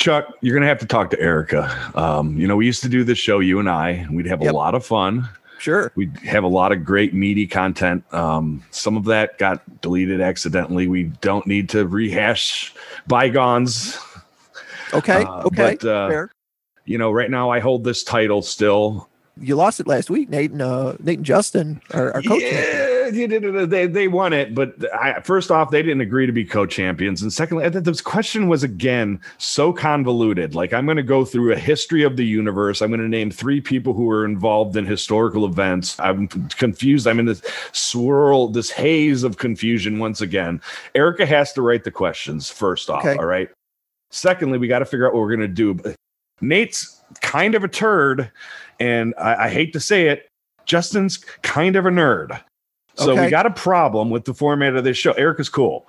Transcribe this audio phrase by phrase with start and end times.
[0.00, 1.70] Chuck, you're gonna have to talk to Erica.
[1.94, 4.06] Um, you know, we used to do this show, you and I.
[4.10, 4.50] We'd have Yep.
[4.50, 5.28] a lot of fun.
[5.58, 5.92] Sure.
[5.94, 8.02] We'd have a lot of great meaty content.
[8.14, 10.88] Um, some of that got deleted accidentally.
[10.88, 12.74] We don't need to rehash
[13.08, 13.98] bygones.
[14.94, 15.22] Okay.
[15.22, 15.76] Uh, okay.
[15.78, 16.30] but, uh, Fair.
[16.86, 19.06] You know, right now I hold this title still.
[19.38, 22.40] You lost it last week, Nate and uh, Nate and Justin, our, our coach.
[22.42, 27.22] Yeah, they they won it, but I, first off, they didn't agree to be co-champions,
[27.22, 30.54] and secondly, I this question was again so convoluted.
[30.54, 32.80] Like I'm going to go through a history of the universe.
[32.80, 35.98] I'm going to name three people who were involved in historical events.
[36.00, 37.06] I'm confused.
[37.06, 37.42] I'm in this
[37.72, 40.60] swirl, this haze of confusion once again.
[40.94, 43.04] Erica has to write the questions first off.
[43.04, 43.18] Okay.
[43.18, 43.50] All right.
[44.10, 45.94] Secondly, we got to figure out what we're going to do.
[46.40, 48.30] Nate's kind of a turd,
[48.78, 50.26] and I, I hate to say it,
[50.64, 52.40] Justin's kind of a nerd.
[52.96, 53.24] So Okay.
[53.24, 55.12] we got a problem with the format of this show.
[55.12, 55.86] Erica's cool,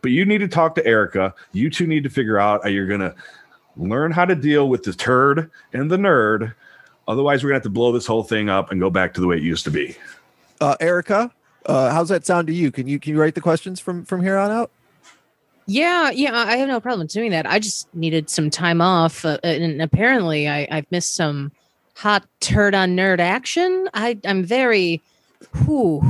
[0.00, 1.34] but you need to talk to Erica.
[1.52, 3.14] You two need to figure out how you're going to
[3.76, 6.54] learn how to deal with the turd and the nerd.
[7.08, 9.20] Otherwise, we're going to have to blow this whole thing up and go back to
[9.20, 9.96] the way it used to be.
[10.60, 11.32] Uh, Erica,
[11.66, 12.70] uh, how's that sound to you?
[12.70, 14.70] Can you can you write the questions from from here on out?
[15.66, 17.46] Yeah, yeah, I have no problem doing that.
[17.46, 21.52] I just needed some time off, uh, and apparently, I, I've missed some
[21.94, 23.88] hot turd on nerd action.
[23.94, 25.00] I, I'm very,
[25.64, 26.02] whew,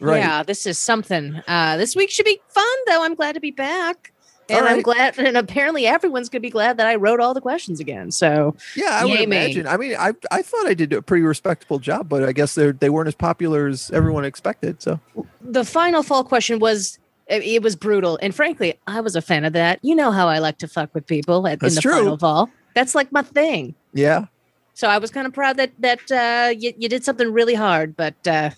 [0.00, 0.18] Right.
[0.18, 1.40] yeah, this is something.
[1.48, 3.02] Uh, this week should be fun, though.
[3.04, 4.12] I'm glad to be back,
[4.48, 7.80] and I'm glad, and apparently, everyone's gonna be glad that I wrote all the questions
[7.80, 8.10] again.
[8.10, 9.36] So, Yeah, I would Yay me.
[9.36, 9.66] imagine.
[9.66, 12.72] I mean, I I thought I did a pretty respectable job, but I guess they
[12.72, 14.82] they weren't as popular as everyone expected.
[14.82, 15.00] So
[15.40, 16.98] the final fall question was.
[17.28, 19.80] It it was brutal, and frankly, I was a fan of that.
[19.82, 21.90] You know how I like to fuck with people at, in the true.
[21.92, 22.48] final fall.
[22.72, 23.74] That's like my thing.
[23.92, 24.26] yeah,
[24.74, 27.96] So I was kind of proud that that uh, you, you did something really hard,
[27.96, 28.50] but uh,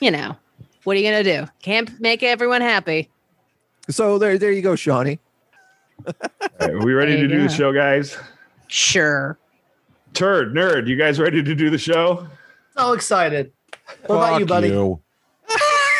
[0.00, 0.36] you know,
[0.84, 1.46] what are you gonna do?
[1.62, 3.10] Can't make everyone happy.
[3.88, 5.18] so there there you go, Shonny.
[6.06, 6.14] All
[6.60, 8.16] right, are we ready to you do the show, guys?
[8.68, 9.38] Sure.
[10.14, 12.26] Turd, nerd, you guys ready to do the show?
[12.76, 13.52] So excited.
[14.06, 14.68] What about you, buddy?
[14.68, 15.00] you.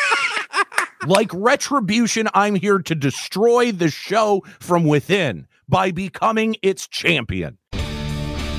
[1.05, 7.57] like retribution, I'm here to destroy the show from within by becoming its champion.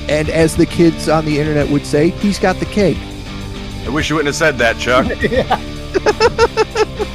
[0.09, 2.97] And as the kids on the internet would say, he's got the cake.
[3.85, 5.05] I wish you wouldn't have said that, Chuck.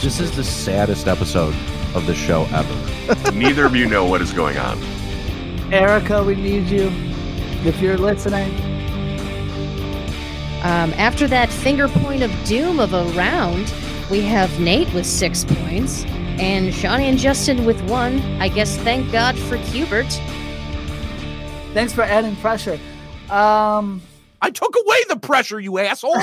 [0.00, 1.54] This is the saddest episode
[1.94, 3.32] of the show ever.
[3.34, 4.82] Neither of you know what is going on.
[5.70, 6.90] Erica, we need you.
[7.66, 8.50] If you're listening,
[10.62, 13.72] Um, after that finger point of doom of a round,
[14.10, 16.04] we have Nate with six points
[16.38, 18.20] and Shonny and Justin with one.
[18.40, 20.10] I guess thank God for Hubert.
[21.74, 22.78] thanks for adding pressure.
[23.28, 24.00] Um,
[24.42, 26.16] I took away the pressure, you asshole.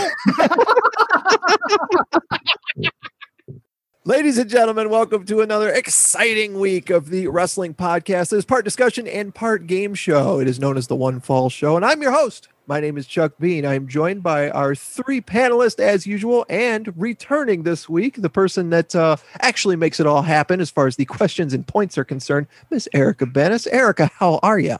[4.05, 8.31] Ladies and gentlemen, welcome to another exciting week of the Wrestling Podcast.
[8.31, 10.39] It is part discussion and part game show.
[10.39, 12.47] It is known as the One Fall Show, and I'm your host.
[12.67, 13.65] My name is Chuck Bean.
[13.65, 18.69] I am joined by our three panelists as usual, and returning this week, the person
[18.69, 22.05] that uh, actually makes it all happen as far as the questions and points are
[22.05, 23.67] concerned, Miss Erica Banas.
[23.73, 24.77] Erica, how are you?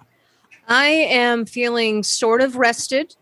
[0.69, 3.15] I am feeling sort of rested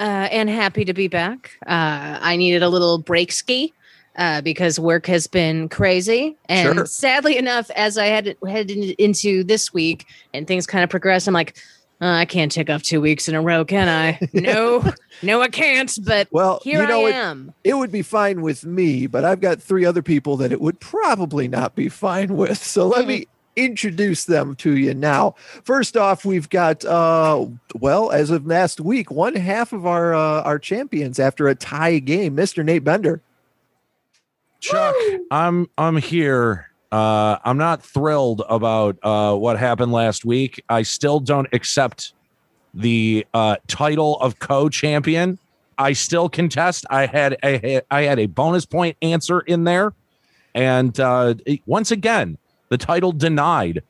[0.00, 1.52] uh, and happy to be back.
[1.66, 3.72] Uh, I needed a little break ski
[4.16, 6.36] uh, because work has been crazy.
[6.48, 6.86] And Sure.
[6.86, 11.34] sadly enough, as I had headed into this week and things kind of progressed, I'm
[11.34, 11.56] like,
[12.00, 14.18] "Uh, I can't take off two weeks in a row, can I?
[14.32, 14.84] no,
[15.22, 15.92] no, I can't.
[16.04, 17.54] But Well, here you know I it- am.
[17.64, 20.78] it would be fine with me, but I've got three other people that it would
[20.80, 22.58] probably not be fine with.
[22.64, 23.26] So let me
[23.56, 25.34] introduce them to you now.
[25.64, 30.42] First off, we've got uh well, as of last week, one half of our uh,
[30.42, 32.64] our champions after a tie game, Mr.
[32.64, 33.20] Nate Bender.
[34.60, 34.94] Chuck,
[35.30, 36.70] I'm I'm here.
[36.90, 40.62] Uh, I'm not thrilled about uh, what happened last week.
[40.68, 42.12] I still don't accept
[42.72, 45.38] the uh, title of co-champion.
[45.76, 46.86] I still contest.
[46.90, 49.92] I had a I had a bonus point answer in there,
[50.54, 51.34] and uh,
[51.66, 52.38] once again,
[52.68, 53.82] the title denied.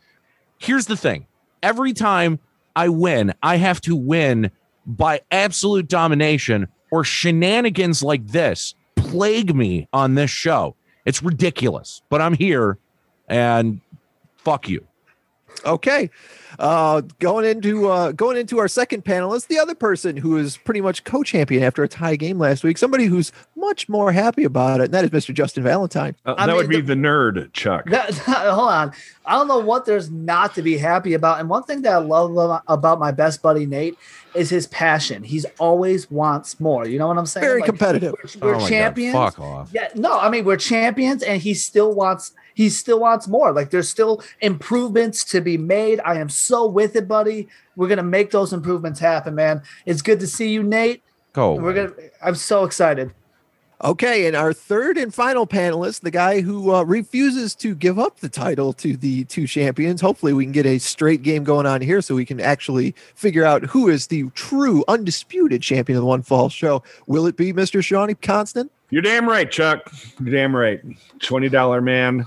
[0.59, 1.27] Here's the thing:
[1.63, 2.39] every time
[2.77, 4.51] I win, I have to win
[4.87, 10.77] by absolute domination, or shenanigans like this plague me on this show.
[11.05, 12.79] It's ridiculous, but I'm here,
[13.29, 13.81] and
[14.37, 14.87] fuck you.
[15.65, 16.11] Okay.
[16.59, 20.81] Uh going into uh going into our second panelist, the other person who is pretty
[20.81, 24.85] much co-champion after a tie game last week, somebody who's much more happy about it,
[24.85, 25.33] and that is Mr.
[25.35, 26.15] Justin Valentine.
[26.27, 27.87] Uh, I that would be mean, the nerd, Chuck.
[27.91, 28.93] that, hold on.
[29.27, 31.41] I don't know what there's not to be happy about.
[31.41, 33.97] And one thing that I love about my best buddy Nate
[34.35, 35.23] is his passion.
[35.23, 36.87] He's always wants more.
[36.87, 37.45] You know what I'm saying?
[37.45, 38.15] Very Like, competitive.
[38.41, 39.15] We're, we're Oh my God, champions.
[39.15, 39.71] fuck off.
[39.73, 43.53] Yeah, no, I mean we're champions, and he still wants he still wants more.
[43.53, 46.01] Like there's still improvements to be made.
[46.05, 47.49] I am so with it, buddy.
[47.77, 49.63] We're gonna make those improvements happen, man.
[49.85, 51.03] It's good to see you, Nate.
[51.33, 51.57] Go.
[51.57, 51.93] We're gonna.
[52.23, 53.13] I'm so excited.
[53.83, 58.21] Okay, and our third and final panelist, the guy who uh, refuses to give up
[58.21, 60.01] the title to the two champions.
[60.01, 63.45] Hopefully, we can get a straight game going on here so we can actually figure
[63.45, 66.83] out who is the true, undisputed champion of the One Fall Show.
[67.09, 67.81] Will it be Mr.
[67.81, 68.71] Shonny Constant?
[68.89, 69.93] You're damn right, Chuck.
[70.19, 70.81] You're damn right.
[71.19, 72.27] Twenty dollar man.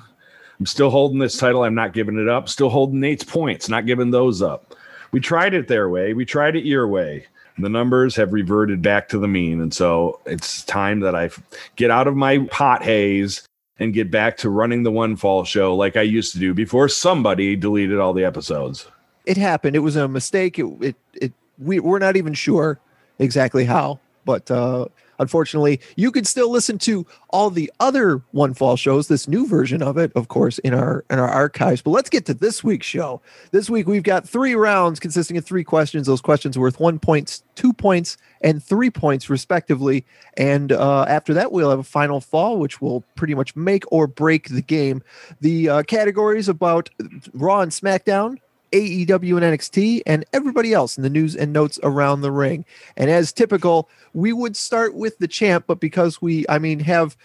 [0.60, 1.64] I'm still holding this title.
[1.64, 2.50] I'm not giving it up.
[2.50, 3.70] Still holding Nate's points.
[3.70, 4.76] Not giving those up.
[5.12, 6.14] We tried it their way.
[6.14, 7.26] We tried it your way.
[7.60, 11.32] The numbers have reverted back to the mean, and so it's time that I
[11.76, 13.48] get out of my pot haze
[13.80, 16.88] and get back to running the one fall show like I used to do before
[16.88, 18.88] somebody deleted all the episodes.
[19.26, 19.76] It happened.
[19.76, 20.60] It was a mistake.
[20.60, 22.80] It, it, it we, we're not even sure
[23.18, 24.86] exactly how, but uh,
[25.20, 29.82] Unfortunately, you can still listen to all the other One Fall shows, this new version
[29.82, 31.82] of it, of course, in our in our archives.
[31.82, 33.22] But let's get to this week's show.
[33.52, 36.08] This week we've got three rounds consisting of three questions.
[36.08, 40.06] Those questions worth one points, two points, and three points respectively.
[40.36, 44.08] And uh, after that, we'll have a final fall, which will pretty much make or
[44.08, 45.04] break the game.
[45.42, 46.90] The uh, categories about
[47.34, 48.38] Raw and SmackDown,
[48.72, 52.66] AEW and NXT, and everybody else in the news and notes around the ring.
[52.96, 57.16] And as typical, we would start with the champ, but because we, I mean, have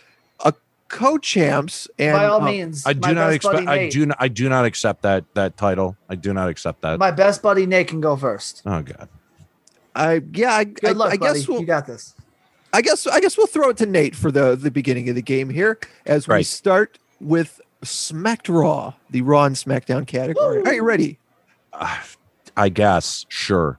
[0.41, 0.55] a
[0.89, 3.69] co-champs and By all uh, means, I do not best expect.
[3.69, 4.07] I do.
[4.07, 5.97] Not, I do not accept that that title.
[6.09, 6.99] I do not accept that.
[6.99, 8.63] My best buddy Nate can go first.
[8.67, 9.09] oh God.
[9.95, 11.41] I yeah, I, Good I, luck, I buddy.
[11.41, 12.15] guess we'll, you got this.
[12.73, 15.23] I guess I guess we'll throw it to Nate for the the beginning of the
[15.23, 20.63] game here as we start with Smacked Raw, the Raw and SmackDown category.
[20.65, 21.19] Are you ready?
[21.73, 21.99] Uh,
[22.57, 23.27] I guess.
[23.29, 23.79] Sure.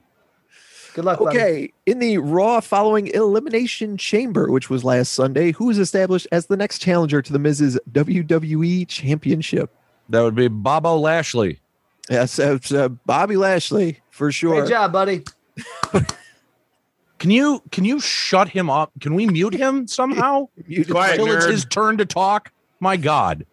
[0.94, 1.38] Good luck, buddy.
[1.38, 6.46] Okay, in the Raw following Elimination Chamber, which was last Sunday, who was established as
[6.46, 9.70] the next challenger to the Miz's WWE Championship?
[10.08, 11.60] That would be Bobo Lashley.
[12.08, 14.62] Yes, it's uh, Bobby Lashley for sure.
[14.62, 15.24] Good job, buddy.
[17.24, 18.92] Can you can you shut him up?
[19.00, 20.48] Can we mute him somehow
[20.90, 22.52] Quiet, until it's his turn to talk?
[22.80, 23.46] My God.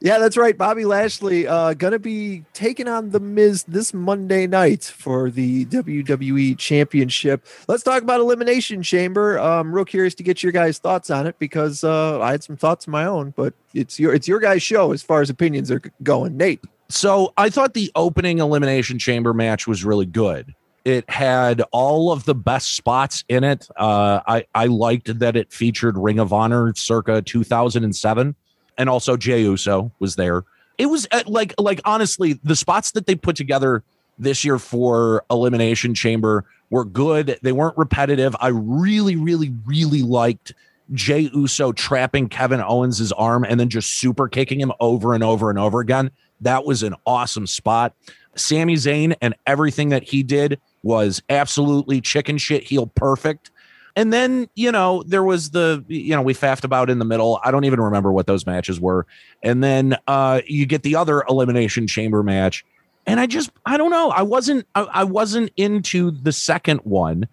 [0.00, 0.56] Yeah, that's right.
[0.56, 6.58] Bobby Lashley uh, gonna be taking on the Miz this Monday night for the WWE
[6.58, 7.46] Championship.
[7.68, 9.38] Let's talk about Elimination Chamber.
[9.38, 12.56] I'm real curious to get your guys' thoughts on it because uh, I had some
[12.56, 15.70] thoughts of my own, but it's your it's your guys' show as far as opinions
[15.70, 16.36] are going.
[16.36, 20.54] Nate, So I thought the opening elimination chamber match was really good.
[20.84, 23.66] It had all of the best spots in it.
[23.76, 28.36] Uh, I I liked that it featured Ring of Honor circa 2007,
[28.78, 30.44] and also Jey Uso was there.
[30.78, 33.82] It was uh, like like honestly, the spots that they put together
[34.18, 37.38] this year for Elimination Chamber were good.
[37.42, 38.34] They weren't repetitive.
[38.40, 40.52] I really, really, really liked
[40.92, 45.50] Jay Uso trapping Kevin Owens' arm and then just super kicking him over and over
[45.50, 46.10] and over again.
[46.40, 47.94] That was an awesome spot.
[48.34, 53.50] Sami Zayn and everything that he did was absolutely chicken shit heel perfect.
[53.96, 57.40] And then, you know, there was the, you know, we faffed about in the middle.
[57.42, 59.06] I don't even remember what those matches were.
[59.42, 62.64] And then uh you get the other elimination chamber match.
[63.06, 64.10] And I just, I don't know.
[64.10, 67.26] I wasn't, I, I wasn't into the second one.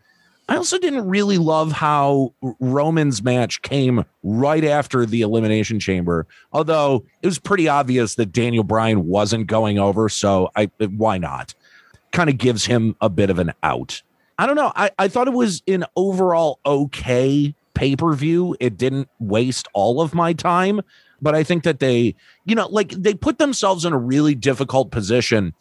[0.47, 7.05] I also didn't really love how Roman's match came right after the Elimination Chamber, although
[7.21, 10.09] it was pretty obvious that Daniel Bryan wasn't going over.
[10.09, 11.53] So I, why not?
[12.11, 14.01] Kind of gives him a bit of an out.
[14.37, 14.71] I don't know.
[14.75, 18.55] I, I thought it was an overall okay pay per view.
[18.59, 20.81] It didn't waste all of my time,
[21.21, 24.91] but I think that they, you know, like they put themselves in a really difficult
[24.91, 25.53] position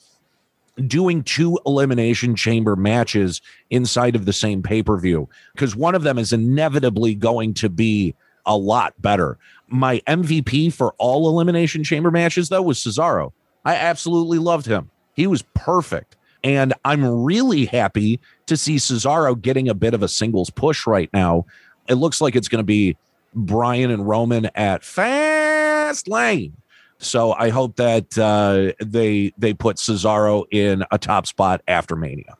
[0.86, 6.02] doing two elimination chamber matches inside of the same pay per view because one of
[6.02, 8.14] them is inevitably going to be
[8.46, 9.38] a lot better.
[9.68, 13.32] My MVP for all elimination chamber matches, though, was Cesaro.
[13.64, 14.90] I absolutely loved him.
[15.14, 16.16] He was perfect.
[16.44, 18.18] And I'm really happy
[18.52, 21.46] to see Cesaro getting a bit of a singles push right now.
[21.88, 22.96] It looks like it's going to be
[23.34, 26.52] Bryan and Roman at Fastlane.
[26.98, 32.36] So I hope that uh, they they put Cesaro in a top spot after Mania.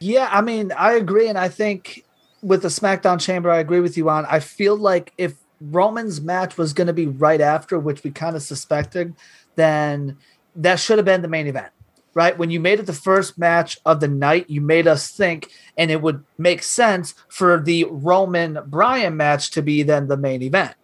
[0.00, 2.04] Yeah, I mean, I agree, and I think
[2.42, 4.24] with the SmackDown Chamber, I agree with you on.
[4.26, 8.34] I feel like if Roman's match was going to be right after, which we kind
[8.34, 9.14] of suspected,
[9.56, 10.16] then
[10.56, 11.70] that should have been the main event,
[12.14, 12.36] right?
[12.36, 15.90] When you made it the first match of the night, you made us think, and
[15.90, 20.74] it would make sense for the Roman Bryan match to be then the main event.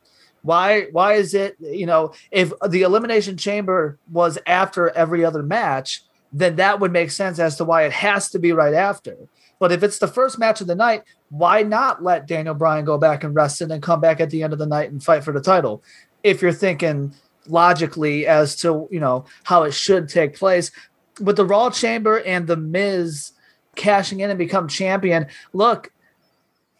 [0.42, 0.86] Why?
[0.92, 1.56] Why is it?
[1.60, 6.02] You know, if the Elimination Chamber was after every other match,
[6.32, 9.16] then that would make sense as to why it has to be right after.
[9.58, 12.98] But if it's the first match of the night, why not let Daniel Bryan go
[12.98, 15.24] back and rest it and come back at the end of the night and fight
[15.24, 15.82] for the title?
[16.26, 17.14] if you're thinking
[17.46, 20.72] logically as to you know how it should take place.
[21.20, 23.32] With the Raw Chamber and the Miz
[23.74, 25.92] cashing in and become champion, look,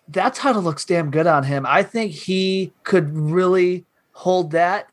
[0.09, 1.64] that title looks damn good on him.
[1.66, 4.88] I think he could really hold that.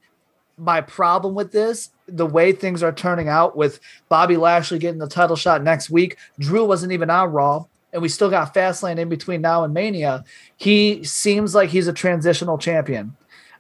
[0.58, 5.08] My problem with this, the way things are turning out with Bobby Lashley getting the
[5.08, 9.10] title shot next week, Drew wasn't even on Raw, and we still got Fastlane in
[9.10, 10.24] between now and Mania.
[10.58, 13.16] He seems like he's a transitional champion.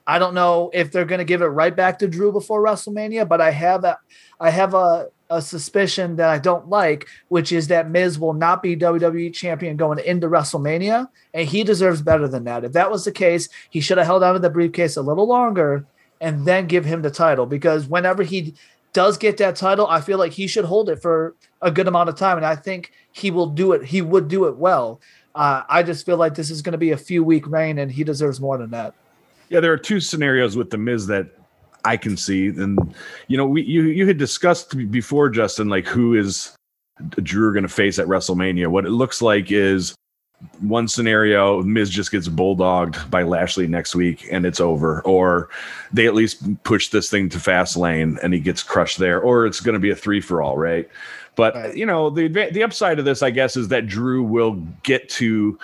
[0.05, 3.27] I don't know if they're going to give it right back to Drew before WrestleMania,
[3.27, 3.97] but I have a,
[4.39, 8.61] I have a, a suspicion that I don't like, which is that Miz will not
[8.61, 12.63] be WWE champion going into WrestleMania, and he deserves better than that.
[12.63, 15.27] If that was the case, he should have held on to the briefcase a little
[15.27, 15.85] longer
[16.21, 18.55] and then give him the title because whenever he
[18.93, 22.09] does get that title, I feel like he should hold it for a good amount
[22.09, 23.83] of time, and I think he will do it.
[23.83, 25.01] He would do it well.
[25.35, 27.91] Uh, I just feel like this is going to be a few week reign, and
[27.91, 28.93] he deserves more than that.
[29.49, 31.27] Yeah, there are two scenarios with the Miz that
[31.85, 32.77] I can see, and
[33.27, 36.55] you know, we you you had discussed before, Justin, like who is
[37.21, 38.67] Drew going to face at WrestleMania.
[38.67, 39.95] What it looks like is
[40.59, 45.49] one scenario, Miz just gets bulldogged by Lashley next week and it's over, or
[45.91, 49.45] they at least push this thing to fast lane and he gets crushed there, or
[49.45, 50.89] it's going to be a three for all, right?
[51.35, 51.75] But Right.
[51.75, 55.57] you know, the the upside of this, I guess, is that Drew will get to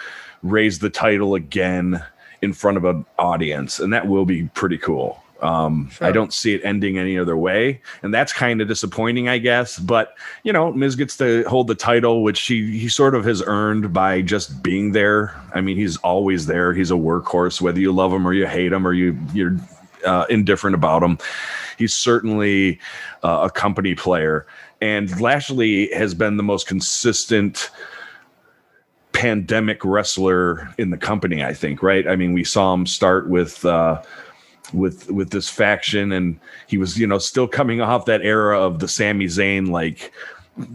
[0.43, 2.03] raise the title again
[2.41, 5.21] in front of an audience, and that will be pretty cool.
[5.41, 9.37] Um, I don't see it ending any other way, and that's kind of disappointing, I
[9.37, 9.79] guess.
[9.79, 13.41] But you know, Miz gets to hold the title, which he he sort of has
[13.45, 15.39] earned by just being there.
[15.53, 16.73] I mean, he's always there.
[16.73, 19.57] He's a workhorse, whether you love him or you hate him or you you're
[20.05, 21.17] uh, indifferent about him.
[21.77, 22.79] He's certainly
[23.23, 24.45] uh, a company player,
[24.81, 27.69] and Lashley has been the most consistent
[29.13, 31.45] pandemic wrestler in the company.
[31.45, 32.05] I think, right?
[32.05, 33.63] I mean, we saw him start with.
[33.63, 34.01] Uh,
[34.73, 38.79] with with this faction and he was you know still coming off that era of
[38.79, 40.11] the Sami Zayn like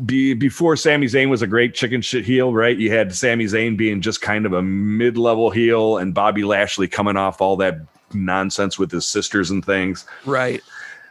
[0.05, 2.77] be, before Sami Zayn was a great chicken shit heel right?
[2.77, 7.17] You had Sami Zayn being just kind of a mid-level heel and Bobby Lashley coming
[7.17, 7.79] off all that
[8.13, 10.07] nonsense with his sisters and things.
[10.25, 10.63] Right.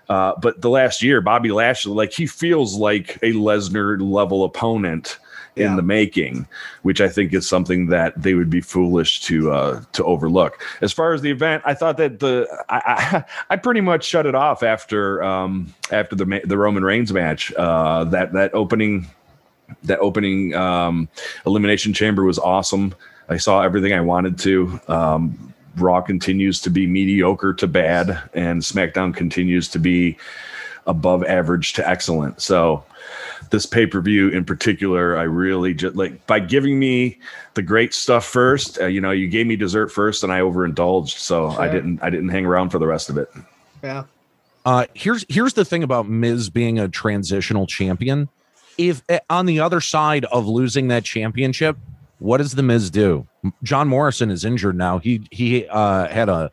[0.10, 5.20] uh, but the last year Bobby Lashley like he feels like a Lesnar level opponent
[5.55, 5.75] in Yeah.
[5.75, 6.48] the making
[6.81, 10.62] which I think is something that they would be foolish to uh, to overlook.
[10.81, 14.25] As far as the event, I thought that the I, I, I pretty much shut
[14.25, 17.53] it off after um, after the the Roman Reigns match.
[17.53, 19.07] Uh, that that opening
[19.83, 21.07] that opening um,
[21.45, 22.93] elimination chamber was awesome.
[23.29, 24.79] I saw everything I wanted to.
[24.88, 30.17] Um, Raw continues to be mediocre to bad, and SmackDown continues to be
[30.86, 32.41] above average to excellent.
[32.41, 32.83] So
[33.53, 37.19] this pay per view in particular, I really just like by giving me
[37.53, 38.81] the great stuff first.
[38.81, 42.01] Uh, you know, you gave me dessert first, and I overindulged, so I didn't.
[42.01, 43.31] I didn't hang around for the rest of it.
[43.83, 44.05] Yeah.
[44.65, 48.27] Uh, here's here's the thing about Miz being a transitional champion.
[48.77, 51.77] If eh, on the other side of losing that championship,
[52.17, 53.27] what does the Miz do?
[53.62, 54.98] John Morrison is injured now.
[54.98, 56.51] He he uh, had a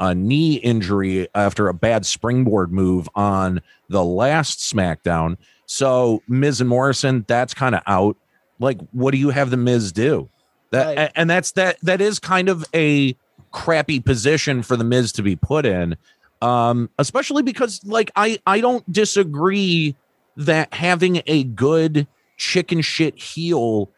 [0.00, 5.36] a knee injury after a bad springboard move on the last SmackDown.
[5.72, 8.16] So Miz and Morrison, that's kind of out.
[8.58, 10.28] Like, what do you have the Miz do?
[10.72, 11.12] That Right.
[11.14, 13.14] and that's that that is kind of a
[13.52, 15.96] crappy position for the Miz to be put in
[16.42, 19.94] um especially because like i i don't disagree
[20.38, 22.06] that having a good
[22.38, 23.90] chicken shit heel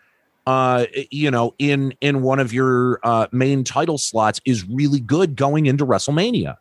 [0.49, 5.37] uh you know in in one of your uh main title slots is really good
[5.37, 6.57] going into wrestlemania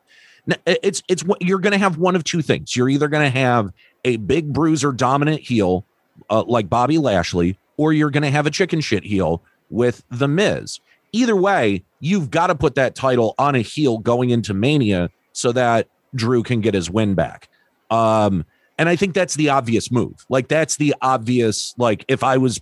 [0.48, 3.72] N- it's it's what you're gonna have one of two things you're either gonna have
[4.06, 5.86] a big bruiser dominant heel
[6.30, 10.80] uh, like bobby lashley or you're gonna have a chicken shit heel with the miz
[11.12, 15.52] either way you've got to put that title on a heel going into mania so
[15.52, 17.50] that Drew can get his win back.
[17.90, 18.46] Um,
[18.78, 20.26] and I think that's the obvious move.
[20.30, 21.76] Like that's the obvious.
[21.78, 22.60] Like if I was,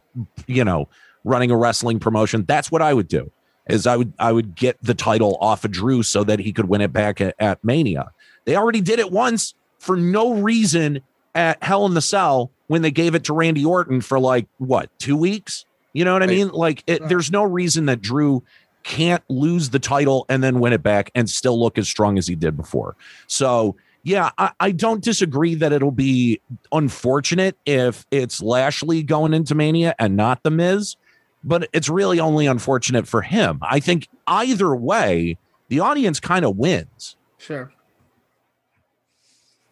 [0.47, 0.89] you know,
[1.23, 3.31] running a wrestling promotion, that's what I would do.
[3.67, 6.65] Is I would I would get the title off of Drew so that he could
[6.65, 8.11] win it back at, at Mania.
[8.45, 11.01] They already did it once for no reason
[11.39, 14.89] at Hell in the Cell when they gave it to Randy Orton for like what
[14.99, 15.65] two weeks.
[15.93, 16.49] You know what I mean?
[16.49, 17.09] Like it, Right.
[17.09, 18.43] there's no reason that Drew
[18.83, 22.27] can't lose the title and then win it back and still look as strong as
[22.27, 22.95] he did before.
[23.27, 26.41] So yeah, I, I don't disagree that it'll be
[26.71, 30.95] unfortunate if it's Lashley going into Mania and not the Miz,
[31.43, 33.59] but it's really only unfortunate for him.
[33.61, 35.37] I think either way,
[35.69, 37.15] the audience kind of wins.
[37.37, 37.71] Sure.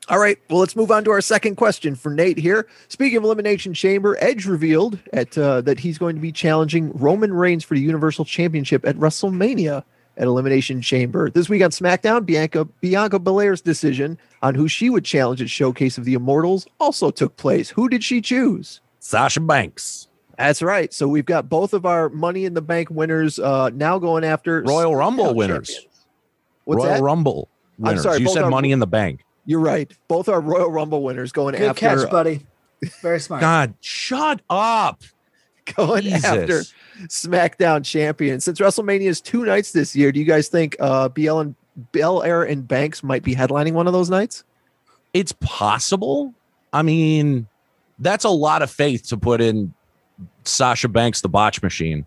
[0.10, 0.38] All right.
[0.50, 2.68] Well, let's move on to our second question for Nate here.
[2.88, 7.34] Speaking of Elimination Chamber, Edge revealed at uh, that he's going to be challenging Roman
[7.34, 9.84] Reigns for the Universal Championship at WrestleMania.
[10.16, 11.30] at Elimination Chamber.
[11.30, 15.98] This week on SmackDown, Bianca Bianca Belair's decision on who she would challenge at Showcase
[15.98, 17.70] of the Immortals also took place.
[17.72, 18.80] Who did she choose?
[19.00, 20.92] Sasha Banks, That's right.
[20.94, 24.62] So we've got both of our Money in the Bank winners uh, now going after
[24.64, 25.68] Royal Rumble winners.
[25.68, 26.06] champions.
[26.64, 27.04] What's Royal that?
[27.04, 27.50] Rumble
[27.84, 29.24] I'm sorry, you said are- Money in the Bank.
[29.48, 29.92] You're right.
[30.08, 32.46] Both are Royal Rumble winners going Good after catch, buddy.
[33.02, 33.42] Very smart.
[33.42, 35.02] God, shut up.
[35.76, 36.64] going after
[37.08, 38.40] SmackDown champion.
[38.40, 41.56] Since WrestleMania is two nights this year, do you guys think uh, BL and
[41.92, 44.44] Belair and Banks might be headlining one of those nights?
[45.14, 46.34] It's possible.
[46.74, 47.48] I mean,
[48.00, 49.74] that's a lot of faith to put in
[50.44, 52.06] Sasha Banks, the botch machine.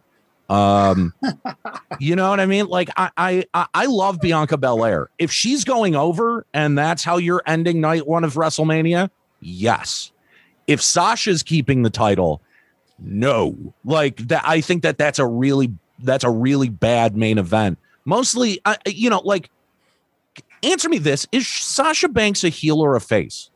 [0.50, 1.14] Um,
[2.00, 2.66] you know what I mean?
[2.66, 5.08] Like I, I, I- I love Bianca Belair.
[5.18, 10.12] If she's going over and that's how you're ending night one of WrestleMania, yes.
[10.66, 12.42] If Sasha's keeping the title,
[12.98, 13.56] no.
[13.84, 17.78] Like that, I think that that's a really that's a really bad main event.
[18.04, 19.50] Mostly, I you know, like
[20.62, 23.50] answer me this: Is Sasha Banks a heel or a face?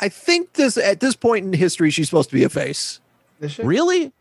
[0.00, 3.00] I think this at this point in history, she's supposed to be a face.
[3.40, 3.62] Is she?
[3.62, 4.12] Really?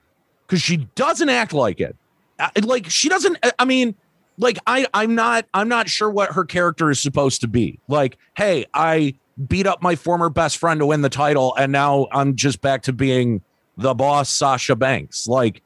[0.52, 1.96] Because she doesn't act like it.
[2.38, 3.38] Uh, Like she doesn't.
[3.42, 3.96] uh, I mean,
[4.38, 5.46] like I, I'm not.
[5.54, 7.80] I'm not sure what her character is supposed to be.
[7.88, 9.14] Like, hey, I
[9.48, 12.82] beat up my former best friend to win the title, and now I'm just back
[12.84, 13.42] to being
[13.78, 15.26] the boss, Sasha Banks.
[15.26, 15.62] Like,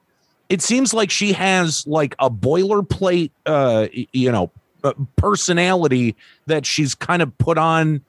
[0.49, 4.51] it seems like she has like a boilerplate, uh, you know,
[4.83, 6.15] uh, personality
[6.45, 8.01] that she's kind of put on.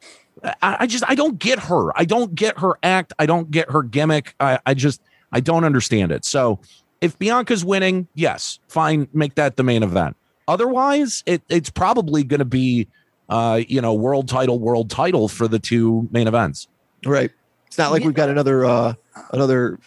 [0.45, 1.99] I, I just I don't get her.
[1.99, 3.15] I don't get her act.
[3.19, 4.35] I don't get her gimmick.
[4.39, 5.01] I, I just
[5.37, 6.25] I don't understand it.
[6.25, 6.61] So
[7.03, 10.17] if Bianca's winning, yes, fine, make that the main event.
[10.49, 12.89] Otherwise, it, it's probably going to be,
[13.29, 16.69] uh, you know, world title, world title for the two main events.
[17.05, 17.31] Right.
[17.67, 18.95] It's not like we've got another uh
[19.33, 19.79] another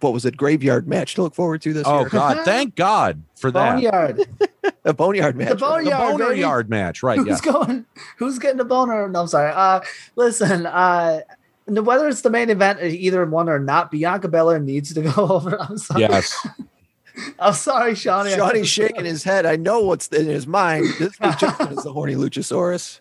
[0.00, 2.08] what was it graveyard match to look forward to this Oh year.
[2.08, 3.74] God, thank God for that.
[3.74, 4.20] Boneyard.
[4.86, 5.58] A boneyard match.
[5.58, 5.84] The right?
[5.84, 6.38] The boneyard.
[6.38, 7.18] yard match, right?
[7.18, 7.52] Who's Yeah.
[7.52, 7.84] going?
[8.16, 9.06] Who's getting the boner?
[9.10, 9.52] No, I'm sorry.
[9.54, 9.80] Uh,
[10.16, 10.64] listen.
[10.64, 11.34] Uh, no-
[11.66, 15.28] whether it's the main event, uh, either one or not, Bianca Belair needs to go
[15.28, 15.60] over.
[15.60, 16.00] I'm sorry.
[16.02, 16.46] Yes.
[17.38, 18.34] I'm sorry, Shonny.
[18.34, 19.46] I- Shonny's shaking his head.
[19.46, 20.86] I know what's in his mind.
[20.98, 23.00] This is Justin is the horny Luchasaurus.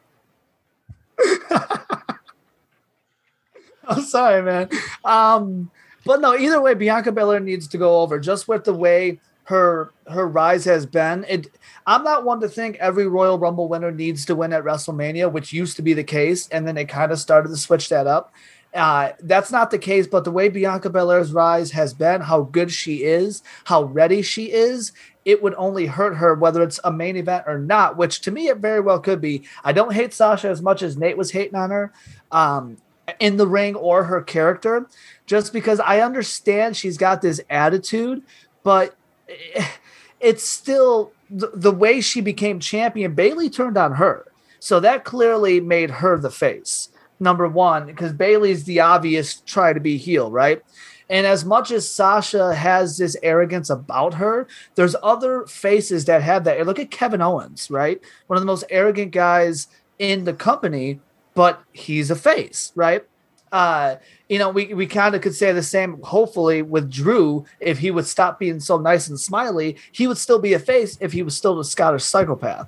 [3.86, 4.70] I'm sorry, man.
[5.04, 5.70] Um,
[6.06, 8.20] but no, either way, Bianca Belair needs to go over.
[8.20, 11.26] Just with the way her her rise has been.
[11.28, 11.48] It
[11.86, 15.54] I'm not one to think every Royal Rumble winner needs to win at WrestleMania, which
[15.54, 18.34] used to be the case, and then they kind of started to switch that up.
[18.74, 22.72] Uh, that's not the case, but the way Bianca Belair's rise has been, how good
[22.72, 24.94] she is, how ready she is,
[25.26, 28.48] it would only hurt her whether it's a main event or not, which to me
[28.48, 29.44] it very well could be.
[29.64, 31.94] I don't hate Sasha as much as Nate was hating on her.
[32.32, 32.78] Um,
[33.20, 34.88] in the ring or her character
[35.26, 38.24] just because I understand she's got this attitude,
[38.64, 38.96] but
[40.20, 43.16] it's still the, the way she became champion.
[43.16, 44.26] Bayley turned on her.
[44.60, 46.90] So that clearly made her the face.
[47.20, 50.62] Number one, because Bayley's the obvious try to be heel, right?
[51.10, 56.44] And as much as Sasha has this arrogance about her, there's other faces that have
[56.46, 56.66] that.
[56.66, 58.02] Look at Kevin Owens, right?
[58.28, 59.68] One of the most arrogant guys
[60.00, 61.00] in the company,
[61.34, 63.06] but he's a face, right?
[63.52, 63.98] Uh,
[64.34, 67.46] you know, we, we kind of could say the same, hopefully, with Drew.
[67.60, 70.98] If he would stop being so nice and smiley, he would still be a face
[71.00, 72.68] if he was still the Scottish psychopath.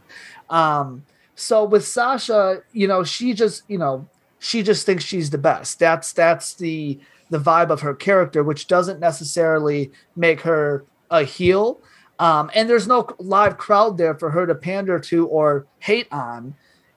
[0.52, 5.40] Um, so with Sasha, you know, she just, you know, she just thinks she's the
[5.40, 5.80] best.
[5.80, 7.00] That's that's the
[7.32, 11.80] the vibe of her character, which doesn't necessarily make her a heel.
[12.20, 16.54] Um, and there's no live crowd there for her to pander to or hate on.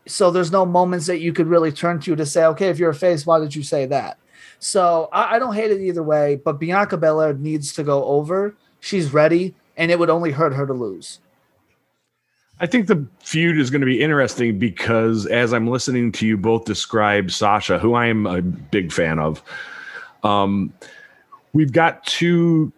[0.07, 2.90] So there's no moments that you could really turn to to say, okay, if you're
[2.90, 4.18] a face, why did you say that?
[4.59, 8.55] So I, I don't hate it either way, but Bianca Belair needs to go over.
[8.81, 11.21] She's ready, and it would only hurt her to lose.
[12.61, 16.37] I think the feud is going to be interesting because as I'm listening to you
[16.37, 19.42] both describe Sasha, who I am a big fan of,
[20.25, 20.73] um,
[21.53, 22.73] we've got two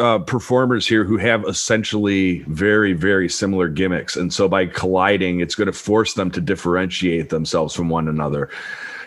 [0.00, 4.16] uh, performers here who have essentially very, very similar gimmicks.
[4.16, 8.48] And so by colliding, it's going to force them to differentiate themselves from one another.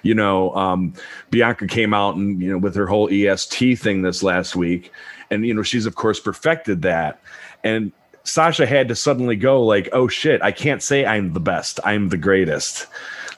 [0.04, 0.94] You know, um,
[1.30, 4.92] Bianca came out and, you know, with her whole EST thing this last week.
[5.30, 7.22] And, you know, she's, of course, perfected that.
[7.64, 7.92] And
[8.24, 11.80] Sasha had to suddenly go like, "Oh shit, I can't say I'm the best.
[11.84, 12.88] I'm the greatest."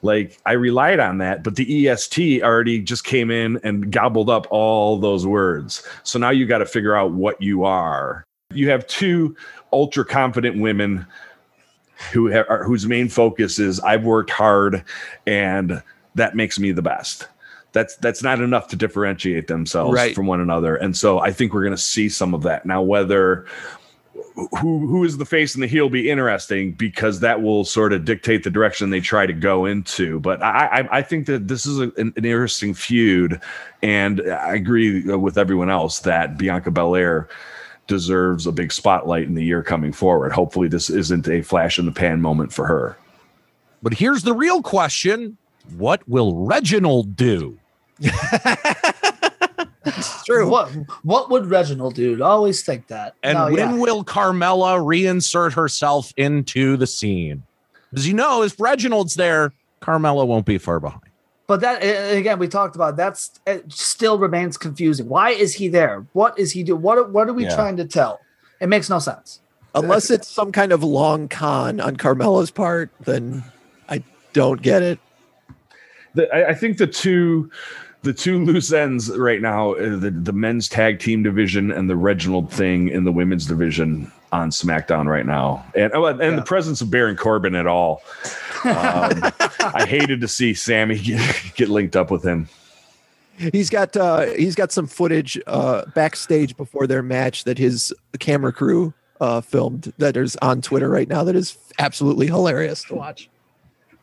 [0.02, 4.46] Like I relied on that, but the EST already just came in and gobbled up
[4.50, 5.88] all those words.
[6.04, 8.26] So now you got to figure out what you are.
[8.52, 9.36] You have two
[9.72, 11.08] ultra confident women
[12.12, 14.84] who have, whose main focus is I've worked hard
[15.26, 15.82] and
[16.16, 17.28] that makes me the best.
[17.72, 20.14] That's that's not enough to differentiate themselves Right.
[20.16, 20.76] from one another.
[20.76, 22.66] And so I think we're going to see some of that.
[22.66, 23.46] Now whether
[24.36, 28.06] who who is the face and the heel be interesting because that will sort of
[28.06, 30.20] dictate the direction they try to go into.
[30.20, 33.42] But I I, I think that this is a, an, an interesting feud,
[33.82, 37.28] and I agree with everyone else that Bianca Belair
[37.88, 40.32] deserves a big spotlight in the year coming forward.
[40.32, 42.96] Hopefully, this isn't a flash in the pan moment for her.
[43.82, 45.38] But here's the real question:
[45.78, 47.58] What will Reginald do?
[49.86, 50.50] It's true.
[50.50, 50.70] What
[51.04, 52.22] what would Reginald do?
[52.24, 53.16] I always think that.
[53.22, 53.74] And No, when yeah.
[53.76, 57.44] will Carmella reinsert herself into the scene?
[57.90, 61.02] Because you know, if Reginald's there, Carmella won't be far behind.
[61.48, 61.80] But that
[62.16, 65.10] again, we talked about that's it still remains confusing.
[65.10, 66.06] Why is he there?
[66.14, 66.82] What is he doing?
[66.82, 67.56] What what are we Yeah.
[67.56, 68.22] trying to tell?
[68.62, 69.42] It makes no sense.
[69.76, 73.44] Unless it's some kind of long con on Carmella's part, then
[73.90, 75.00] I don't get it.
[76.16, 77.50] The, I, I think the two
[78.04, 81.96] the two loose ends right now uh, the, the men's tag team division and the
[81.96, 86.36] Reginald thing in the women's division on SmackDown right now, and oh, and Yeah.
[86.36, 88.02] the presence of Baron Corbin at all.
[88.66, 88.72] Um,
[89.60, 92.50] I hated to see Sami get, get linked up with him.
[93.38, 98.54] He's got uh he's got some footage uh backstage before their match that his camera
[98.54, 103.30] crew uh filmed that is on Twitter right now that is absolutely hilarious to watch.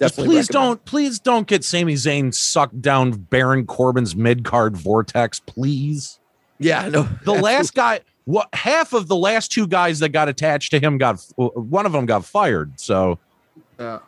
[0.00, 0.52] Just Definitely please recommend.
[0.68, 6.18] don't, please don't get Sami Zayn sucked down Baron Corbin's mid card vortex, please.
[6.58, 7.02] Yeah, no.
[7.24, 10.96] The last guy, what half of the last two guys that got attached to him
[10.96, 12.80] got one of them got fired.
[12.80, 13.18] So,
[13.78, 13.98] Yeah.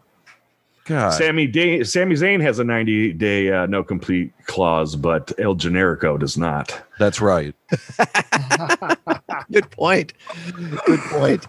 [0.85, 5.55] God, Sammy Day, Sami Zayn has a 90 day uh, no complete clause, but El
[5.55, 6.83] Generico does not.
[6.99, 7.55] that's right.
[9.53, 10.12] Good point.
[10.87, 11.47] Good point.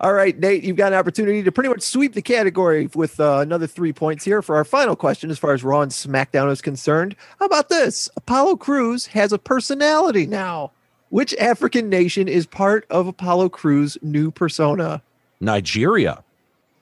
[0.00, 3.38] All right, Nate, you've got an opportunity to pretty much sweep the category with uh,
[3.38, 6.62] another three points here for our final question as far as Raw and SmackDown is
[6.62, 7.16] concerned.
[7.40, 8.08] How about this?
[8.16, 10.70] Apollo Crews has a personality now.
[11.08, 15.02] Which African nation is part of Apollo Crews' new persona?
[15.40, 16.22] Nigeria.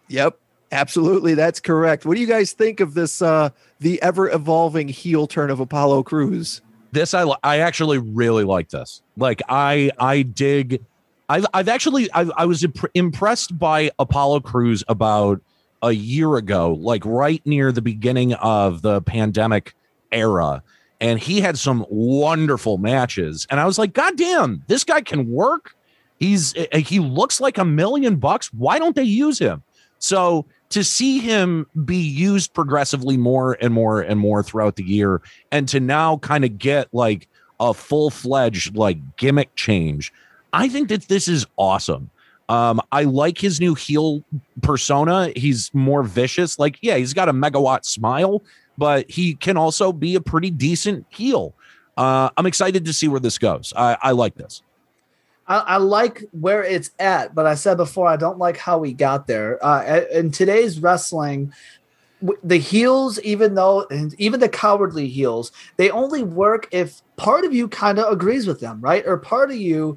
[0.08, 0.38] Yep,
[0.74, 1.34] absolutely.
[1.34, 2.04] That's correct.
[2.04, 6.02] What do you guys think of this, uh, the ever evolving heel turn of Apollo
[6.02, 6.60] Crews?
[6.92, 9.02] This I I actually really like this.
[9.16, 10.84] Like I I dig.
[11.28, 15.40] I've I've actually I I was imp- impressed by Apollo Crews about
[15.82, 19.74] a year ago, like right near the beginning of the pandemic
[20.12, 20.62] era,
[21.00, 25.28] and he had some wonderful matches, and I was like, God damn, this guy can
[25.28, 25.74] work.
[26.20, 28.52] He's eh, he looks like a million bucks.
[28.52, 29.64] Why don't they use him?
[29.98, 35.22] So to see him be used progressively more and more and more throughout the year,
[35.52, 37.28] and to now kind of get like
[37.60, 40.12] a full fledged like gimmick change,
[40.52, 42.10] I think that this is awesome.
[42.48, 44.24] Um, I like his new heel
[44.62, 45.30] persona.
[45.36, 46.58] He's more vicious.
[46.58, 48.42] Like, yeah, he's got a megawatt smile,
[48.76, 51.54] but he can also be a pretty decent heel.
[51.96, 53.72] Uh, I'm excited to see where this goes.
[53.76, 54.60] I, I like this.
[55.46, 58.92] I, I like where it's at, but I said before I don't like how we
[58.92, 59.64] got there.
[59.64, 61.52] Uh, in today's wrestling,
[62.42, 67.54] the heels, even though and even the cowardly heels, they only work if part of
[67.54, 69.04] you kind of agrees with them, right?
[69.06, 69.96] Or part of you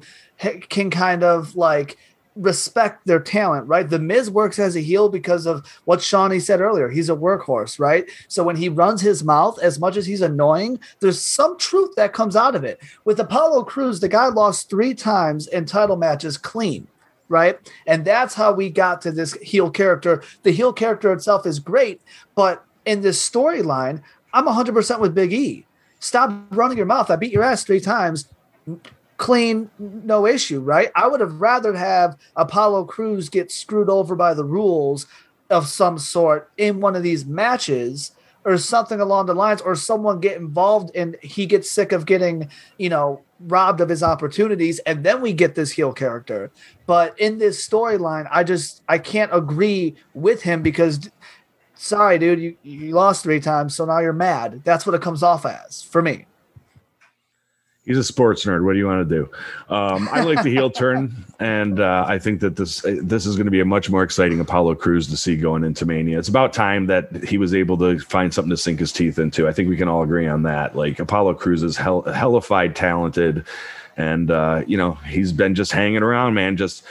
[0.68, 1.96] can kind of like
[2.38, 3.88] respect their talent, right?
[3.88, 6.88] The Miz works as a heel because of what Shonny said earlier.
[6.88, 8.08] He's a workhorse, right?
[8.28, 12.12] So when he runs his mouth, as much as he's annoying, there's some truth that
[12.12, 12.80] comes out of it.
[13.04, 16.86] With Apollo Crews, the guy lost three times in title matches clean.
[17.30, 17.58] Right.
[17.86, 20.22] And that's how we got to this heel character.
[20.44, 22.00] The heel character itself is great,
[22.34, 24.00] but in this storyline,
[24.32, 25.66] I'm 100% with Big E.
[26.00, 27.10] Stop running your mouth.
[27.10, 28.28] I beat your ass three times
[29.18, 30.90] clean, no issue, right?
[30.94, 35.06] I would have rather have Apollo Crews get screwed over by the rules
[35.50, 38.12] of some sort in one of these matches
[38.44, 42.48] or something along the lines, or someone get involved and he gets sick of getting,
[42.78, 46.50] you know, robbed of his opportunities, and then we get this heel character.
[46.86, 51.10] But in this storyline, I just I can't agree with him because
[51.74, 54.62] sorry, dude, you, you lost three times, so now you're mad.
[54.64, 56.26] That's what it comes off as for me.
[57.88, 58.66] He's a sports nerd.
[58.66, 59.30] What do you want to do?
[59.74, 63.46] Um, I like the heel turn, and uh, I think that this this is going
[63.46, 66.18] to be a much more exciting Apollo Crews to see going into Mania.
[66.18, 69.48] It's about time that he was able to find something to sink his teeth into.
[69.48, 70.76] I think we can all agree on that.
[70.76, 73.46] Like Apollo Crews is hell, hellified talented,
[73.96, 76.58] and uh, you know he's been just hanging around, man.
[76.58, 76.84] Just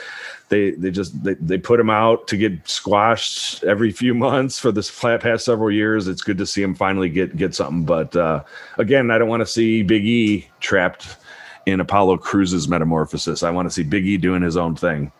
[0.49, 4.71] they they just they, they put him out to get squashed every few months for
[4.71, 6.07] this past several years.
[6.07, 7.83] It's good to see him finally get get something.
[7.83, 8.43] But uh,
[8.77, 11.17] again, I don't want to see Big E trapped
[11.65, 13.43] in Apollo Crews's metamorphosis.
[13.43, 15.11] I want to see Big E doing his own thing.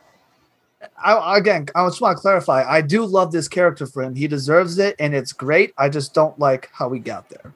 [1.03, 2.63] I, again, I just want to clarify.
[2.63, 4.15] I do love this character for him.
[4.15, 5.73] He deserves it, and it's great.
[5.77, 7.53] I just don't like how we got there.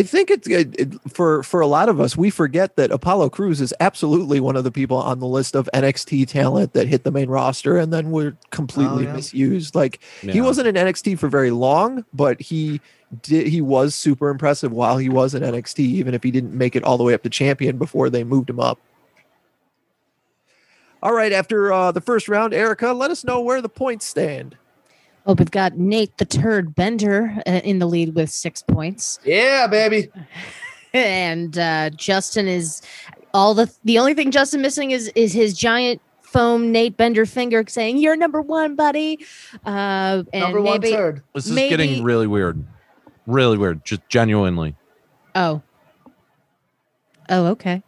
[0.00, 2.16] I think it's it, it, for for a lot of us.
[2.16, 5.68] We forget that Apollo Crews is absolutely one of the people on the list of
[5.74, 9.12] NXT talent that hit the main roster and then were completely yeah.
[9.12, 9.74] misused.
[9.74, 12.80] Like he wasn't in NXT for very long, but he
[13.20, 13.48] did.
[13.48, 16.82] He was super impressive while he was in NXT, even if he didn't make it
[16.82, 18.78] all the way up to champion before they moved him up.
[21.02, 24.56] All right, after uh, the first round, Erica, let us know where the points stand.
[25.26, 29.66] Oh, we've got Nate the Turd Bender uh, in the lead with six points, Yeah,
[29.66, 30.08] baby.
[30.94, 32.82] and uh, Justin is
[33.34, 37.64] all the the only thing Justin missing is is his giant foam Nate Bender finger
[37.68, 39.24] saying "You're number one, buddy."
[39.64, 41.22] Uh, and Number one maybe third.
[41.34, 42.64] This is Maybe- getting really weird.
[43.26, 43.84] Really weird.
[43.84, 44.74] Just genuinely.
[45.36, 45.62] oh,
[47.28, 47.82] oh, okay.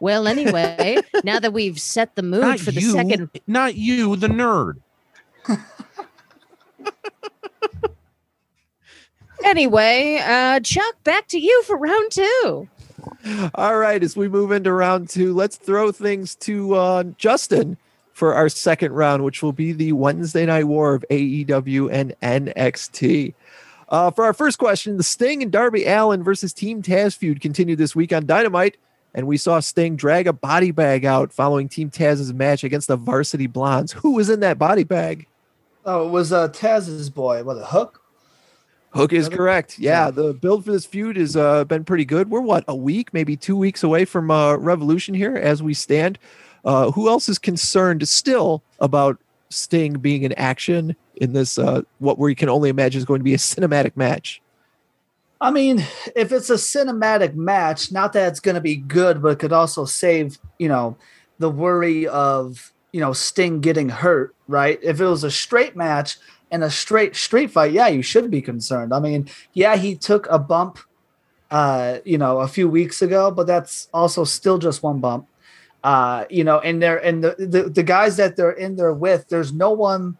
[0.00, 4.14] Well, anyway, now that we've set the mood Not for the you, second not you,
[4.14, 4.74] the nerd.
[9.44, 12.68] Anyway, uh, Chuck, back to you for round two.
[13.54, 17.76] All right, as we move into round two, let's throw things to uh, Justin
[18.12, 23.34] for our second round, which will be the Wednesday night war of AEW and NXT.
[23.88, 27.78] Uh, for our first question, the Sting and Darby Allin versus Team Taz feud continued
[27.78, 28.76] this week on Dynamite,
[29.14, 32.96] and we saw Sting drag a body bag out following Team Taz's match against the
[32.96, 33.92] Varsity Blondes.
[33.92, 35.27] Who was in that body bag?
[35.88, 37.42] Oh, it was uh, Taz's boy.
[37.42, 38.02] What a hook.
[38.90, 39.78] Hook is correct.
[39.78, 40.10] Yeah, Yeah.
[40.10, 42.30] the build for this feud has uh, been pretty good.
[42.30, 46.18] We're what a week, maybe two weeks away from uh, Revolution here as we stand.
[46.62, 51.58] Uh, who else is concerned still about Sting being in action in this?
[51.58, 54.42] Uh, what we can only imagine is going to be a cinematic match.
[55.40, 55.78] I mean,
[56.14, 59.54] if it's a cinematic match, not that it's going to be good, but it could
[59.54, 60.98] also save, you know,
[61.38, 64.78] the worry of, you know, Sting getting hurt, right?
[64.82, 66.18] If it was a straight match
[66.50, 68.94] and a straight street fight, yeah, you should be concerned.
[68.94, 70.78] I mean, yeah, he took a bump,
[71.50, 75.28] uh, you know, a few weeks ago, but that's also still just one bump.
[75.84, 79.28] Uh, you know, and they're and the, the the guys that they're in there with,
[79.28, 80.16] there's no one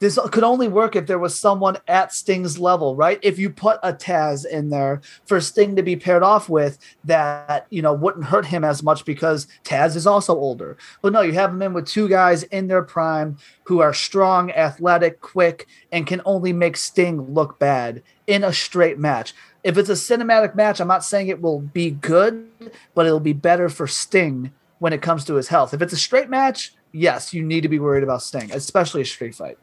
[0.00, 3.18] this could only work if there was someone at Sting's level, right?
[3.22, 7.66] If you put a Taz in there for Sting to be paired off with, that
[7.70, 10.76] you know wouldn't hurt him as much because Taz is also older.
[11.02, 14.50] But no, you have him in with two guys in their prime who are strong,
[14.52, 19.34] athletic, quick, and can only make Sting look bad in a straight match.
[19.64, 22.48] If it's a cinematic match, I'm not saying it will be good,
[22.94, 25.74] but it'll be better for Sting when it comes to his health.
[25.74, 29.04] If it's a straight match, yes, you need to be worried about Sting, especially a
[29.04, 29.58] street fight.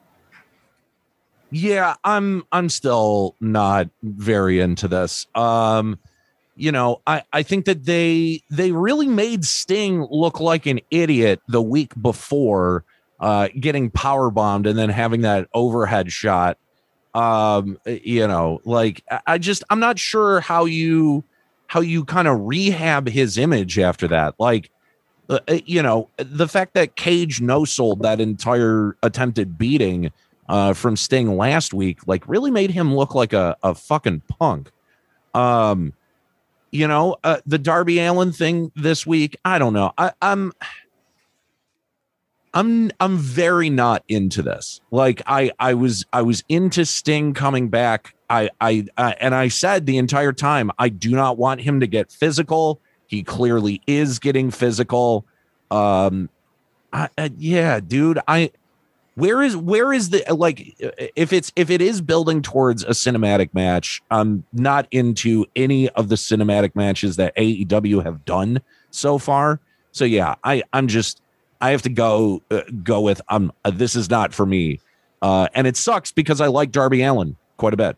[1.52, 5.28] Yeah, I'm I'm still not very into this.
[5.36, 6.00] Um
[6.56, 11.42] you know, I I think that they they really made Sting look like an idiot
[11.48, 12.84] the week before
[13.20, 16.58] uh getting power bombed and then having that overhead shot.
[17.14, 21.24] Um you know, like I- just I'm not sure how you
[21.68, 24.36] how you kind of rehab his image after that.
[24.40, 24.72] Like
[25.30, 30.12] uh, uh, you know, the fact that Cage no sold that entire attempted beating
[30.48, 34.72] uh, from Sting last week, like really made him look like a, a fucking punk.
[35.34, 35.94] Um,
[36.72, 39.92] you know, uh, the Darby Allin thing this week, I don't know.
[39.98, 40.52] I, I'm
[42.56, 44.80] I'm I'm very not into this.
[44.90, 48.16] Like I I was I was into Sting coming back.
[48.30, 52.12] I I, and I said the entire time I do not want him to get
[52.12, 52.82] physical.
[53.08, 55.26] He clearly is getting physical.
[55.70, 56.30] Um,
[56.94, 58.20] I yeah, dude.
[58.28, 58.52] I
[59.16, 60.76] where is where is the like
[61.16, 66.10] if it's if it is building towards a cinematic match i'm not into any of
[66.10, 69.60] the cinematic matches that aew have done so far.
[69.92, 71.22] So yeah i i'm just
[71.62, 74.80] i have to go uh, go with um uh, this is not for me.
[75.22, 77.96] Uh and it sucks because i like darby allin quite a bit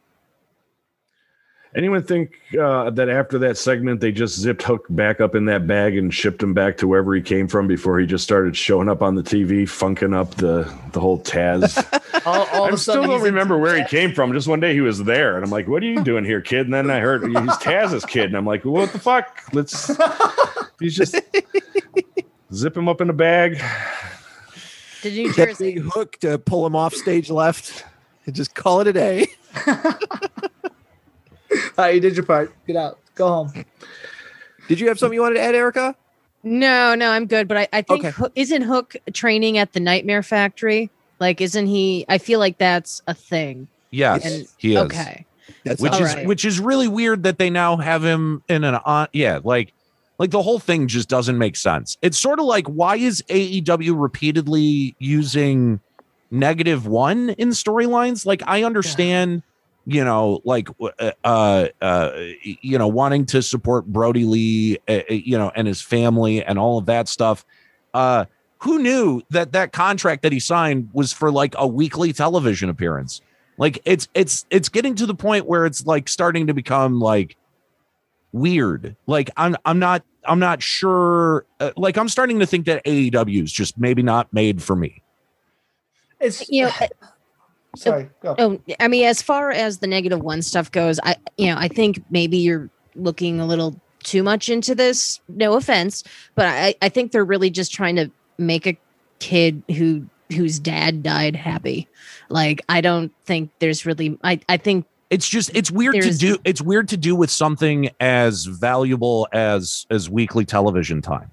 [1.76, 5.68] Anyone think uh, that after that segment they just zipped Hook back up in that
[5.68, 8.90] bag and shipped him back to wherever he came from before he just started showing
[8.90, 11.78] up on the TV, funking up the the whole Taz?
[12.26, 14.34] All, all of I a still don't remember where he came from.
[14.34, 16.66] Just one day he was there, and I'm like, "What are you doing here, kid?"
[16.66, 19.92] And then I heard he's Taz's kid, and I'm like, "What the fuck?" Let's.
[20.80, 21.16] He's just
[22.54, 23.60] zip him up in a bag.
[25.02, 25.80] Did New That Jersey.
[25.80, 27.84] hook to pull him off stage left
[28.26, 29.28] and just call it a day.
[31.52, 32.54] All right, you did your part.
[32.66, 33.00] Get out.
[33.16, 33.66] Go home.
[34.68, 35.96] Did you have something you wanted to add, Erica?
[36.44, 37.48] No, no, I'm good.
[37.48, 38.12] But I, I think Okay.
[38.12, 40.90] Hook, isn't Hook training at the Nightmare Factory?
[41.20, 42.06] Like, isn't he?
[42.10, 43.68] I feel like that's a thing.
[43.92, 45.26] yes And- he is Okay.
[45.64, 46.26] That's which is right.
[46.28, 49.74] which is really weird that they now have him in an on yeah like
[50.20, 53.94] like the whole thing just doesn't make sense it's sort of like why is aew
[54.00, 55.80] repeatedly using
[56.32, 59.42] negative one in storylines like i understand
[59.90, 62.12] you know, like uh, uh, uh,
[62.44, 66.60] you know, wanting to support Brodie Lee, uh, uh, you know, and his family and
[66.60, 67.46] all of that stuff.
[67.94, 68.26] Uh,
[68.60, 73.22] who knew that that contract that he signed was for like a weekly television appearance?
[73.58, 77.38] Like it's it's it's getting to the point where it's like starting to become like
[78.34, 78.98] weird.
[79.06, 81.46] Like I'm I'm not I'm not sure.
[81.62, 85.02] Uh, like I'm starting to think that AEW is just maybe not made for me.
[86.20, 86.72] It's You know,
[87.78, 88.10] sorry.
[88.22, 88.36] Go.
[88.38, 91.68] Oh, I mean, as far as the negative one stuff goes, I you know, I
[91.68, 95.20] think maybe you're looking a little too much into this.
[95.28, 96.04] No offense,
[96.36, 98.78] but I I think they're really just trying to make a
[99.20, 101.88] kid who whose dad died happy.
[102.30, 106.38] Like I don't think there's really I I think It's just it's weird to do.
[106.44, 111.32] It's weird to do with something as valuable as as weekly television time.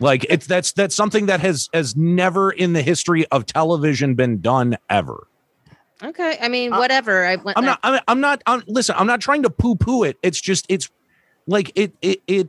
[0.00, 4.40] Like it's that's that's something that has has never in the history of television been
[4.40, 5.26] done ever.
[6.02, 6.38] Okay.
[6.40, 7.26] I mean, whatever.
[7.26, 7.80] I I'm not.
[7.82, 8.42] I'm, I'm not.
[8.46, 10.18] I'm, listen, I'm not trying to poo poo it.
[10.22, 10.66] It's just.
[10.68, 10.90] It's
[11.46, 11.92] like it.
[12.02, 12.22] It.
[12.26, 12.48] It.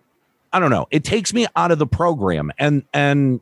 [0.54, 0.88] I don't know.
[0.92, 3.40] It takes me out of the program, and and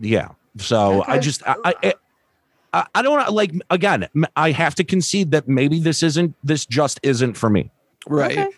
[0.00, 0.28] yeah.
[0.58, 1.42] So I just.
[1.46, 1.56] I.
[1.64, 1.94] I,
[2.72, 3.52] I, I don't like.
[3.70, 6.34] Again, I have to concede that maybe this isn't.
[6.44, 7.70] This just isn't for me.
[8.06, 8.38] Right.
[8.38, 8.48] Okay.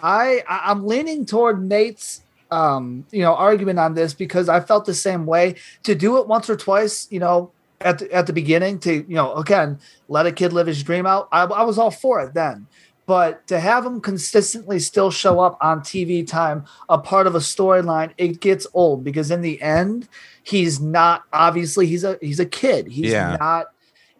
[0.00, 4.86] I I- I'm leaning toward Nate's um you know argument on this because I felt
[4.86, 8.32] the same way to do it once or twice you know at the, at the
[8.32, 11.28] beginning to you know again let a kid live his dream out.
[11.32, 12.66] I, I was all for it then.
[13.06, 17.38] But to have him consistently still show up on TV time a part of a
[17.38, 20.08] storyline it gets old because in the end
[20.42, 22.86] he's not obviously he's a he's a kid.
[22.88, 23.36] He's Yeah.
[23.40, 23.68] not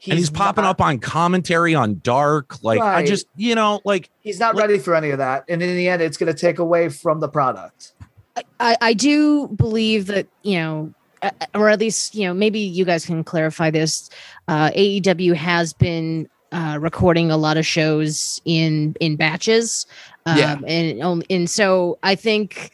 [0.09, 2.63] and he's popping not- up on commentary on Dark.
[2.63, 5.45] Like I just, you know, like he's not Like- ready for any of that.
[5.51, 7.93] And in the end it's going to take away from the product.
[8.61, 10.95] I, I do believe that you know
[11.55, 14.11] or at least you know maybe you guys can clarify this.
[14.49, 19.87] Uh aew has been uh recording a lot of shows in in batches.
[20.27, 20.59] Um Yeah.
[20.67, 22.71] and and so i think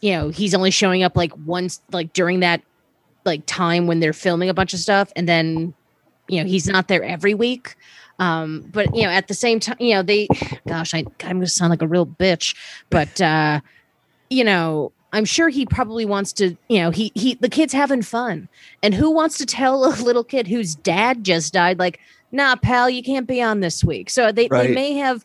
[0.00, 2.60] you know he's only showing up like once like during that
[3.24, 5.10] like time when they're filming a bunch of stuff.
[5.16, 5.74] And then
[6.28, 7.74] you know he's not there every week.
[8.18, 10.28] Um but you know at the same time you know they
[10.68, 12.54] gosh i i'm gonna sound like a real bitch.
[12.90, 13.60] But uh
[14.30, 18.02] you know i'm sure he probably wants to you know he he the kid's having
[18.02, 18.48] fun.
[18.82, 21.98] And who wants to tell a little kid whose dad just died like
[22.32, 24.10] nah pal you can't be on this week.
[24.10, 24.68] So they, Right.
[24.68, 25.24] they may have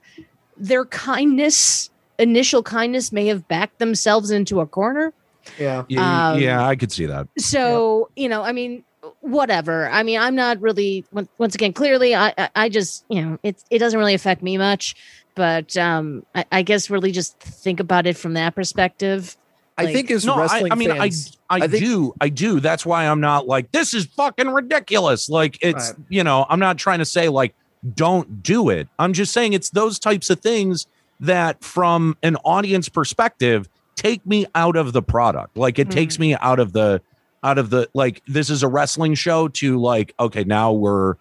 [0.57, 5.11] their kindness initial kindness may have backed themselves into a corner.
[5.59, 5.83] Yeah.
[5.89, 7.27] Yeah, Um, yeah I could see that.
[7.37, 8.83] so you know i mean
[9.21, 9.89] whatever.
[9.89, 11.03] I mean i'm not really
[11.37, 14.57] once again clearly i i, I just you know it, it doesn't really affect me
[14.57, 14.95] much.
[15.35, 19.37] But um I, I guess really just think about it from that perspective
[19.81, 22.29] I think as No, I, wrestling I mean, fans, I, I, I think- do, I
[22.29, 22.59] do.
[22.59, 25.29] That's why I'm not like this is fucking ridiculous.
[25.29, 26.05] Like it's, Right.
[26.09, 27.55] you know, I'm not trying to say like
[27.95, 28.87] don't do it.
[28.99, 30.85] I'm just saying it's those types of things
[31.19, 35.57] that, from an audience perspective, take me out of the product.
[35.57, 36.21] Like it takes mm-hmm.
[36.21, 37.01] me out of the,
[37.43, 41.15] out of the like this is a wrestling show to like okay now we're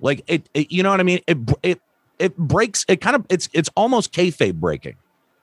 [0.00, 1.80] like it, it you know what I mean it it
[2.18, 4.96] it breaks it kind of it's it's almost kayfabe breaking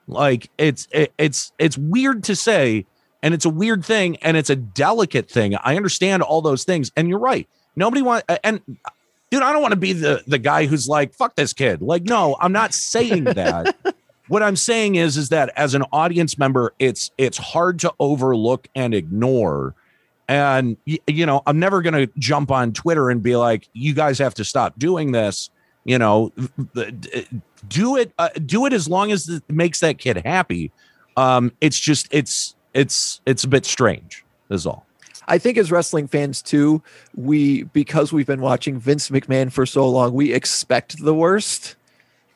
[0.06, 2.86] like it's it, it's it's weird to say
[3.22, 5.54] and it's a weird thing and it's a delicate thing.
[5.56, 7.48] I understand all those things and you're right.
[7.76, 8.60] Nobody want and
[9.30, 11.82] dude i don't want to be the the guy who's like fuck this kid.
[11.82, 13.76] Like no i'm not saying that.
[14.28, 18.68] What i'm saying is is that as an audience member it's it's hard to overlook
[18.74, 19.74] and ignore.
[20.28, 24.18] And you know i'm never going to jump on twitter and be like you guys
[24.18, 25.50] have to stop doing this
[25.84, 26.32] you know
[26.74, 27.28] th- th-
[27.68, 30.70] do it uh, do it as long as it makes that kid happy.
[31.16, 34.86] Um it's just it's it's it's a bit strange is all.
[35.28, 36.82] I think as wrestling fans too,
[37.14, 41.76] we because we've been watching Vince McMahon for so long, we expect the worst.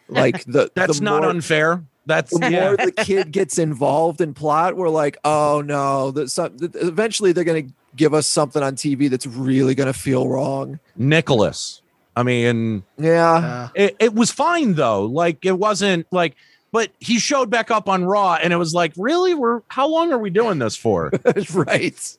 [0.07, 1.83] Like the that's the not more, unfair.
[2.05, 2.65] That's the yeah.
[2.67, 7.43] more the kid gets involved in plot, we're like, oh no, that some, eventually they're
[7.43, 10.79] going to give us something on TV that's really going to feel wrong.
[10.97, 11.81] nicholas
[12.17, 16.35] i mean Yeah, it, it was fine though like it wasn't like
[16.73, 20.13] but he showed back up on raw and it was like really we're how long
[20.13, 21.11] are we doing this for
[21.55, 22.17] right.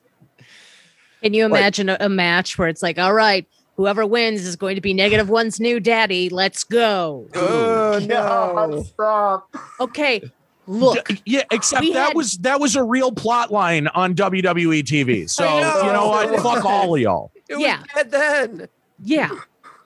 [1.22, 4.54] Can you Like- imagine a, a match where it's like, all right, whoever wins is
[4.56, 6.28] going to be negative one's new daddy.
[6.28, 7.26] Let's go.
[7.34, 8.82] Oh no.
[8.82, 9.54] stop.
[9.80, 10.22] Okay,
[10.66, 11.08] look.
[11.08, 15.28] D- yeah, except that had- was that was a real plot line on WWE TV.
[15.28, 15.82] So know.
[15.84, 16.40] you know what?
[16.40, 17.32] Fuck all of y'all.
[17.48, 17.82] It was Yeah.
[17.94, 18.68] bad then.
[19.02, 19.30] Yeah,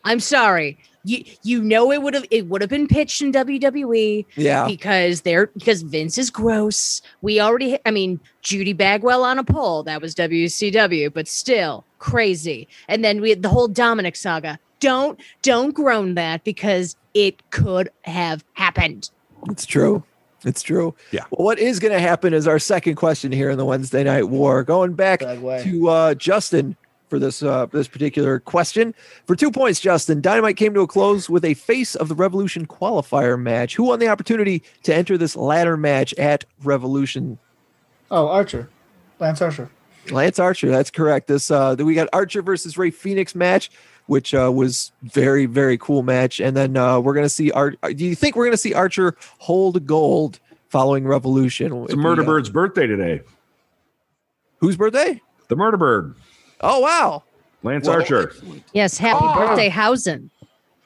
[0.04, 0.78] I'm sorry.
[1.04, 4.66] You you know it would have it would have been pitched in WWE Yeah.
[4.66, 7.00] because they're because Vince is gross.
[7.22, 12.68] We already I mean Judy Bagwell on a pole that was WCW, but still crazy.
[12.88, 14.58] And then we had the whole Dominic saga.
[14.80, 19.10] Don't don't groan that because it could have happened.
[19.48, 20.02] It's true.
[20.44, 20.94] It's true.
[21.12, 21.24] Yeah.
[21.30, 24.28] Well, what is going to happen is our second question here in the Wednesday Night
[24.30, 24.62] War.
[24.64, 26.76] Going back to uh, Justin
[27.10, 28.94] for this uh, this particular question.
[29.26, 32.66] For two points, Justin, Dynamite came to a close with a Face of the Revolution
[32.66, 33.74] qualifier match.
[33.74, 37.38] Who won the opportunity to enter this ladder match at Revolution?
[38.10, 38.70] Oh, Archer,
[39.18, 39.70] Lance Archer.
[40.10, 40.70] Lance Archer.
[40.70, 41.26] That's correct.
[41.26, 43.70] This uh, we got Archer versus Rey Fenix match,
[44.06, 46.40] which uh, was very very cool match.
[46.40, 47.76] And then uh, we're gonna see Art.
[47.82, 50.38] Do you think we're gonna see Archer hold gold
[50.68, 51.84] following Revolution?
[51.84, 53.20] It's Murder Bird's birthday today.
[54.58, 55.20] Whose birthday?
[55.48, 56.14] The Murder Bird,
[56.62, 57.22] Oh wow!
[57.62, 58.32] Lance Well, Archer.
[58.72, 59.34] Yes, happy Oh.
[59.34, 60.30] birthday, Hausen.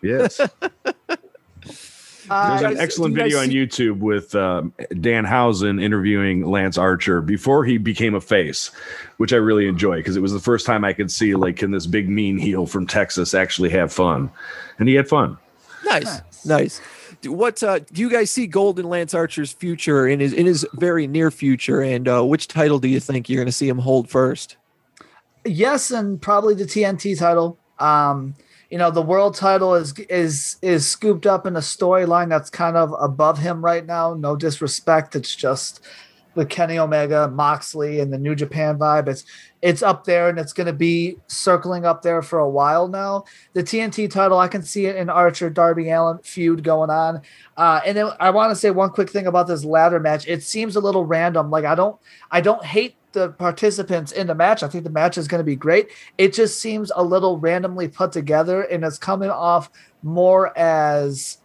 [0.02, 0.40] Yes.
[0.40, 0.48] Uh,
[2.58, 7.64] There's an excellent do you video on YouTube with um, Danhausen interviewing Lance Archer before
[7.64, 8.70] he became a face,
[9.18, 11.70] which I really enjoy because it was the first time I could see like can
[11.70, 14.30] this big mean heel from Texas actually have fun,
[14.78, 15.36] and he had fun.
[15.84, 16.80] Nice, nice.
[17.20, 20.66] Do- What uh, do you guys see Golden Lance Archer's future in his in his
[20.74, 23.78] very near future, and uh, which title do you think you're going to see him
[23.78, 24.56] hold first?
[25.44, 27.58] Yes, and probably the TNT title.
[27.78, 28.34] Um,
[28.70, 32.76] you know, the world title is is is scooped up in a storyline that's kind
[32.76, 34.14] of above him right now.
[34.14, 35.84] No disrespect, it's just
[36.34, 39.08] the Kenny Omega, Moxley, and the New Japan vibe.
[39.08, 39.24] It's
[39.62, 43.24] it's up there, and it's going to be circling up there for a while now.
[43.52, 47.22] The TNT title, I can see it in Archer Darby Allin feud going on.
[47.56, 50.26] Uh, and then I want to say one quick thing about this ladder match.
[50.26, 51.50] It seems a little random.
[51.50, 51.98] Like I don't
[52.30, 54.62] I don't hate the participants in the match.
[54.62, 55.88] I think the match is going to be great.
[56.18, 59.70] It just seems a little randomly put together and it's coming off
[60.02, 61.38] more as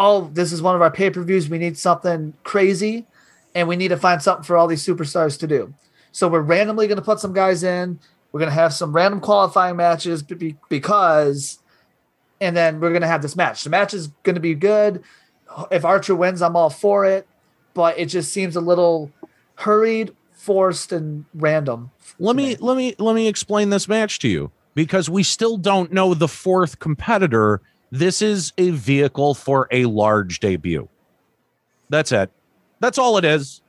[0.00, 1.48] oh, this is one of our pay-per-views.
[1.48, 3.06] We need something crazy
[3.54, 5.74] and we need to find something for all these superstars to do.
[6.12, 7.98] So we're randomly going to put some guys in.
[8.30, 10.22] We're going to have some random qualifying matches
[10.68, 11.58] because
[12.40, 13.64] and then we're going to have this match.
[13.64, 15.02] The match is going to be good.
[15.70, 17.26] If Archer wins, I'm all for it,
[17.74, 19.10] but it just seems a little
[19.56, 20.14] hurried,
[20.48, 21.90] forced and random.
[22.18, 25.92] let me let me let me explain this match to you because we still don't
[25.92, 27.60] know the fourth competitor.
[27.90, 30.88] This is a vehicle for a large debut.
[31.90, 32.30] That's it.
[32.80, 33.60] That's all it is.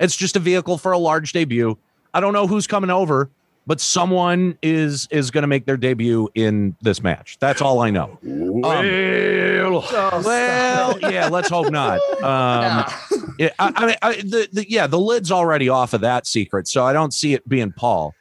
[0.00, 1.78] It's just a vehicle for a large debut.
[2.12, 3.30] I don't know who's coming over
[3.66, 7.90] but someone is is going to make their debut in this match that's all i
[7.90, 9.82] know Well,
[10.24, 12.84] well yeah let's hope not um
[13.38, 16.68] yeah, I, I mean, I, the, the yeah, the lid's already off of that secret,
[16.68, 18.14] so I don't see it being Paul.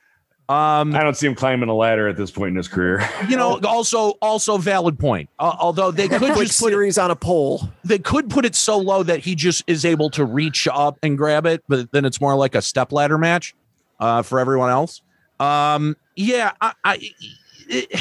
[0.50, 3.08] Um, I don't see him climbing a ladder at this point in his career.
[3.30, 5.30] you know, also also valid point.
[5.40, 7.70] Uh, although they could just put it, series on a pole.
[7.84, 11.18] they could put it so low that he just is able to reach up and
[11.18, 13.56] grab it, but then it's more like a step ladder match
[14.00, 15.02] uh, for everyone else.
[15.40, 17.10] Um, yeah, I, I
[17.68, 18.00] it-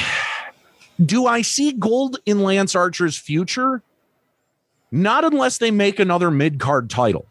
[1.04, 3.82] do I see gold in Lance Archer's future?
[4.90, 7.26] Not unless they make another mid card title,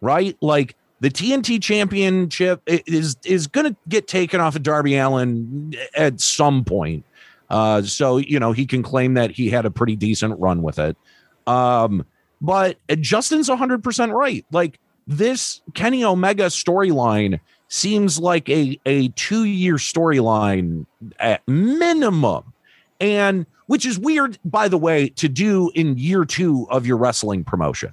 [0.00, 0.36] right?
[0.40, 6.20] Like the TNT Championship is is going to get taken off of Darby Allin at
[6.20, 7.04] some point.
[7.50, 10.78] Uh, so you know he can claim that he had a pretty decent run with
[10.78, 10.96] it.
[11.46, 12.04] Um,
[12.40, 14.44] but Justin's 100% right.
[14.50, 17.38] Like this Kenny Omega storyline
[17.68, 20.86] seems like a a two year storyline
[21.18, 22.52] at minimum,
[23.00, 27.44] and which is weird, by the way, to do in year two of your wrestling
[27.44, 27.92] promotion.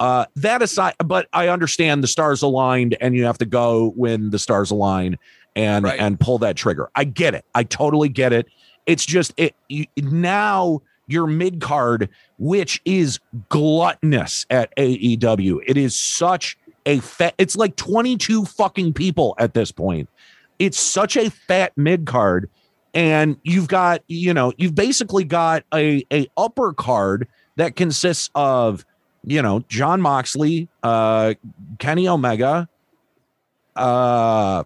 [0.00, 4.30] Uh, that aside, but I understand the stars aligned, and you have to go when
[4.30, 5.16] the stars align
[5.54, 6.00] and Right.
[6.00, 6.90] and pull that trigger.
[6.96, 7.44] I get it.
[7.54, 8.46] I totally get it.
[8.86, 12.08] It's just it you, now your mid card,
[12.38, 15.60] which is gluttonous at AEW.
[15.66, 16.56] It is such
[16.86, 17.34] a fat.
[17.38, 20.08] It's like twenty two fucking people at this point.
[20.58, 22.48] It's such a fat mid card,
[22.94, 28.84] and you've got you know you've basically got a a upper card that consists of
[29.24, 31.34] you know Jon Moxley, uh,
[31.78, 32.68] Kenny Omega,
[33.76, 34.64] uh.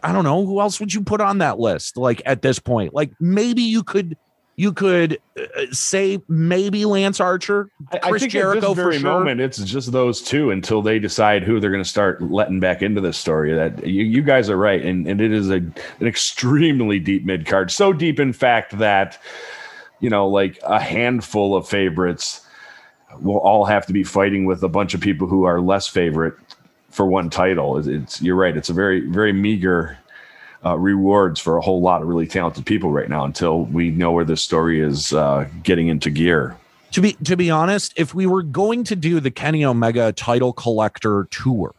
[0.00, 2.94] I don't know who else would you put on that list like at this point
[2.94, 4.16] like maybe you could
[4.58, 8.74] you could uh, say maybe Lance Archer I, I Chris think Jericho at this for
[8.74, 9.10] very sure.
[9.10, 12.82] moment, it's just those two until they decide who they're going to start letting back
[12.82, 13.54] into this story.
[13.54, 17.46] That you, you guys are right, and, and it is a an extremely deep mid
[17.46, 19.22] card, so deep in fact that
[20.00, 22.44] you know, like a handful of favorites
[23.20, 26.34] will all have to be fighting with a bunch of people who are less favorite
[26.90, 27.78] for one title.
[27.78, 28.56] It's, it's you're right.
[28.56, 29.98] It's a very very meager.
[30.64, 34.10] Uh, rewards for a whole lot of really talented people right now until we know
[34.10, 36.56] where this story is uh, getting into gear.
[36.90, 40.52] to be to be honest if we were going to do the Kenny Omega title
[40.52, 41.74] collector tour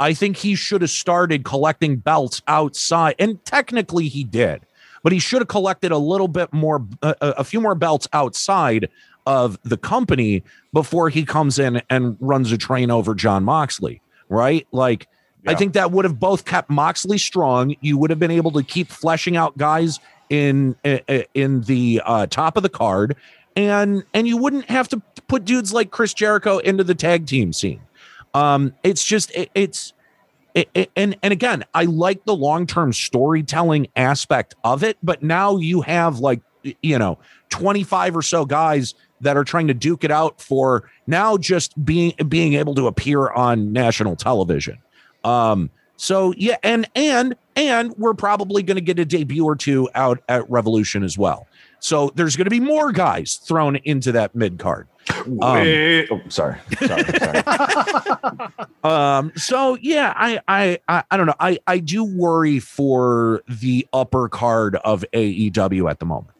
[0.00, 4.62] I think he should have started collecting belts outside, and technically he did,
[5.02, 8.88] but he should have collected a little bit more, a, a few more belts outside
[9.26, 10.42] of the company
[10.72, 14.66] before he comes in and runs a train over Jon Moxley, right?
[14.72, 15.08] Like,
[15.46, 17.74] I think that would have both kept Moxley strong.
[17.80, 22.26] You would have been able to keep fleshing out guys in in, in the uh,
[22.26, 23.16] top of the card,
[23.56, 27.52] and and you wouldn't have to put dudes like Chris Jericho into the tag team
[27.52, 27.80] scene.
[28.34, 29.92] Um, it's just it, it's
[30.54, 35.22] it, it- and and again, I like the long term storytelling aspect of it, but
[35.22, 36.40] now you have like
[36.82, 37.18] you know
[37.48, 41.82] twenty five or so guys that are trying to duke it out for now just
[41.84, 44.78] being being able to appear on national television.
[45.28, 49.88] Um, so yeah, and and and we're probably going to get a debut or two
[49.94, 51.46] out at Revolution as well.
[51.80, 54.88] So there's going to be more guys thrown into that mid card.
[55.10, 56.58] Um, Wait- oh, sorry.
[56.78, 57.04] Sorry.
[57.04, 57.42] sorry.
[58.84, 61.34] Um, so yeah, I, I, I, I don't know.
[61.40, 66.34] I, I do worry for the upper card of AEW at the moment.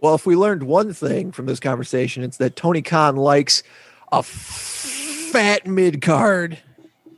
[0.00, 3.64] Well, if we learned one thing from this conversation, it's that Tony Khan likes
[4.12, 6.58] a fat mid card.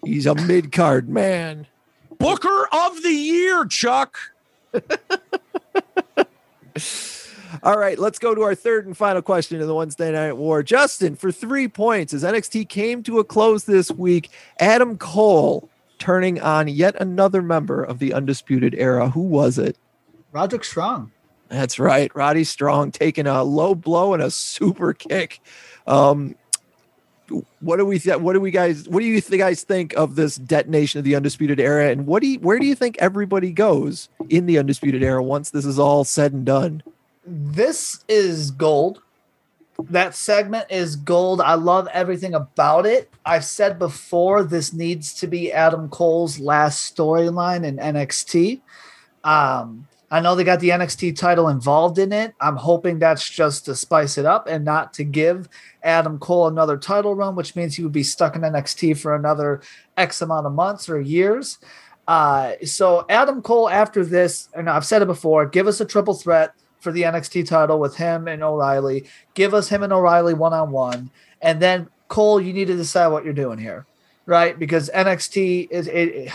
[0.07, 1.67] He's a mid card man.
[2.19, 4.19] Booker of the year, Chuck.
[7.63, 10.63] All right, let's go to our third and final question in the Wednesday Night War.
[10.63, 14.31] Justin, for three points, as NXT came to a close this week,
[14.61, 19.09] Adam Cole turning on yet another member of the Undisputed Era.
[19.11, 19.77] Who was it?
[20.33, 21.13] Roderick Strong.
[21.49, 22.15] That's right.
[22.15, 25.41] Roddy Strong taking a low blow and a super kick.
[25.87, 26.35] Um,
[27.61, 30.15] what do we th- what do we guys what do you th- guys think of
[30.15, 33.51] this detonation of the undisputed era and what do you where do you think everybody
[33.53, 36.83] goes in the undisputed era once this is all said and done
[37.27, 39.03] This is gold.
[39.91, 41.41] That segment is gold.
[41.41, 43.11] I love everything about it.
[43.27, 48.61] I've said before this needs to be Adam Cole's last storyline in NXT.
[49.25, 52.35] Um, I know they got the NXT title involved in it.
[52.41, 55.49] I'm hoping that's just to spice it up and not to give
[55.83, 59.63] Adam Cole another title run, which means he would be stuck in NXT for another
[59.97, 61.59] X amount of months or years.
[62.07, 66.15] Uh, so Adam Cole after this, and I've said it before, give us a triple
[66.15, 69.07] threat for the NXT title with him and O'Reilly.
[69.35, 71.11] Give us him and O'Reilly one on one,
[71.43, 73.87] and then Cole, you need to decide what you're doing here,
[74.25, 74.57] right?
[74.57, 76.31] Because NXT is it.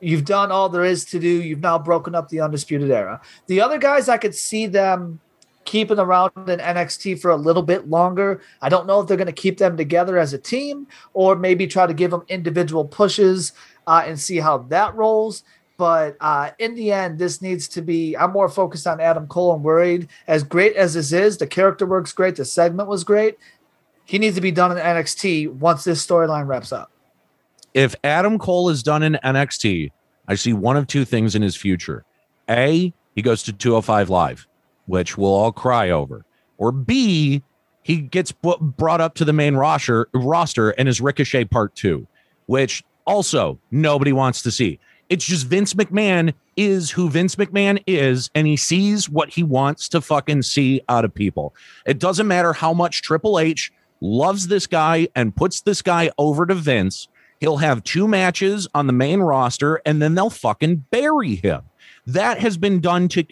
[0.00, 1.28] You've done all there is to do.
[1.28, 3.20] You've now broken up the undisputed era.
[3.46, 5.20] The other guys, I could see them
[5.64, 8.40] keeping around in NXT for a little bit longer.
[8.62, 11.66] I don't know if they're going to keep them together as a team or maybe
[11.66, 13.52] try to give them individual pushes
[13.86, 15.44] uh, and see how that rolls.
[15.76, 18.16] But uh, in the end, this needs to be.
[18.16, 20.08] I'm more focused on Adam Cole and worried.
[20.26, 22.36] As great as this is, the character works great.
[22.36, 23.38] The segment was great.
[24.04, 26.90] He needs to be done in NXT once this storyline wraps up.
[27.74, 29.90] If Adam Cole is done in NXT,
[30.26, 32.04] I see one of two things in his future.
[32.48, 34.46] A, he goes to 205 Live,
[34.86, 36.24] which we'll all cry over.
[36.58, 37.42] Or B,
[37.82, 42.06] he gets bu- brought up to the main roster, roster and is Ricochet Part 2,
[42.46, 44.78] which also nobody wants to see.
[45.08, 49.88] It's just Vince McMahon is who Vince McMahon is, and he sees what he wants
[49.88, 51.54] to fucking see out of people.
[51.86, 56.46] It doesn't matter how much Triple H loves this guy and puts this guy over
[56.46, 57.08] to Vince.
[57.40, 61.62] He'll have two matches on the main roster and then they'll fucking bury him.
[62.06, 63.24] That has been done to.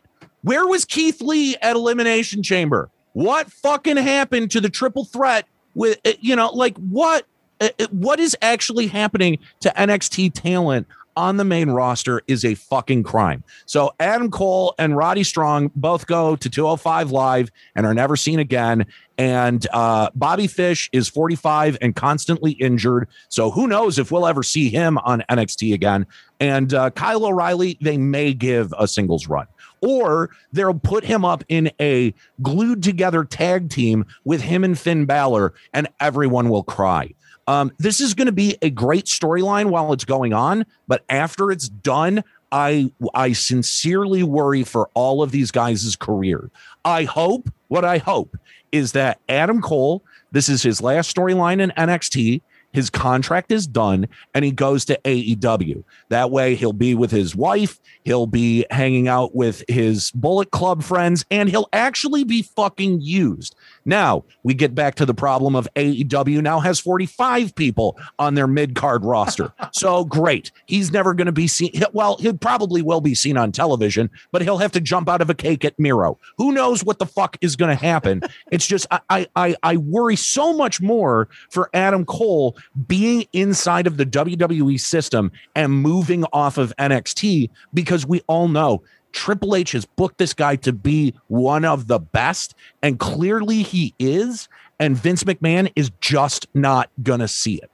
[0.42, 2.90] Where was Keith Lee at Elimination Chamber?
[3.12, 7.26] What fucking happened to the triple threat with, uh, you know, like what?
[7.60, 10.86] uh, uh, What is actually happening to NXT talent
[11.16, 13.42] on the main roster is a fucking crime.
[13.66, 18.38] So Adam Cole and Roddy Strong both go to 205 Live and are never seen
[18.38, 18.86] again.
[19.18, 23.08] And uh, Bobby Fish is 45 and constantly injured.
[23.28, 26.06] So who knows if we'll ever see him on NXT again.
[26.38, 29.48] And uh, Kyle O'Reilly, they may give a singles run.
[29.80, 35.04] Or they'll put him up in a glued together tag team with him and Finn
[35.04, 37.12] Balor, and everyone will cry.
[37.48, 41.50] Um, this is going to be a great storyline while it's going on, but after
[41.50, 46.50] it's done, I I sincerely worry for all of these guys' career.
[46.84, 48.36] I hope what I hope
[48.72, 52.40] is that Adam Cole, this is his last storyline in NXT.
[52.78, 55.82] His contract is done and he goes to AEW.
[56.10, 60.84] That way he'll be with his wife, he'll be hanging out with his Bullet Club
[60.84, 63.56] friends, and he'll actually be fucking used.
[63.84, 68.46] Now we get back to the problem of AEW now has 45 people on their
[68.46, 69.52] mid card roster.
[69.72, 70.50] So great.
[70.66, 71.70] He's never going to be seen.
[71.92, 75.30] Well, he probably will be seen on television, but he'll have to jump out of
[75.30, 76.18] a cake at Miro.
[76.38, 78.22] Who knows what the fuck is going to happen?
[78.50, 82.56] It's just, I, I, I worry so much more for Adam Cole
[82.86, 88.82] being inside of the WWE system and moving off of NXT because we all know
[89.12, 93.94] Triple H has booked this guy to be one of the best, and clearly he
[93.98, 94.48] is.
[94.80, 97.70] And Vince McMahon is just not going to see it.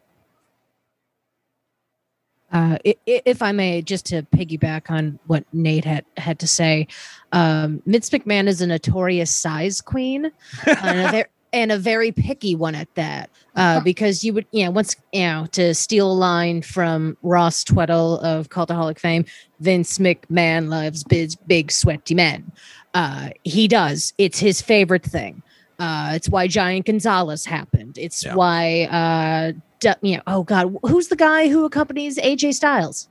[2.50, 6.86] Uh, if I may, just to piggyback on what Nate had had to say,
[7.32, 10.30] um, Vince McMahon is a notorious size queen,
[10.64, 13.30] ver- and a very picky one at that.
[13.56, 17.62] Uh, because you would, you know, once you know, to steal a line from Ross
[17.62, 19.24] Tweddell of Cultaholic fame,
[19.60, 22.50] Vince McMahon loves big, big sweaty men.
[22.94, 24.12] Uh, he does.
[24.18, 25.42] It's his favorite thing.
[25.78, 27.96] Uh, it's why Giant Gonzalez happened.
[27.96, 28.34] It's Yeah.
[28.34, 29.52] why, uh,
[30.02, 33.08] you know, oh God, who's the guy who accompanies AJ Styles?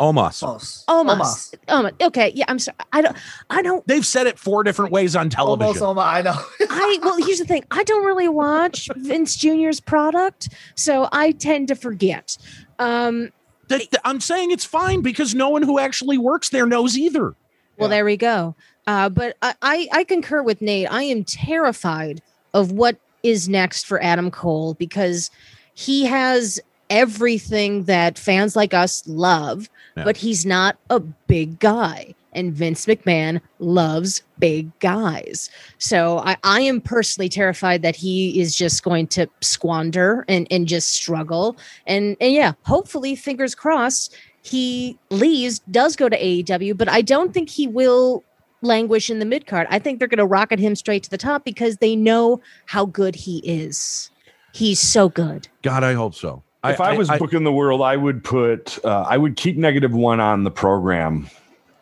[0.00, 0.42] Omos.
[0.42, 0.84] Almost.
[0.88, 1.56] Almost.
[1.68, 2.32] Oh, okay.
[2.34, 2.76] Yeah, I'm sorry.
[2.92, 3.16] I don't.
[3.50, 3.86] I don't.
[3.86, 5.82] They've said it four different ways on television.
[5.82, 5.82] Almost.
[5.82, 6.06] Almost.
[6.06, 6.34] I know.
[6.70, 7.64] I well, here's the thing.
[7.70, 12.36] I don't really watch Vince Jr.'s product, so I tend to forget.
[12.80, 13.30] Um,
[13.68, 17.34] That- that- I'm saying it's fine because no one who actually works there knows either.
[17.76, 17.88] well, Yeah.
[17.88, 18.56] there we go.
[18.88, 20.90] Uh, but I, I, I concur with Nate.
[20.90, 22.20] I am terrified
[22.54, 25.30] of what is next for Adam Cole because
[25.74, 26.58] he has
[26.92, 32.14] everything that fans like us love, but he's not a big guy.
[32.34, 35.50] And Vince McMahon loves big guys.
[35.78, 40.66] So I, I am personally terrified that he is just going to squander and, and
[40.66, 41.56] just struggle.
[41.86, 47.34] And, and yeah, hopefully, fingers crossed, he leaves, does go to AEW, but I don't
[47.34, 48.24] think he will
[48.62, 49.66] languish in the mid card.
[49.70, 52.86] I think they're going to rocket him straight to the top because they know how
[52.86, 54.10] good he is.
[54.54, 55.48] He's so good.
[55.62, 56.42] God, I hope so.
[56.64, 60.20] If I, was booking the world, I would put uh, I would keep negative one
[60.20, 61.28] on the program,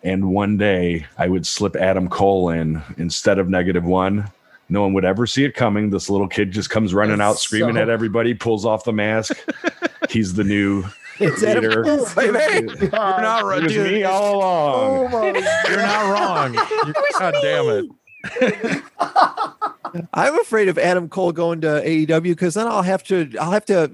[0.02, 4.30] and one day I would slip Adam Cole in instead of negative one.
[4.70, 5.90] No one would ever see it coming.
[5.90, 9.36] This little kid just comes running out, screaming so- at everybody, pulls off the mask.
[10.10, 10.84] He's the new
[11.18, 11.82] It's Adam leader.
[11.84, 12.38] Cole, baby.
[12.80, 13.92] you're not It right, was dude.
[13.92, 15.12] me all along.
[15.12, 15.46] Almost.
[15.68, 16.54] You're not wrong.
[16.86, 18.82] You- God damn it.
[20.14, 23.64] I'm afraid of Adam Cole going to AEW because then I'll have to I'll have
[23.66, 23.90] to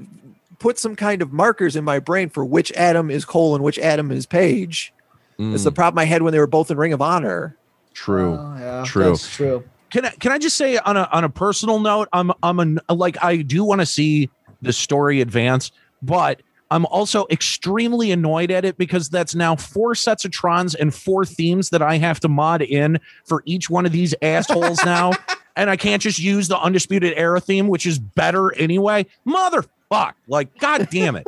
[0.58, 3.78] put some kind of markers in my brain for which Adam is Cole and which
[3.78, 4.92] Adam is Page.
[5.38, 7.58] That's the Mm, problem I had when they were both in Ring of Honor.
[7.94, 8.38] true.
[8.40, 9.10] Oh, yeah, True.
[9.10, 9.64] That's true.
[9.90, 12.94] Can I, can I just say on a on a personal note, I'm I'm a,
[12.94, 14.30] like I do want to see
[14.60, 15.70] the story advance,
[16.02, 20.92] but I'm also extremely annoyed at it because that's now four sets of trons and
[20.92, 25.14] four themes that I have to mod in for each one of these assholes now,
[25.54, 29.06] and I can't just use the undisputed era theme, which is better anyway.
[29.90, 30.14] Motherfuck!
[30.26, 31.26] Like, god damn it!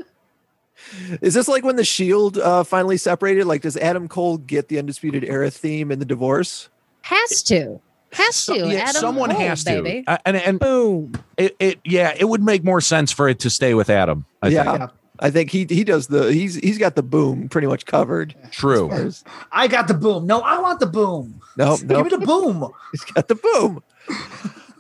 [1.20, 3.46] Is this like when the Shield uh, finally separated?
[3.46, 6.68] Like, does Adam Cole get the Undisputed Era theme in the divorce?
[7.02, 7.80] Has to.
[8.12, 8.68] Has So- to.
[8.72, 10.04] yeah, Adam someone Cole, has to, baby.
[10.06, 11.12] Uh, and and Boom.
[11.36, 14.24] it, it yeah, it would make more sense for it to stay with Adam.
[14.42, 14.78] I yeah, think.
[14.78, 14.88] Yeah.
[15.20, 18.34] I think he he does the he's he's got the boom pretty much covered.
[18.52, 18.90] True.
[18.92, 20.26] As- I got the boom.
[20.26, 21.40] No, I want the boom.
[21.56, 22.70] No, Give me the boom.
[22.92, 23.82] he's got the boom.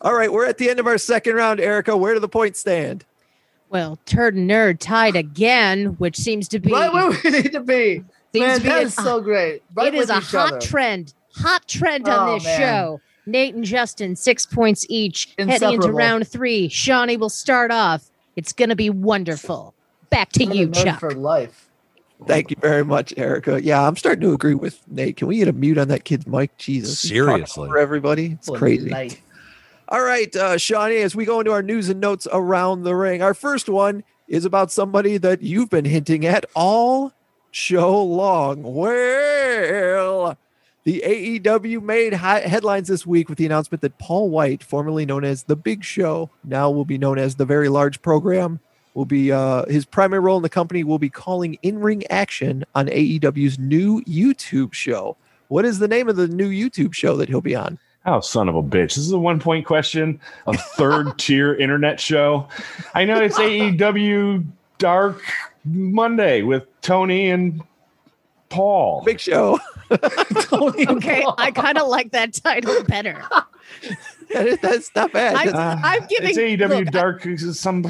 [0.00, 1.96] All right, we're at the end of our second round, Erica.
[1.96, 3.04] Where do the points stand?
[3.70, 7.60] Well, turd and nerd tied again, which seems to be Right where we need to
[7.60, 8.02] be.
[8.32, 9.62] seems Man, to be that a- is so great.
[9.74, 10.60] Right it is a hot other.
[10.60, 11.12] trend.
[11.36, 12.60] Hot trend on Oh, this man.
[12.60, 13.00] show.
[13.26, 15.34] Nate and Justin, six points each.
[15.38, 16.68] Heading into round three.
[16.70, 18.04] Shonny will start off.
[18.36, 19.74] It's gonna be wonderful.
[20.08, 21.00] Back to What a you, Chuck.
[21.00, 21.66] for life.
[22.26, 23.62] Thank you very much, Erica.
[23.62, 25.18] Yeah, I'm starting to agree with Nate.
[25.18, 26.56] Can we get a mute on that kid's mic?
[26.56, 27.68] Jesus, Seriously.
[27.68, 28.88] for everybody, it's What a crazy.
[28.90, 29.20] life.
[29.90, 33.22] All right, uh, Shonny, as we go into our news and notes around the ring,
[33.22, 37.14] our first one is about somebody that you've been hinting at all
[37.52, 38.62] show long.
[38.62, 40.36] Well,
[40.84, 45.44] the AEW made headlines this week with the announcement that Paul Wight, formerly known as
[45.44, 48.60] The Big Show, now will be known as The Very Large Program,
[48.92, 52.62] will be uh, his primary role in the company will be calling in ring action
[52.74, 55.16] on AEW's new YouTube show.
[55.48, 57.78] What is the name of the new YouTube show that he'll be on?
[58.06, 58.94] Oh, son of a bitch.
[58.94, 62.48] This is a one point question, a third tier internet show.
[62.94, 64.46] I know it's AEW
[64.78, 65.22] Dark
[65.64, 67.62] Monday with Tony and
[68.48, 69.02] Paul.
[69.04, 69.58] Big Show.
[70.42, 71.34] Tony Okay, Paul.
[71.36, 73.22] I kind of like that title better.
[74.32, 75.34] That's not bad.
[75.36, 77.26] I'm, That's- I'm giving It's AEW look, Dark.
[77.52, 77.82] Some.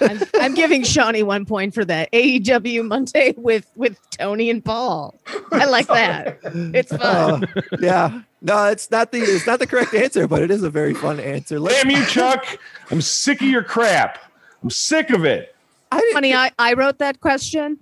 [0.00, 5.14] I'm, I'm giving Shonny one point for that AEW Monday with with Tony and Paul.
[5.52, 6.38] I like that.
[6.44, 7.44] It's fun.
[7.44, 8.20] Uh, yeah.
[8.42, 11.18] No, it's not the it's not the correct answer, but it is a very fun
[11.20, 11.58] answer.
[11.58, 12.44] Let- Damn you, Chuck.
[12.90, 14.18] I'm sick of your crap.
[14.62, 15.54] I'm sick of it.
[15.92, 17.78] I didn't- Honey, I, I wrote that question.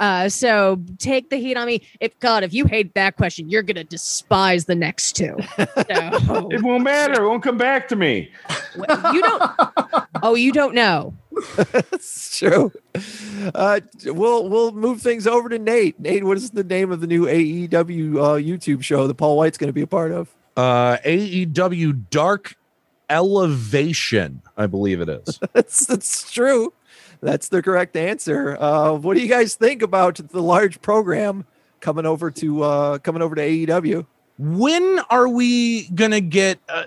[0.00, 1.82] Uh, so take the heat on me.
[2.00, 5.36] If God, if you hate that question, you're gonna despise the next two.
[5.58, 5.66] So
[6.50, 7.22] It won't matter.
[7.22, 8.30] It won't come back to me.
[9.12, 9.52] you don't.
[10.22, 11.14] Oh, you don't know.
[11.56, 12.72] That's true.
[13.54, 15.98] Uh, we'll we'll move things over to Nate.
[16.00, 19.58] Nate, what is the name of the new AEW uh, YouTube show that Paul Wight's
[19.58, 20.34] going to be a part of?
[20.56, 22.56] Uh, AEW Dark
[23.10, 25.38] Elevation, I believe it is.
[25.52, 26.72] that's that's true.
[27.20, 28.56] That's the correct answer.
[28.60, 31.46] Uh, what do you guys think about the large program
[31.80, 34.06] coming over to uh, coming over to AEW?
[34.38, 36.84] when are we gonna get uh,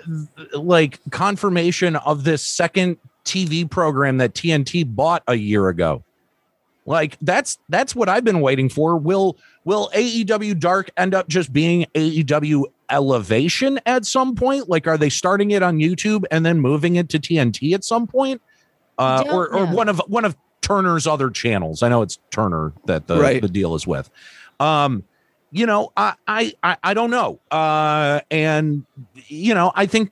[0.54, 2.98] like confirmation of this second
[3.30, 6.04] TV program that TNT bought a year ago?
[6.86, 8.98] Like that's that's what I've been waiting for.
[8.98, 14.68] Will will AEW Dark end up just being AEW Elevation at some point?
[14.68, 18.08] Like, are they starting it on YouTube and then moving it to TNT at some
[18.08, 18.42] point,
[18.98, 19.76] uh, or or know.
[19.76, 21.84] one of one of Turner's other channels?
[21.84, 23.40] I know it's Turner that the Right.
[23.40, 24.10] the deal is with.
[24.60, 25.04] Um,
[25.52, 27.40] you know, I I I, I don't know.
[27.52, 28.84] Uh, and
[29.28, 30.12] you know, I think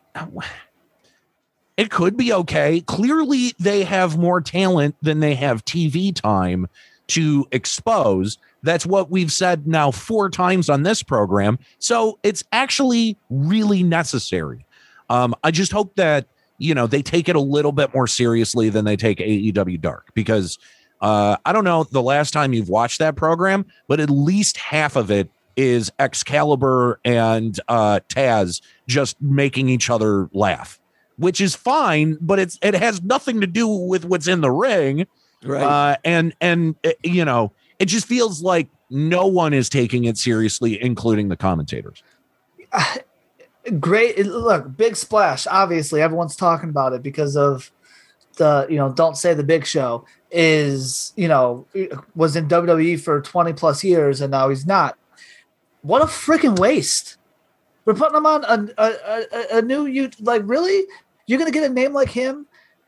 [1.78, 2.82] it could be okay.
[2.82, 6.68] Clearly, they have more talent than they have TV time
[7.08, 8.38] to expose.
[8.64, 11.58] That's what we've said now four times on this program.
[11.80, 14.66] So it's actually really necessary.
[15.10, 18.70] Um, I just hope that you know they take it a little bit more seriously
[18.70, 20.58] than they take AEW Dark because
[21.02, 24.96] uh, I don't know the last time you've watched that program, but at least half
[24.96, 30.80] of it is Excalibur and uh, Taz just making each other laugh,
[31.18, 35.08] which is fine, but it's it has nothing to do with what's in the ring.
[35.44, 35.64] Right.
[35.64, 40.18] Uh, and and uh, you know, it just feels like no one is taking it
[40.18, 42.02] seriously, including the commentators.
[43.80, 47.70] great look big splash obviously everyone's talking about it because of
[48.38, 51.66] the you know don't say the big show is you know
[52.16, 54.98] was in wwe for 20 plus years and now he's not
[55.82, 57.18] what a freaking waste
[57.84, 60.86] we're putting him on a, a, a, a new you like really
[61.28, 62.48] you're gonna get a name like him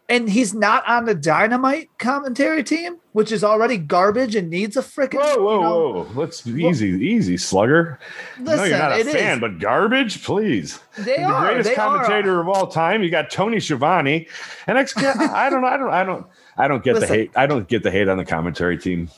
[0.10, 4.82] and he's not on the dynamite commentary team which is already garbage and needs a
[4.82, 6.08] freaking Whoa, whoa, you know, whoa!
[6.16, 8.00] Let's easy, easy, slugger.
[8.40, 9.42] no, you're not a fan, is.
[9.42, 10.80] but garbage, please.
[10.98, 11.46] They the are.
[11.48, 11.76] greatest they are.
[11.76, 13.04] commentator of all time.
[13.04, 14.28] You got Tony Schiavone,
[14.68, 15.68] and ex- I don't know.
[15.68, 15.90] I don't.
[15.90, 16.26] I don't.
[16.58, 17.32] I don't get the hate.
[17.36, 19.10] I don't get the hate on the commentary team.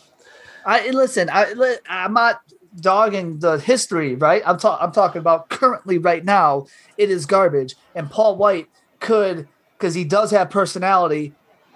[0.66, 1.30] I listen.
[1.32, 2.42] I I'm not
[2.80, 4.42] dogging the history, right?
[4.46, 4.86] I'm talking.
[4.86, 6.68] I'm talking about currently, right now.
[6.98, 8.68] It is garbage, and Paul Wight
[9.02, 9.48] could,
[9.78, 11.34] because he does have personality.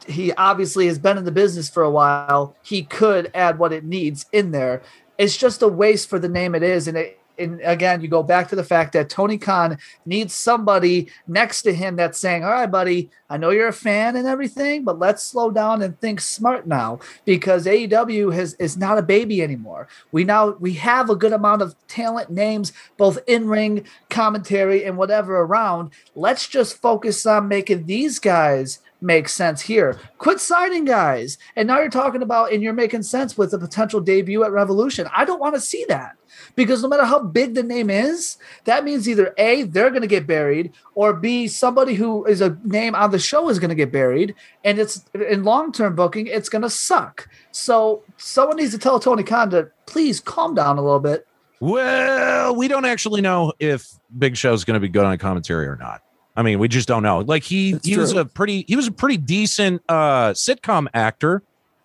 [0.07, 2.55] He obviously has been in the business for a while.
[2.63, 4.81] He could add what it needs in there.
[5.17, 7.19] It's just a waste for the name it is, and it.
[7.37, 11.73] And again, you go back to the fact that Tony Khan needs somebody next to
[11.73, 15.23] him that's saying, "All right, buddy, I know you're a fan and everything, but let's
[15.23, 19.87] slow down and think smart now because AEW has is not a baby anymore.
[20.11, 24.97] We now we have a good amount of talent names, both in ring, commentary, and
[24.97, 25.91] whatever around.
[26.15, 29.99] Let's just focus on making these guys make sense here.
[30.17, 34.01] Quit signing guys, and now you're talking about and you're making sense with a potential
[34.01, 35.07] debut at Revolution.
[35.15, 36.17] I don't want to see that
[36.55, 40.07] because no matter how big the name is, that means either A, they're going to
[40.07, 43.75] get buried, or B, somebody who is a name on the show is going to
[43.75, 44.35] get buried.
[44.63, 47.29] And it's in long term booking, it's going to suck.
[47.51, 51.27] So someone needs to tell Tony Khan to please calm down a little bit.
[51.59, 53.87] Well, we don't actually know if
[54.17, 56.01] Big Show's going to be good on commentary or not.
[56.35, 57.19] I mean, we just don't know.
[57.19, 61.43] Like he That's he was a pretty he was a pretty decent uh sitcom actor.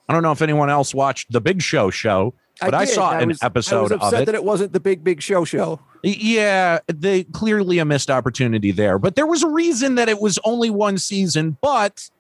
[0.08, 2.94] I don't know if anyone else watched the Big Show show, but I, did.
[2.94, 4.26] saw an was- I episode of it.
[4.26, 5.78] that it wasn't the big big show show.
[6.02, 10.38] Yeah, they clearly a missed opportunity there, but there was a reason that it was
[10.44, 12.10] only one season, but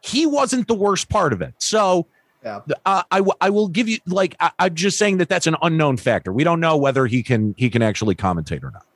[0.00, 1.52] he wasn't the worst part of it.
[1.58, 2.06] So
[2.44, 2.60] Yeah.
[2.86, 5.56] uh, I w- I will give you like I, I'm just saying that that's an
[5.62, 6.32] unknown factor.
[6.32, 8.86] We don't know whether he can he can actually commentate or not.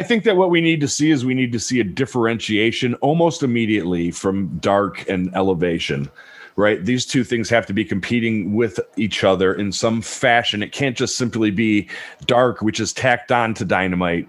[0.00, 2.94] I think that what we need to see is we need to see a differentiation
[2.94, 6.10] almost immediately from dark and elevation.
[6.56, 6.82] Right?
[6.82, 10.62] These two things have to be competing with each other in some fashion.
[10.62, 11.88] It can't just simply be
[12.26, 14.26] dark, which is tacked on to dynamite,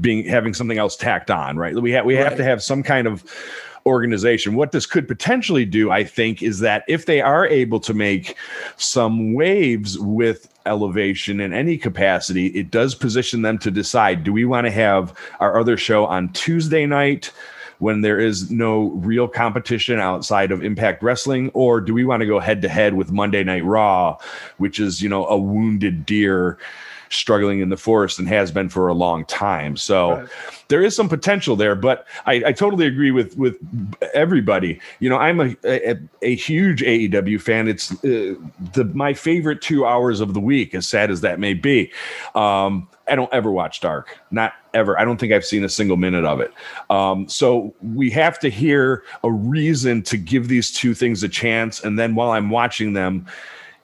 [0.00, 1.74] being having something else tacked on, right?
[1.74, 3.24] We have we have to have some kind of
[3.86, 4.54] organization.
[4.54, 8.36] What this could potentially do, I think, is that if they are able to make
[8.76, 14.44] some waves with elevation in any capacity, it does position them to decide do we
[14.44, 17.32] want to have our other show on Tuesday night?
[17.80, 22.26] When there is no real competition outside of Impact Wrestling, or do we want to
[22.26, 24.16] go head to head with Monday Night Raw,
[24.58, 26.56] which is, you know, a wounded deer
[27.14, 29.76] struggling in the forest and has been for a long time.
[29.76, 30.28] So Right.
[30.68, 33.56] there is some potential there, but I, I totally agree with with
[34.14, 34.80] everybody.
[35.00, 37.68] You know, I'm a a, a huge AEW fan.
[37.68, 38.34] It's uh,
[38.74, 41.92] the my favorite two hours of the week, as sad as that may be.
[42.34, 44.98] Um, I don't ever watch Dark, not ever.
[44.98, 46.52] I don't think I've seen a single minute of it.
[46.88, 51.84] Um, so we have to hear a reason to give these two things a chance.
[51.84, 53.26] And then while I'm watching them,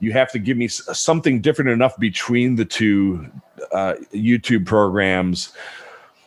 [0.01, 3.31] you have to give me something different enough between the two
[3.73, 5.53] uh, YouTube programs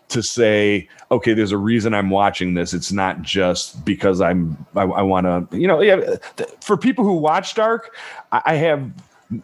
[0.09, 2.73] to say, okay, there's a reason I'm watching this.
[2.73, 6.15] It's not just because I'm I, I want to, you know, yeah.
[6.61, 7.95] For people who watch Dark,
[8.31, 8.91] I, I have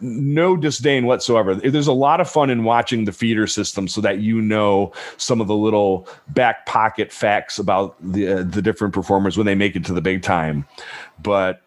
[0.00, 1.54] no disdain whatsoever.
[1.54, 5.40] There's a lot of fun in watching the feeder system so that you know some
[5.40, 9.74] of the little back pocket facts about the uh, the different performers when they make
[9.74, 10.64] it to the big time.
[11.20, 11.62] But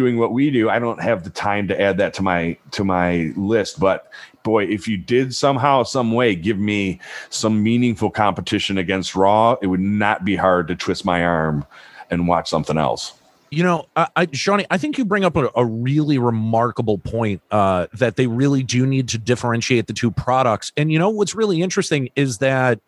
[0.00, 2.84] doing what we do, I don't have the time to add that to my to
[2.84, 3.78] my list.
[3.78, 4.10] But
[4.42, 9.66] boy, if you did somehow, some way, give me some meaningful competition against Raw, it
[9.66, 11.66] would not be hard to twist my arm
[12.10, 13.12] and watch something else.
[13.50, 17.42] You know, I, I Shonny, I think you bring up a, a really remarkable point
[17.50, 20.72] uh, that they really do need to differentiate the two products.
[20.78, 22.80] And you know what's really interesting is that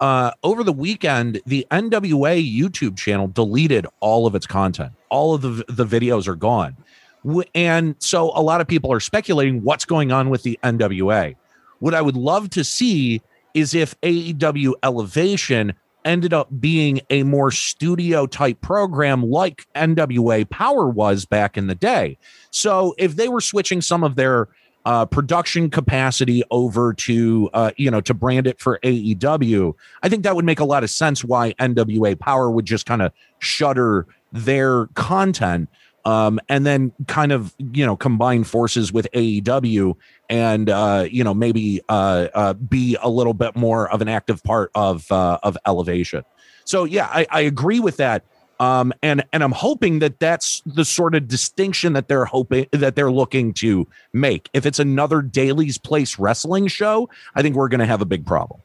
[0.00, 4.92] uh, over the weekend, the NWA YouTube channel deleted all of its content.
[5.10, 6.76] All of the the videos are gone,
[7.54, 11.36] and so a lot of people are speculating what's going on with the NWA.
[11.80, 13.20] What I would love to see
[13.54, 15.74] is if AEW Elevation
[16.04, 21.74] ended up being a more studio type program like NWA Power was back in the
[21.74, 22.16] day.
[22.50, 24.48] So if they were switching some of their
[24.84, 30.22] uh, production capacity over to uh, you know to brand it for AEW, I think
[30.24, 31.24] that would make a lot of sense.
[31.24, 35.68] Why NWA Power would just kind of shutter their content
[36.04, 39.94] um, and then kind of you know combine forces with AEW
[40.28, 44.42] and uh, you know maybe uh, uh, be a little bit more of an active
[44.42, 46.24] part of uh, of Elevation.
[46.64, 48.24] So yeah, I, I agree with that.
[48.60, 52.94] Um, and and I'm hoping that that's the sort of distinction that they're hoping that
[52.94, 54.50] they're looking to make.
[54.52, 58.26] If it's another Daily's Place wrestling show, I think we're going to have a big
[58.26, 58.60] problem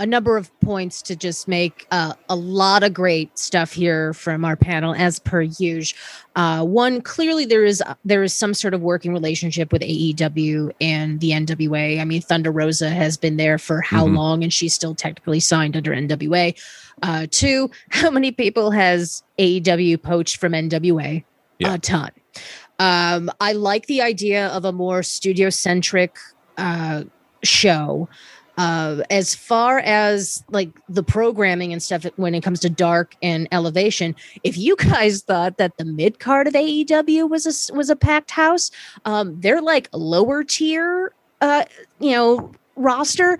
[0.00, 4.46] a number of points to just make uh, a lot of great stuff here from
[4.46, 5.96] our panel as per usual.
[6.36, 11.20] Uh, one, clearly there is there is some sort of working relationship with AEW and
[11.20, 12.00] the NWA.
[12.00, 14.16] I mean, Thunder Rosa has been there for how mm-hmm.
[14.16, 16.58] long, and she's still technically signed under NWA.
[17.02, 21.22] Uh, two, how many people has AEW poached from NWA?
[21.58, 21.74] Yeah.
[21.74, 22.10] A ton.
[22.78, 26.16] Um, I like the idea of a more studio centric
[26.56, 27.04] uh,
[27.42, 28.08] show
[28.60, 33.48] uh, as far as like the programming and stuff when it comes to dark and
[33.52, 37.96] elevation if you guys thought that the mid card of aew was a was a
[37.96, 38.70] packed house
[39.06, 41.64] um they're like lower tier uh
[42.00, 43.38] you know roster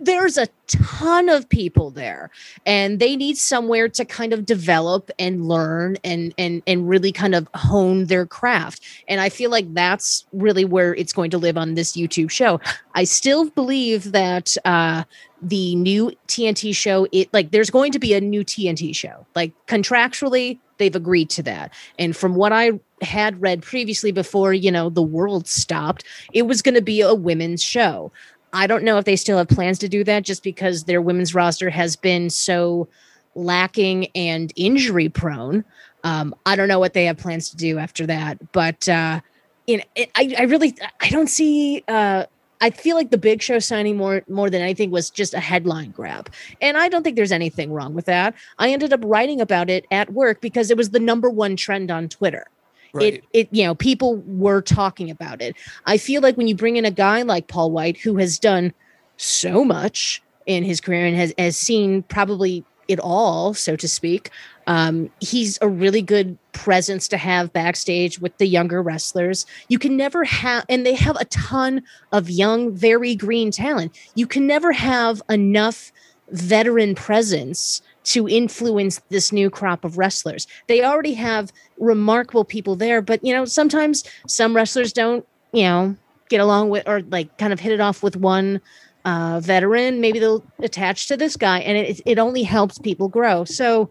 [0.00, 2.30] there's a ton of people there
[2.66, 7.34] and they need somewhere to kind of develop and learn and and and really kind
[7.34, 8.82] of hone their craft.
[9.08, 12.60] And i feel like that's really where it's going to live on this youtube show.
[12.94, 15.04] I still believe that uh
[15.40, 19.26] the new tnt show it like there's going to be a new tnt show.
[19.34, 21.72] Like contractually they've agreed to that.
[21.98, 26.62] And from what i had read previously before you know the world stopped it was
[26.62, 28.10] going to be a women's show
[28.52, 31.34] I don't know if they still have plans to do that just because their women's
[31.34, 32.88] roster has been so
[33.34, 35.64] lacking and injury prone.
[36.04, 39.20] Um, I don't know what they have plans to do after that, but uh,
[39.66, 41.84] you know, it, I, I really I don't see.
[41.88, 42.24] Uh,
[42.60, 45.90] I feel like the Big Show signing more more than anything was just a headline
[45.90, 46.30] grab,
[46.60, 48.34] and I don't think there's anything wrong with that.
[48.58, 51.90] I ended up writing about it at work because it was the number one trend
[51.90, 52.46] on Twitter.
[52.92, 53.14] Right.
[53.14, 55.56] It it you know people were talking about it.
[55.86, 58.72] I feel like when you bring in a guy like Paul Wight who has done
[59.16, 64.30] so much in his career and has has seen probably it all, so to speak.
[64.66, 69.46] Um, he's a really good presence to have backstage with the younger wrestlers.
[69.68, 71.82] You can never have, and they have a ton
[72.12, 73.96] of young, very green talent.
[74.14, 75.92] You can never have enough
[76.30, 80.46] veteran presence to influence this new crop of wrestlers.
[80.66, 85.96] They already have remarkable people there, but you know, sometimes some wrestlers don't, you know,
[86.30, 88.62] get along with or like kind of hit it off with one
[89.04, 90.00] uh, veteran.
[90.00, 93.44] Maybe they'll attach to this guy, and it it only helps people grow.
[93.44, 93.90] So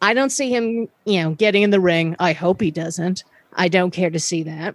[0.00, 2.16] I don't see him, you know, getting in the ring.
[2.18, 3.22] I hope he doesn't.
[3.54, 4.74] I don't care to see that.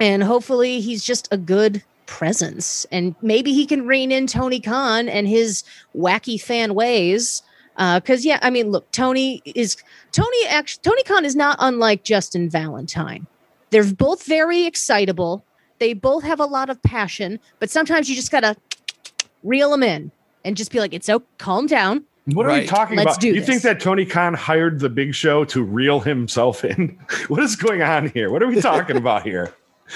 [0.00, 5.10] And hopefully he's just a good presence and maybe he can rein in Tony Khan
[5.10, 5.62] and his
[5.94, 7.42] wacky fan ways
[7.78, 9.76] because uh, yeah, I mean, look, Tony is
[10.10, 10.46] Tony.
[10.48, 13.26] Actually, Tony Khan is not unlike Justin Valentine.
[13.70, 15.44] They're both very excitable.
[15.78, 18.56] They both have a lot of passion, but sometimes you just gotta
[19.44, 20.10] reel them in
[20.44, 22.62] and just be like, "It's so calm down." What are right.
[22.62, 23.20] we talking Let's about?
[23.20, 23.46] Do you this.
[23.46, 26.98] think that Tony Khan hired the Big Show to reel himself in?
[27.28, 28.30] what is going on here?
[28.30, 29.54] What are we talking about here?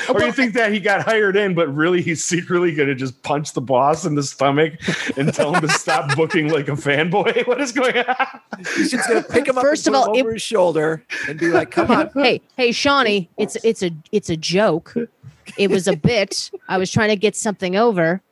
[0.09, 3.23] Or you think that he got hired in, but really he's secretly going to just
[3.23, 4.75] punch the boss in the stomach
[5.19, 7.47] and tell him to stop booking like a fanboy?
[7.47, 8.27] What is going on?
[8.77, 10.43] He's just gonna pick him up First and of put all, him it- over his
[10.43, 14.95] shoulder and be like, "Come on." hey, hey, Shonny, it's it's a it's a joke.
[15.59, 16.51] It was a bit.
[16.69, 18.23] I was trying to get something over,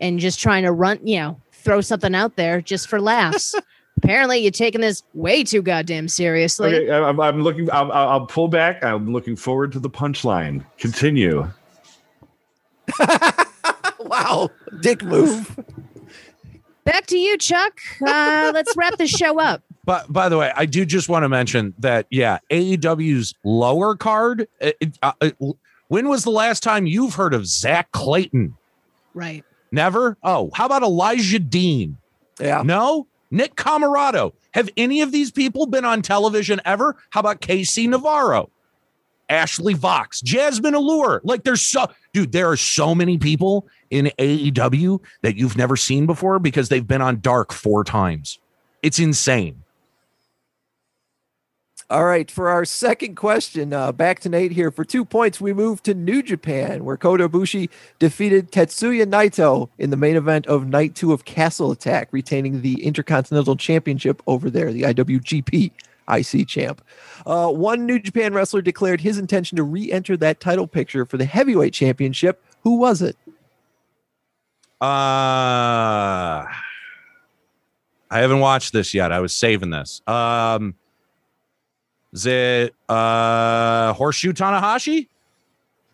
[0.00, 3.54] and just trying to run, you know, throw something out there just for laughs.
[4.02, 6.74] Apparently, you're taking this way too goddamn seriously.
[6.74, 7.70] Okay, I- I'm, I'm looking.
[7.70, 8.82] I'll, I'll I'll pull back.
[8.82, 10.64] I'm looking forward to the punchline.
[10.78, 11.50] Continue.
[14.00, 15.58] wow, dick move.
[16.84, 17.78] Back to you, Chuck.
[18.04, 19.62] Uh, let's wrap the show up.
[19.82, 24.46] But by the way, I do just want to mention that yeah, AEW's lower card.
[24.60, 25.36] it- it- uh, it-
[25.88, 28.54] when was the last time you've heard of Zach Clayton?
[29.14, 29.42] Right.
[29.72, 30.16] Never.
[30.22, 31.96] Oh, how about Elijah Dean?
[32.38, 32.62] Yeah.
[32.62, 33.06] No.
[33.30, 34.32] Nick Comoroto.
[34.52, 36.96] Have any of these people been on television ever?
[37.10, 38.50] How about Casey Navarro?
[39.28, 41.20] Ashley Vox, Jasmine Allure.
[41.22, 46.06] Like there's so dude, there are so many people in AEW that you've never seen
[46.06, 48.40] before because they've been on Dark four times.
[48.82, 49.59] It's insane.
[51.90, 54.70] All right, for our second question, uh, back to Nate here.
[54.70, 57.68] For two points, we move to New Japan, where Kota Ibushi
[57.98, 62.84] defeated Tetsuya Naito in the main event of Night 2 of Castle Attack, retaining the
[62.84, 65.72] Intercontinental Championship over there, the IWGP
[66.08, 66.80] IC champ.
[67.26, 71.16] Uh, one New Japan wrestler declared his intention to re enter that title picture for
[71.16, 72.40] the Heavyweight Championship.
[72.62, 73.16] Who was it?
[74.80, 76.46] Uh
[78.12, 79.12] I haven't watched this yet.
[79.12, 80.00] I was saving this.
[80.06, 80.74] Um
[82.12, 85.08] is it uh Hiroshi Tanahashi?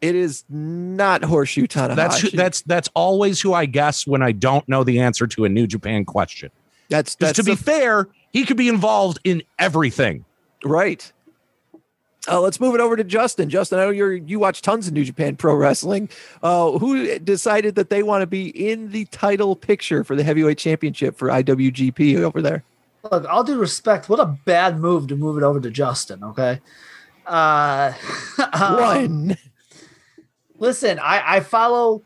[0.01, 1.97] It is not Hiroshi Tanahashi.
[1.97, 5.45] That's who, that's that's always who I guess when I don't know the answer to
[5.45, 6.51] a New Japan question.
[6.89, 10.25] that's, that's to be fair, he could be involved in everything.
[10.65, 11.11] Right.
[12.29, 13.49] Uh, let's move it over to Justin.
[13.49, 16.09] Justin, I know you're you watch tons of New Japan Pro Wrestling.
[16.43, 20.59] Uh, who decided that they want to be in the title picture for the heavyweight
[20.59, 22.65] championship for IWGP over there?
[23.11, 26.23] Look, all due respect, what a bad move to move it over to Justin.
[26.25, 26.61] Okay.
[27.27, 27.93] Uh,
[28.53, 29.37] um, One.
[30.59, 32.03] Listen, I, I follow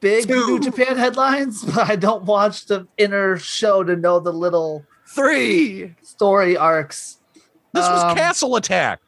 [0.00, 0.34] big Two.
[0.46, 5.94] New Japan headlines, but I don't watch the inner show to know the little Three.
[6.02, 7.18] story arcs.
[7.74, 9.00] This was Um, Castle Attack.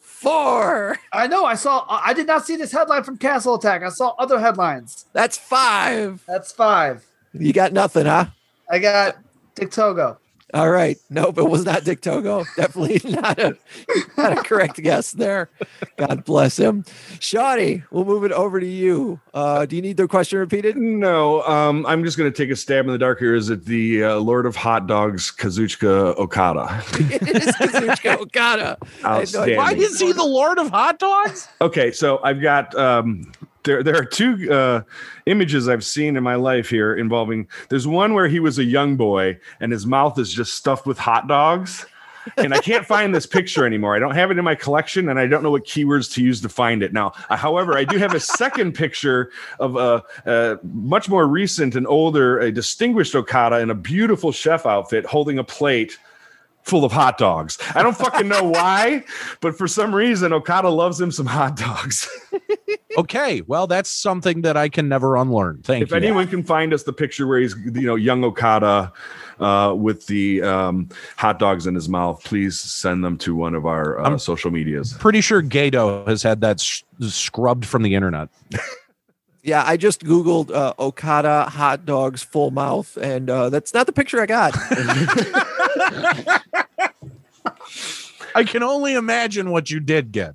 [0.00, 0.96] Four.
[1.12, 1.44] I know.
[1.44, 1.84] I saw.
[1.88, 3.84] I did not see this headline from Castle Attack.
[3.84, 5.06] I saw other headlines.
[5.12, 6.24] That's five.
[6.26, 7.06] That's five.
[7.32, 8.26] You got nothing, huh?
[8.68, 9.16] I got
[9.54, 10.18] Dick Togo.
[10.54, 10.96] All right.
[11.10, 12.44] Nope, it was not Dick Togo.
[12.56, 13.56] Definitely not a
[14.16, 15.50] not a correct guess there.
[15.96, 16.84] God bless him.
[17.18, 19.20] Shonny, we'll move it over to you.
[19.34, 20.76] Uh, do you need the question repeated?
[20.76, 23.34] No, um, I'm just going to take a stab in the dark here.
[23.34, 26.82] Is it the uh, Lord of Hot Dogs, Kazuchika Okada?
[26.92, 28.78] it is Kazuchika Okada.
[29.04, 29.56] I had no idea.
[29.56, 29.56] Outstanding.
[29.58, 31.46] Why is he the Lord of Hot Dogs?
[31.60, 33.30] Okay, so I've got um,
[33.68, 33.82] there.
[33.82, 34.82] There are two uh,
[35.26, 37.46] images I've seen in my life here involving.
[37.68, 40.98] There's one where he was a young boy and his mouth is just stuffed with
[40.98, 41.86] hot dogs.
[42.36, 43.94] and I can't find this picture anymore.
[43.94, 46.40] I don't have it in my collection, and I don't know what keywords to use
[46.42, 46.92] to find it.
[46.92, 51.74] Now, uh, however, I do have a second picture of a, a much more recent
[51.74, 55.98] and older, a distinguished Okada in a beautiful chef outfit holding a plate
[56.62, 57.56] full of hot dogs.
[57.74, 59.04] I don't fucking know why,
[59.40, 62.08] but for some reason, Okada loves him some hot dogs.
[62.98, 65.60] Okay, well, that's something that I can never unlearn.
[65.62, 65.96] Thank if you.
[65.96, 68.92] If anyone can find us the picture where he's, you know, young Okada
[69.38, 73.66] uh, with the um, hot dogs in his mouth, please send them to one of
[73.66, 74.94] our uh, I'm- social medias.
[74.94, 78.28] Pretty sure Gato has had that s- scrubbed from the internet.
[79.44, 83.92] Yeah, I just Googled uh, Okada hot dogs full mouth, and uh, that's not the
[83.92, 84.52] picture I got.
[88.34, 90.34] I can only imagine what you did get.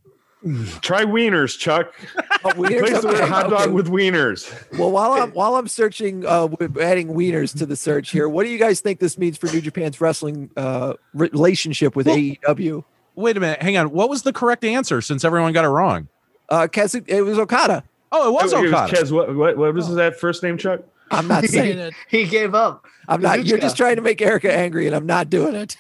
[0.82, 1.94] Try wieners, Chuck.
[2.46, 2.82] Oh, wieners?
[2.82, 3.72] Replace the word hot dog okay.
[3.72, 4.78] with wieners.
[4.78, 8.44] Well, while I'm while I'm searching, uh, with adding wieners to the search here, what
[8.44, 12.84] do you guys think this means for New Japan's wrestling uh, relationship with Well- AEW?
[13.16, 13.92] Wait a minute, hang on.
[13.92, 16.08] What was the correct answer since everyone got it wrong?
[16.50, 17.84] Uh, Kazu- it was Okada.
[18.12, 18.96] Oh, it was It was Okada.
[18.96, 20.82] Kez, what, what, what was that first name, Chuck?
[21.12, 21.94] I'm not saying it.
[22.10, 22.86] He gave up.
[23.08, 23.46] I'm not.
[23.46, 25.78] You're just trying to make Erica angry, and I'm not doing it.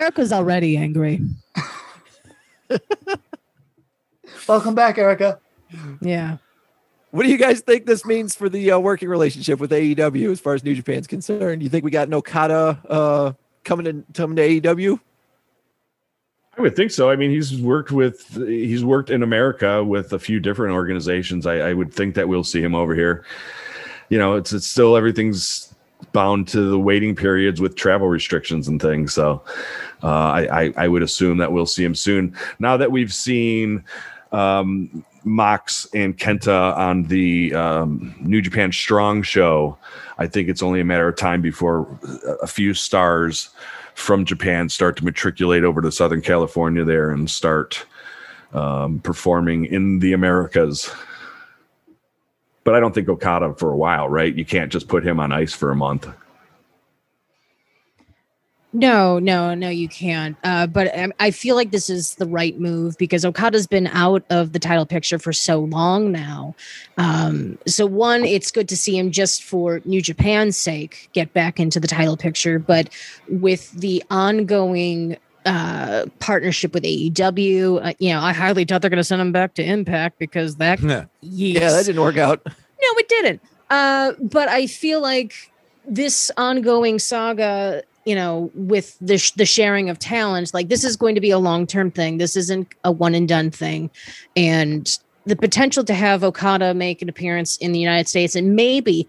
[0.00, 1.20] Erica's already angry.
[4.48, 5.38] Welcome back, Erica.
[6.00, 6.38] Yeah.
[7.12, 10.40] What do you guys think this means for the uh, working relationship with AEW as
[10.40, 11.62] far as New Japan's concerned?
[11.62, 13.32] You think we got an Okada uh,
[13.64, 14.98] coming in coming to AEW?
[16.56, 17.10] I would think so.
[17.10, 21.46] I mean, he's worked with he's worked in America with a few different organizations.
[21.46, 23.24] I, I would think that we'll see him over here.
[24.08, 25.74] You know, it's it's still everything's
[26.12, 29.12] bound to the waiting periods with travel restrictions and things.
[29.12, 29.42] So
[30.02, 32.34] uh, I, I I would assume that we'll see him soon.
[32.58, 33.84] Now that we've seen
[34.32, 39.76] um, Mox and Kenta on the um, New Japan Strong show,
[40.18, 41.86] I think it's only a matter of time before
[42.42, 43.50] a few stars
[43.94, 47.84] from Japan start to matriculate over to Southern California there and start
[48.52, 50.92] um, performing in the Americas.
[52.64, 54.34] But I don't think Okada for a while, right?
[54.34, 56.08] You can't just put him on ice for a month.
[58.74, 60.34] No, no, no, you can't.
[60.42, 64.24] Uh, but I, I feel like this is the right move because Okada's been out
[64.30, 66.54] of the title picture for so long now.
[66.96, 71.60] Um, so one, it's good to see him just for New Japan's sake get back
[71.60, 72.58] into the title picture.
[72.58, 72.88] But
[73.28, 78.96] with the ongoing uh, partnership with AEW, uh, you know, I highly doubt they're going
[78.96, 81.04] to send him back to Impact because that, Yeah.
[81.20, 82.40] Yeah, that didn't work out.
[82.46, 83.42] no, it didn't.
[83.68, 85.34] Uh, but I feel like
[85.86, 90.96] this ongoing saga, you know, with the sh- the sharing of talent, like this is
[90.96, 92.18] going to be a long term thing.
[92.18, 93.90] This isn't a one and done thing,
[94.36, 99.06] and the potential to have Okada make an appearance in the United States and maybe.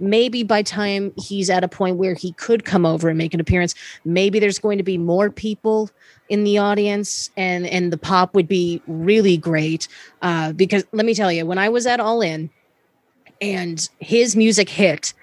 [0.00, 3.38] Maybe by time he's at a point where he could come over and make an
[3.38, 5.88] appearance, maybe there's going to be more people
[6.28, 9.86] in the audience, and and the pop would be really great.
[10.20, 12.50] Uh, because let me tell you, when I was at All In,
[13.40, 15.14] and his music hit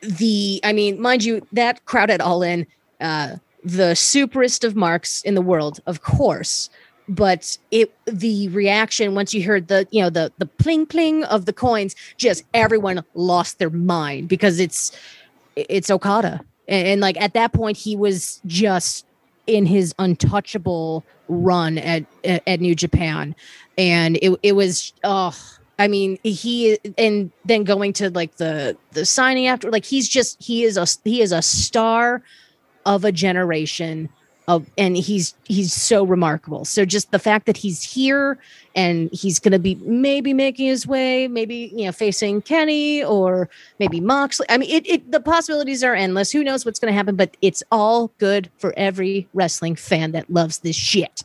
[0.00, 2.66] the i mean mind you that crowd at all in
[3.00, 6.70] uh the superest of marks in the world of course.
[7.08, 11.46] But it the reaction once you heard the you know the the pling pling of
[11.46, 14.92] the coins just everyone lost their mind because it's
[15.56, 16.40] it's okada.
[16.68, 19.06] And, and like at that point he was just
[19.46, 23.34] in his untouchable run at at, at new japan.
[23.78, 25.34] And it, it was oh
[25.78, 30.42] I mean, he and then going to like the the signing after, like he's just
[30.42, 32.22] he is a he is a star
[32.84, 34.08] of a generation
[34.48, 36.64] of, and he's he's so remarkable.
[36.64, 38.38] So just the fact that he's here
[38.74, 43.48] and he's going to be maybe making his way, maybe you know facing Kenny or
[43.78, 44.46] maybe Moxley.
[44.48, 46.32] I mean, it, it the possibilities are endless.
[46.32, 47.14] Who knows what's going to happen?
[47.14, 51.24] But it's all good for every wrestling fan that loves this shit.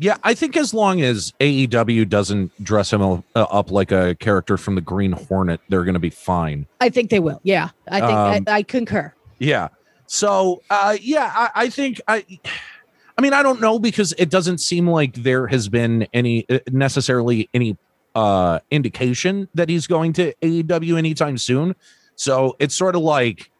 [0.00, 4.56] Yeah, I think as long as AEW doesn't dress him uh, up like a character
[4.56, 6.66] from the Green Hornet, they're going to be fine.
[6.80, 7.38] I think they will.
[7.42, 9.12] Yeah, I think Um, I, I concur.
[9.38, 9.68] Yeah.
[10.06, 12.24] So, uh, yeah, I, I think I,
[13.18, 16.60] I mean, I don't know because it doesn't seem like there has been any uh,
[16.70, 17.76] necessarily any
[18.14, 21.76] uh indication that he's going to AEW anytime soon.
[22.16, 23.50] So it's sort of like,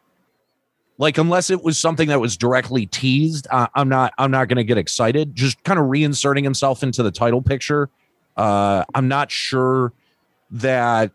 [1.01, 4.57] like unless it was something that was directly teased, uh, I'm not, I'm not going
[4.57, 5.35] to get excited.
[5.35, 7.89] Just kind of reinserting himself into the title picture.
[8.37, 9.93] Uh, I'm not sure
[10.51, 11.11] that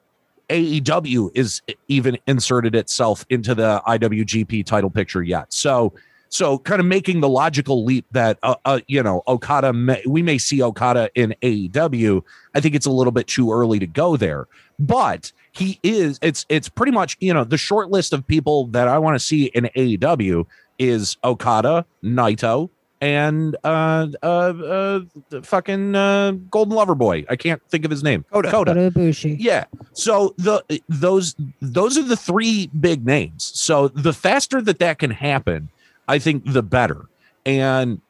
[0.49, 5.53] AEW is even inserted itself into the IWGP title picture yet.
[5.53, 5.93] So,
[6.31, 10.21] so kind of making the logical leap that uh, uh you know Okada may, we
[10.21, 12.23] may see Okada in AEW.
[12.57, 14.49] I think it's a little bit too early to go there,
[14.81, 16.19] but he is.
[16.23, 19.25] It's it's pretty much you know the short list of people that I want to
[19.25, 20.47] see in AEW
[20.79, 22.69] is Okada, Naito,
[23.01, 25.01] and uh uh uh
[25.31, 27.25] the fucking uh Golden Lover Boy.
[27.29, 28.25] I can't think of his name.
[28.33, 28.51] Coda.
[28.51, 28.75] Coda.
[28.75, 29.37] Kota Ibushi.
[29.39, 29.65] Yeah.
[29.93, 33.45] So the those those are the three big names.
[33.55, 35.71] So the faster that that can happen,
[36.09, 37.07] I think the better.
[37.45, 38.01] And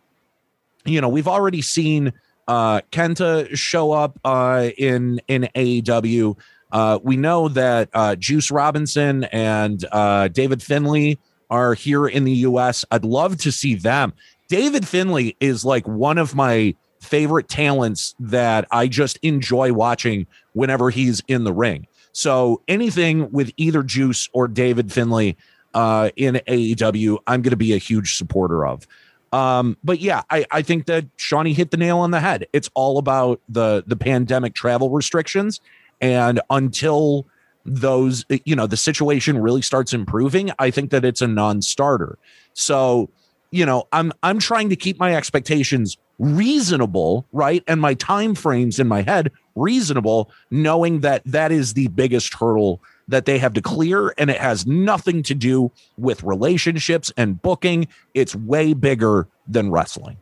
[0.85, 2.13] you know, we've already seen
[2.49, 6.37] uh Kenta show up uh in in AEW.
[6.71, 11.19] Uh we know that uh Juice Robinson and uh David Finlay
[11.51, 12.85] are here in the US.
[12.91, 14.13] I'd love to see them.
[14.49, 20.91] David Finlay is like one of my favorite talents that I just enjoy watching whenever
[20.91, 21.87] he's in the ring.
[22.13, 25.37] So anything with either Juice or David Finlay
[25.75, 28.87] uh, in AEW, I'm going to be a huge supporter of.
[29.33, 32.47] Um, but yeah, I, I think that Shonny hit the nail on the head.
[32.53, 35.61] It's all about the the pandemic travel restrictions,
[36.01, 37.27] and until
[37.65, 42.19] those, you know, the situation really starts improving, I think that it's a non-starter.
[42.55, 43.11] So
[43.53, 47.63] you know i'm i'm trying to keep my expectations reasonable right?
[47.67, 52.81] And my time frames in my head reasonable knowing that that is the biggest hurdle
[53.09, 54.13] that they have to clear.
[54.19, 57.87] And it has nothing to do with relationships and booking.
[58.15, 60.17] It's way bigger than wrestling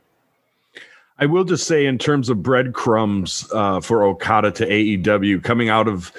[1.18, 5.86] I will just say, in terms of breadcrumbs uh, for Okada to AEW, coming out
[5.86, 6.12] of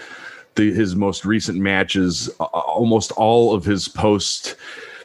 [0.55, 4.55] the, his most recent matches, uh, almost all of his post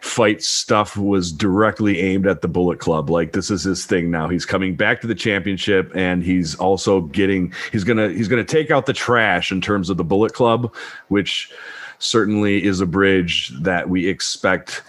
[0.00, 3.10] fight stuff was directly aimed at the Bullet Club.
[3.10, 4.28] Like this is his thing now.
[4.28, 7.52] He's coming back to the championship, and he's also getting.
[7.72, 10.74] He's gonna he's gonna take out the trash in terms of the Bullet Club,
[11.08, 11.52] which
[11.98, 14.82] certainly is a bridge that we expect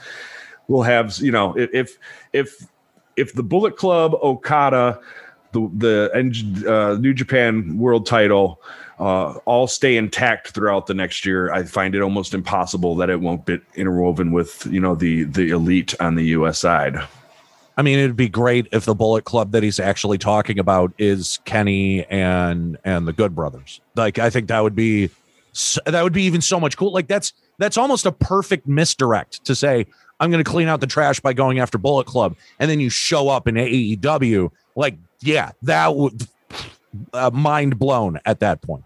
[0.67, 1.17] will have.
[1.17, 1.97] You know, if
[2.33, 2.67] if
[3.15, 4.99] if the Bullet Club, Okada,
[5.51, 8.61] the the uh, New Japan World Title
[8.99, 13.19] uh, all stay intact throughout the next year, I find it almost impossible that it
[13.19, 16.59] won't be interwoven with you know the the elite on the U.S.
[16.59, 16.97] side.
[17.77, 21.39] I mean, it'd be great if the Bullet Club that he's actually talking about is
[21.45, 23.81] Kenny and and the Good Brothers.
[23.95, 25.09] Like, I think that would be
[25.85, 26.93] that would be even so much cool.
[26.93, 29.87] Like, that's that's almost a perfect misdirect to say
[30.21, 32.89] I'm going to clean out the trash by going after Bullet Club, and then you
[32.89, 34.51] show up in AEW.
[34.75, 36.27] Like, yeah, that would
[37.11, 38.83] uh, mind blown at that point.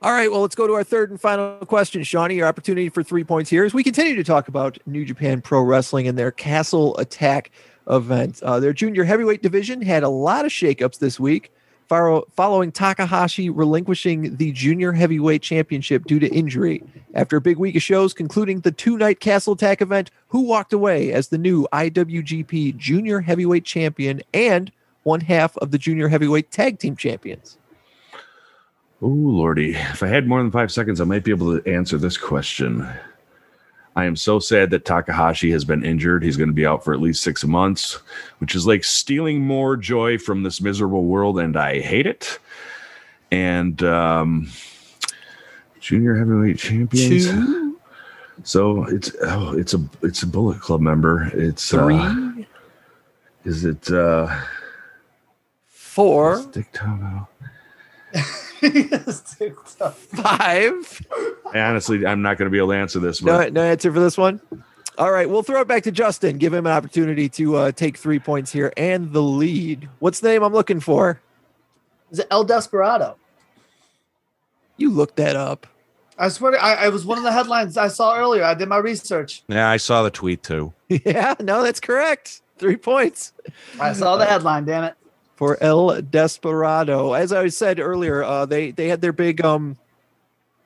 [0.00, 2.02] All right, well, let's go to our third and final question.
[2.02, 5.42] Shonny, your opportunity for three points here as we continue to talk about New Japan
[5.42, 7.50] Pro Wrestling and their Castle Attack
[7.88, 8.42] event.
[8.42, 11.52] Uh, their junior heavyweight division had a lot of shakeups this week,
[12.30, 16.82] following Takahashi relinquishing the junior heavyweight championship due to injury.
[17.14, 20.72] After a big week of shows, concluding the two night Castle Attack event, who walked
[20.72, 24.72] away as the new IWGP junior heavyweight champion and
[25.02, 27.58] one half of the junior heavyweight tag team champions?
[29.02, 29.74] Oh, Lordy.
[29.74, 32.88] If I had more than five seconds, I might be able to answer this question.
[33.96, 36.24] I am so sad that Takahashi has been injured.
[36.24, 38.00] He's going to be out for at least six months,
[38.38, 42.38] which is like stealing more joy from this miserable world, and I hate it.
[43.30, 44.50] And um,
[45.80, 47.26] junior heavyweight champions.
[47.26, 47.78] Two,
[48.42, 51.30] So it's oh, it's a it's a Bullet Club member.
[51.32, 52.32] It's three, uh,
[53.44, 54.34] is it uh,
[55.68, 57.28] four, Stick Togo?
[60.14, 61.06] Five.
[61.52, 63.22] I honestly, I'm not going to be able to answer this.
[63.22, 64.40] No, no answer for this one.
[64.96, 66.38] All right, we'll throw it back to Justin.
[66.38, 69.88] Give him an opportunity to uh, take three points here and the lead.
[69.98, 71.20] What's the name I'm looking for?
[72.12, 73.16] Is it El Desperado?
[74.76, 75.66] You looked that up.
[76.16, 78.44] I swear, to, I, I was one of the headlines I saw earlier.
[78.44, 79.42] I did my research.
[79.48, 80.72] Yeah, I saw the tweet too.
[80.88, 82.42] yeah, no, that's correct.
[82.58, 83.32] Three points
[83.80, 84.64] I saw the headline.
[84.64, 84.94] Damn it!
[85.44, 87.12] For El Desperado.
[87.12, 89.76] As I said earlier, uh, they they had their big um,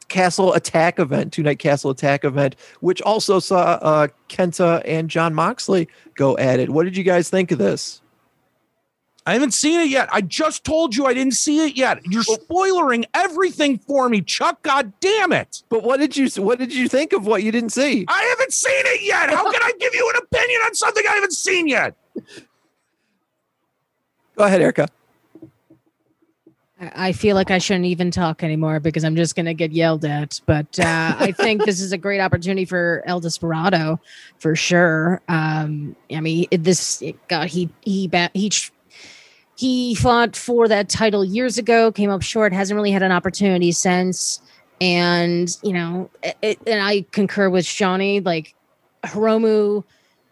[0.06, 5.34] Castle Attack event, two night Castle Attack event, which also saw uh, Kenta and Jon
[5.34, 6.70] Moxley go at it.
[6.70, 8.02] What did you guys think of this?
[9.26, 10.08] I haven't seen it yet.
[10.12, 11.98] I just told you I didn't see it yet.
[12.04, 14.62] You're spoiling everything for me, Chuck.
[14.62, 15.64] God damn it.
[15.70, 18.04] But what did you what did you think of what you didn't see?
[18.06, 19.28] I haven't seen it yet.
[19.30, 21.96] How can I give you an opinion on something I haven't seen yet?
[24.38, 24.88] Go ahead, Erica.
[26.80, 30.04] I feel like I shouldn't even talk anymore because I'm just going to get yelled
[30.04, 30.40] at.
[30.46, 34.00] But uh, I think this is a great opportunity for El Desperado,
[34.38, 35.20] for sure.
[35.28, 38.52] Um, I mean, this God, he he he
[39.56, 43.72] he fought for that title years ago, came up short, hasn't really had an opportunity
[43.72, 44.40] since.
[44.80, 46.10] And you know,
[46.42, 48.24] it- and I concur with Shonny.
[48.24, 48.54] Like
[49.02, 49.82] Hiromu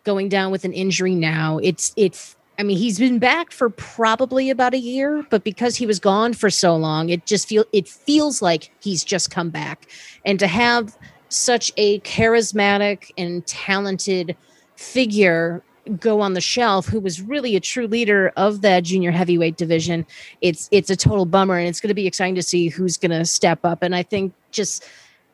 [0.04, 4.48] going down with an injury now, it's it's I mean, he's been back for probably
[4.48, 7.86] about a year, but because he was gone for so long, it just feel it
[7.86, 9.88] feels like he's just come back.
[10.24, 10.96] And to have
[11.28, 14.36] such a charismatic and talented
[14.76, 15.62] figure
[16.00, 20.06] go on the shelf who was really a true leader of that junior heavyweight division,
[20.40, 23.10] it's it's a total bummer and it's going to be exciting to see who's going
[23.10, 24.84] to step up and I think just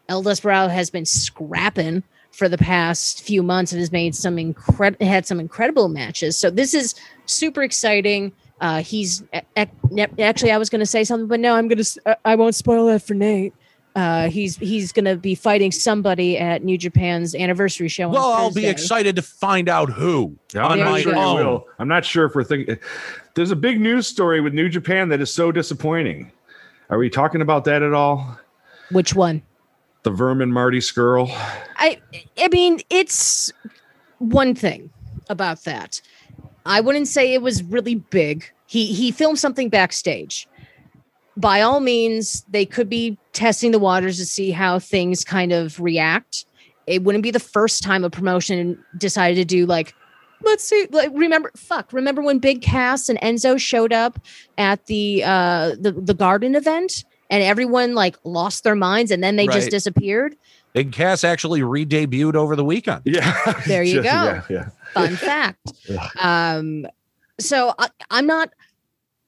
[0.09, 5.07] El Desperado has been scrapping for the past few months and has made some incredible
[5.07, 6.37] had some incredible matches.
[6.37, 6.95] So this is
[7.27, 8.33] super exciting.
[8.61, 11.83] Uh, he's a- a- actually I was going to say something, but no, I'm going
[11.83, 13.53] to I won't spoil that for Nate.
[13.95, 18.07] Uh, he's he's going to be fighting somebody at New Japan's anniversary show.
[18.07, 21.19] on Well, I'll be excited to find out who Yeah, I'm not sure go.
[21.21, 21.47] you own.
[21.47, 21.67] will.
[21.79, 22.79] I'm not sure if we're thinking.
[23.35, 26.33] There's a big news story with New Japan that is so disappointing.
[26.89, 28.39] Are we talking about that at all?
[28.93, 29.43] Which one?
[30.05, 31.29] The Vermin Marty Scurll.
[31.77, 32.01] I
[32.39, 33.53] I mean, it's
[34.19, 34.89] one thing
[35.29, 36.01] about that.
[36.67, 38.45] I wouldn't say it was really big.
[38.67, 40.47] He he filmed something backstage.
[41.37, 45.81] By all means, they could be testing the waters to see how things kind of
[45.81, 46.45] react.
[46.87, 49.95] It wouldn't be the first time a promotion decided to do like
[50.45, 54.19] let's see like remember fuck remember when big cass and enzo showed up
[54.59, 59.37] at the uh the, the garden event and everyone like lost their minds and then
[59.37, 59.55] they Right.
[59.55, 60.35] just disappeared
[60.73, 63.03] Big Cass actually re-debuted over the weekend.
[63.05, 63.63] Yeah.
[63.67, 64.11] There you Just- go.
[64.11, 64.69] Yeah, yeah.
[64.95, 65.73] Fun fact
[66.21, 66.87] um
[67.39, 68.51] so I, i'm not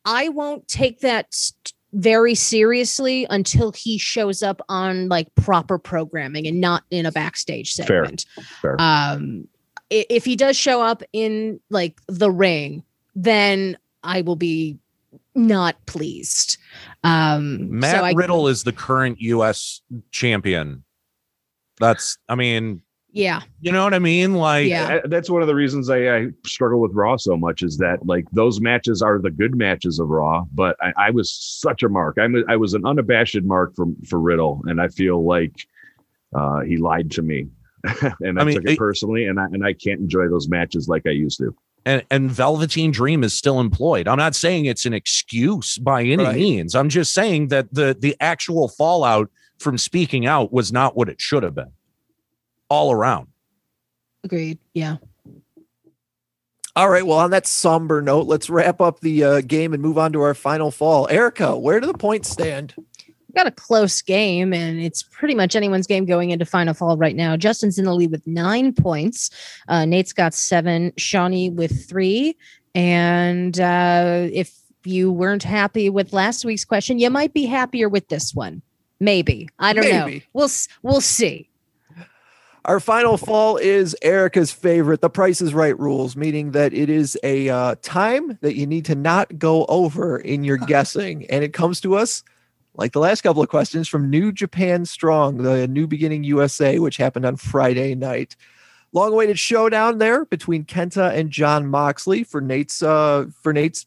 [0.04, 6.46] i won't take that st- very seriously until he shows up on like proper programming
[6.46, 8.26] and not in a backstage segment
[8.60, 8.76] Fair.
[8.80, 9.46] um
[9.90, 12.82] if he does show up in like the ring
[13.14, 14.76] then i will be
[15.36, 16.58] not pleased
[17.04, 19.82] um Matt so I, Riddle is the current U.S.
[20.10, 20.84] champion.
[21.78, 22.82] That's, I mean,
[23.16, 23.42] Yeah.
[23.60, 24.34] You know what I mean?
[24.34, 25.00] Like, Yeah.
[25.04, 28.04] I- that's one of the reasons I, I struggle with Raw so much is that
[28.04, 31.88] like those matches are the good matches of Raw, but I, I was such a
[31.88, 32.18] mark.
[32.20, 35.54] I'm a, I was an unabashed mark for for Riddle, and I feel like
[36.34, 37.46] uh, he lied to me,
[38.20, 40.48] and I, I mean, took it it- personally, and I and I can't enjoy those
[40.48, 41.54] matches like I used to.
[41.86, 44.08] and, and Velveteen Dream is still employed.
[44.08, 46.34] I'm not saying it's an excuse by any Right.
[46.34, 46.74] means.
[46.74, 49.30] I'm just saying that the the actual fallout
[49.60, 51.70] from speaking out was not what it should have been.
[52.68, 53.28] All around.
[54.22, 54.58] Agreed.
[54.72, 54.96] Yeah.
[56.76, 57.06] All right.
[57.06, 60.22] Well, on that somber note, let's wrap up the uh, game and move on to
[60.22, 61.06] our final fall.
[61.08, 62.74] Erica, where do the points stand?
[63.34, 67.16] got a close game, and it's pretty much anyone's game going into final fall right
[67.16, 67.36] now.
[67.36, 69.30] Justin's in the lead with nine points.
[69.68, 70.92] Uh, Nate's got seven.
[70.92, 72.36] Shonny with three.
[72.74, 74.54] And uh, if
[74.84, 78.62] you weren't happy with last week's question, you might be happier with this one.
[79.00, 79.48] Maybe.
[79.58, 80.20] I don't know.
[80.32, 80.50] We'll
[80.82, 81.50] we'll see.
[82.66, 87.18] Our final fall is Erica's favorite, the Price is Right rules, meaning that it is
[87.22, 91.26] a uh, time that you need to not go over in your guessing.
[91.26, 92.24] And it comes to us,
[92.74, 96.96] like the last couple of questions, from New Japan Strong, the New Beginning USA, which
[96.96, 98.34] happened on Friday night.
[98.92, 103.84] Long awaited showdown there between Kenta and Jon Moxley for Nate's, uh, for Nate's,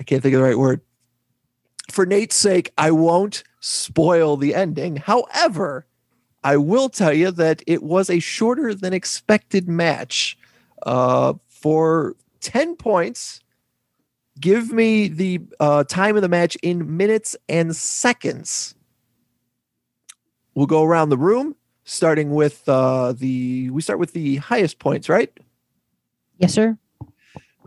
[0.00, 0.80] I can't think of the right word.
[1.92, 4.96] For Nate's sake, I won't spoil the ending.
[4.96, 5.86] However,
[6.42, 10.38] I will tell you that it was a shorter than expected match.
[10.82, 13.40] Uh, for 10 points,
[14.40, 18.74] give me the uh, time of the match in minutes and seconds.
[20.54, 21.54] We'll go around the room,
[21.84, 25.30] starting with uh, the, we start with the highest points, right?
[26.38, 26.78] Yes, sir.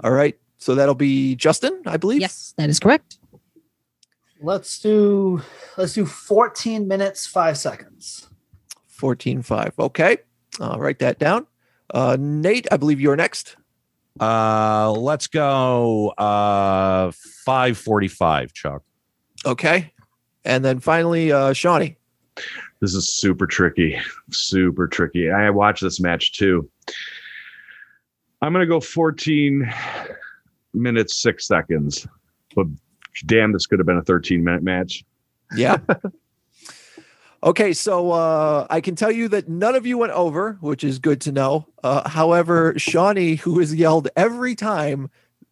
[0.03, 0.37] All right.
[0.57, 2.21] So that'll be Justin, I believe.
[2.21, 3.19] Yes, that is correct.
[4.41, 5.41] Let's do
[5.77, 8.29] let's do 14 minutes, five seconds.
[9.03, 9.73] 14.5.
[9.79, 10.17] Okay.
[10.61, 11.45] I'll write that down.
[11.93, 13.57] Uh, Nate, I believe you're next.
[14.19, 17.11] Uh let's go uh
[17.45, 18.83] 545, Chuck.
[19.45, 19.91] Okay.
[20.45, 21.95] And then finally, uh, Shonny.
[22.79, 23.99] This is super tricky,
[24.31, 25.31] super tricky.
[25.31, 26.69] I watched this match too.
[28.41, 29.73] I'm gonna go 14
[30.73, 32.07] minutes six seconds,
[32.55, 32.67] but
[33.25, 35.03] damn, this could have been a 13 minute match.
[35.55, 35.77] Yeah.
[37.43, 40.99] okay, so uh, I can tell you that none of you went over, which is
[40.99, 41.67] good to know.
[41.83, 45.09] Uh, however, Shonny, who has yelled every time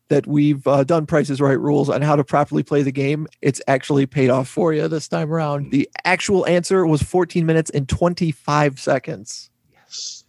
[0.09, 3.61] that we've uh, done Prices Right rules on how to properly play the game, it's
[3.67, 5.71] actually paid off for you this time around.
[5.71, 9.49] The actual answer was 14 minutes and 25 seconds.
[9.71, 10.25] Yes.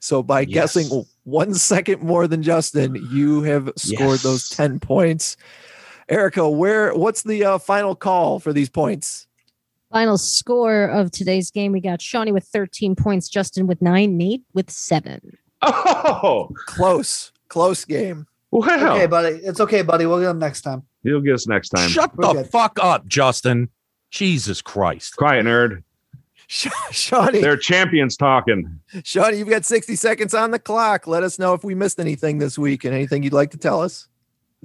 [0.00, 0.74] So by Yes.
[0.74, 5.36] guessing one second more than Justin, you have scored those 10 points.
[6.08, 9.26] Erica, where what's the uh, final call for these points?
[9.94, 14.42] Final score of today's game: we got Shonny with 13 points, Justin with nine, Nate
[14.52, 15.38] with seven.
[15.62, 18.26] Oh, Close, close game.
[18.50, 18.96] wow.
[18.96, 19.36] Okay, buddy.
[19.36, 20.06] It's okay, buddy.
[20.06, 20.82] We'll get them next time.
[21.04, 21.88] You'll get us next time.
[21.90, 22.50] Shut We're the good.
[22.50, 23.68] fuck up, Justin.
[24.10, 25.14] Jesus Christ.
[25.16, 25.84] Quiet, nerd.
[26.48, 28.80] Sh- Shonny, They're champions talking.
[28.96, 31.06] Shonny, you've got 60 seconds on the clock.
[31.06, 33.80] Let us know if we missed anything this week and anything you'd like to tell
[33.80, 34.08] us.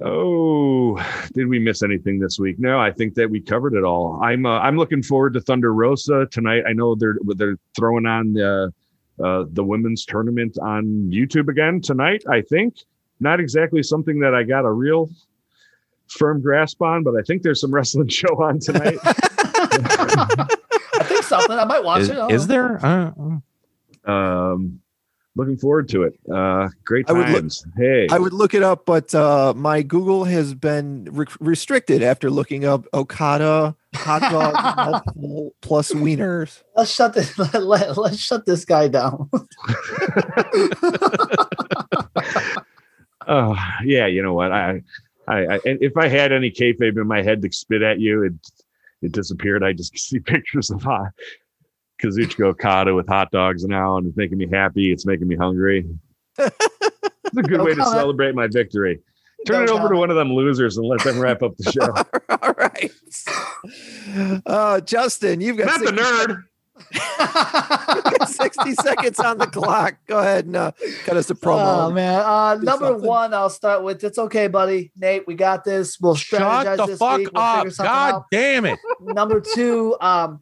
[0.01, 0.95] Oh,
[1.33, 2.57] did we miss anything this week?
[2.59, 4.19] No, I think that we covered it all.
[4.23, 6.63] I'm uh, I'm looking forward to Thunder Rosa tonight.
[6.67, 8.71] I know they're they're throwing on the
[9.23, 12.23] uh, the women's tournament on YouTube again tonight.
[12.29, 12.75] I think
[13.19, 15.09] not exactly something that I got a real
[16.07, 18.97] firm grasp on, but I think there's some wrestling show on tonight.
[19.03, 21.57] I think something.
[21.57, 22.17] I might watch Is, it.
[22.17, 22.53] I is know.
[22.53, 22.85] there?
[22.85, 23.11] Uh,
[24.07, 24.79] uh, um,
[25.35, 26.19] looking forward to it.
[26.31, 27.65] Uh, great I would look- times.
[27.77, 32.29] hey, I would look it up, but uh, my Google has been re- restricted after
[32.29, 35.03] looking up Okada hot dog
[35.61, 36.61] plus wieners.
[36.75, 37.37] Let's shut this.
[37.53, 39.29] Let, let, let's shut this guy down.
[43.27, 44.51] Oh yeah, you know what?
[44.51, 44.81] I,
[45.27, 48.23] I, I and if I had any kayfabe in my head to spit at you,
[48.23, 48.33] it
[49.03, 49.63] it disappeared.
[49.63, 51.11] I just see pictures of hot
[52.01, 54.91] Kazuchika Okada with hot dogs now, and it's making me happy.
[54.91, 55.85] It's making me hungry.
[56.37, 59.01] it's a good way to celebrate my victory.
[59.45, 62.37] Turn it over to one of them losers and let them wrap up the show.
[62.41, 62.91] All right.
[64.45, 66.43] Uh, Justin, you've got Not the nerd.
[68.27, 69.95] 60 seconds on the clock.
[70.07, 70.71] Go ahead and uh,
[71.03, 71.87] cut us a promo.
[71.87, 72.19] Oh man.
[72.19, 73.07] Uh, number something.
[73.07, 74.03] one, I'll start with.
[74.03, 74.91] It's okay, buddy.
[74.95, 75.99] Nate, we got this.
[75.99, 77.29] We'll strategize shut the this fuck week.
[77.33, 77.67] We'll up.
[77.77, 78.25] God out.
[78.31, 78.79] damn it.
[79.01, 80.39] Number two, um,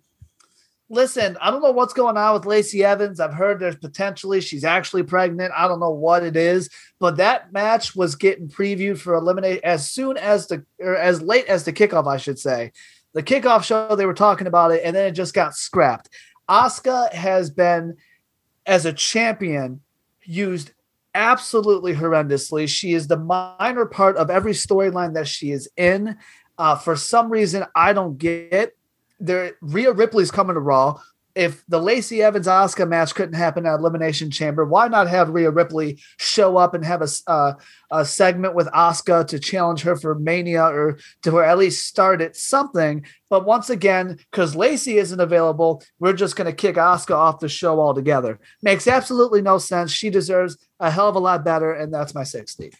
[0.90, 3.20] listen, I don't know what's going on with Lacey Evans.
[3.20, 5.54] I've heard there's potentially she's actually pregnant.
[5.56, 6.70] I don't know what it is,
[7.00, 11.48] but that match was getting previewed for eliminate as soon as the or as late
[11.48, 12.72] as the kickoff, I should say.
[13.14, 16.10] The kickoff show they were talking about it, and then it just got scrapped.
[16.50, 17.98] Asuka has been,
[18.66, 19.82] as a champion,
[20.24, 20.72] used
[21.14, 22.70] absolutely horrendously.
[22.70, 26.18] She is the minor part of every storyline that she is in.
[26.58, 28.77] Uh, for some reason, I don't get.
[29.20, 31.00] There, Rhea Ripley's coming to Raw
[31.38, 35.52] if the Lacey Evans Asuka match couldn't happen at Elimination Chamber, why not have Rhea
[35.52, 37.54] Ripley show up and have a, uh,
[37.92, 42.36] a segment with Asuka to challenge her for Mania or to at least start it
[42.36, 43.06] something?
[43.30, 47.48] But once again, because Lacey isn't available, we're just going to kick Asuka off the
[47.48, 48.40] show altogether.
[48.64, 49.92] Makes absolutely no sense.
[49.92, 52.74] She deserves a hell of a lot better, and that's my 60.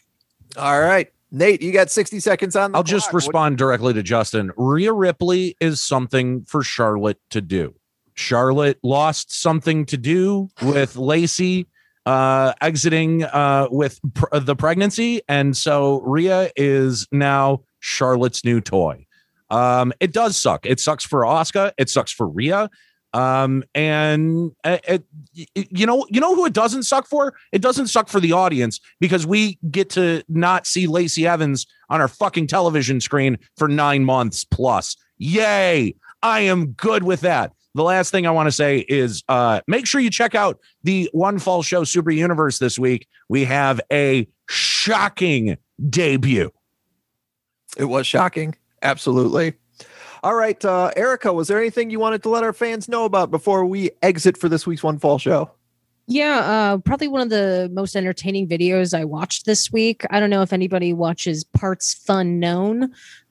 [0.56, 1.12] All right.
[1.30, 4.50] Nate, you got 60 seconds on I'll just respond what- directly to Justin.
[4.56, 7.74] Rhea Ripley is something for Charlotte to do.
[8.14, 11.68] Charlotte lost something to do with Lacey
[12.04, 19.06] uh, exiting uh, with pr- the pregnancy, and so Rhea is now Charlotte's new toy.
[19.50, 20.66] Um, it does suck.
[20.66, 21.72] It sucks for Asuka.
[21.78, 22.70] It sucks for Rhea.
[23.18, 25.04] Um, and uh, it,
[25.52, 27.34] you know, you know who it doesn't suck for?
[27.52, 32.00] It doesn't suck for the audience because we get to not see Lacey Evans on
[32.00, 34.96] our fucking television screen for nine months plus.
[35.16, 35.94] Yay!
[36.22, 39.86] I am good with that the last thing I want to say is uh, make
[39.86, 43.06] sure you check out the One Fall Show Super Universe this week.
[43.28, 45.56] We have a shocking
[45.88, 46.50] debut.
[47.76, 48.56] It was shocking.
[48.82, 49.54] Absolutely.
[50.22, 53.30] All right, uh, Erica, was there anything you wanted to let our fans know about
[53.30, 55.50] before we exit for this week's One Fall Show?
[56.10, 60.06] Yeah, uh, probably one of the most entertaining videos I watched this week.
[60.08, 62.84] I don't know if anybody watches Parts Fun Known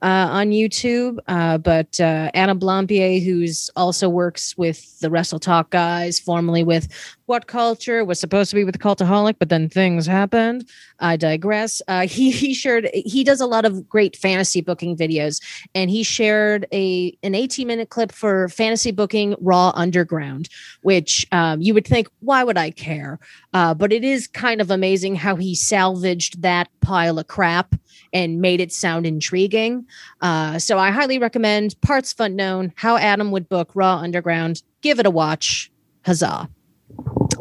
[0.04, 5.72] uh, on YouTube, uh, but uh, Adam Blampied, who's also works with the Wrestle Talk
[5.72, 6.88] guys, formerly with
[7.28, 10.68] What Culture, was supposed to be with Cultaholic, but then things happened.
[11.00, 11.82] I digress.
[11.88, 15.42] Uh, he he shared he does a lot of great fantasy booking videos,
[15.76, 20.50] and he shared a an 18 minute clip for fantasy booking Raw Underground,
[20.82, 23.20] which um, you would think, why would I care?
[23.54, 27.76] Uh, but it is kind of amazing how he salvaged that pile of crap
[28.14, 29.86] and made it sound intriguing.
[30.22, 34.64] Uh, so I highly recommend Parts Fun Known, How Adam Would Book Raw Underground.
[34.82, 35.70] Give it a watch.
[36.06, 36.50] Huzzah.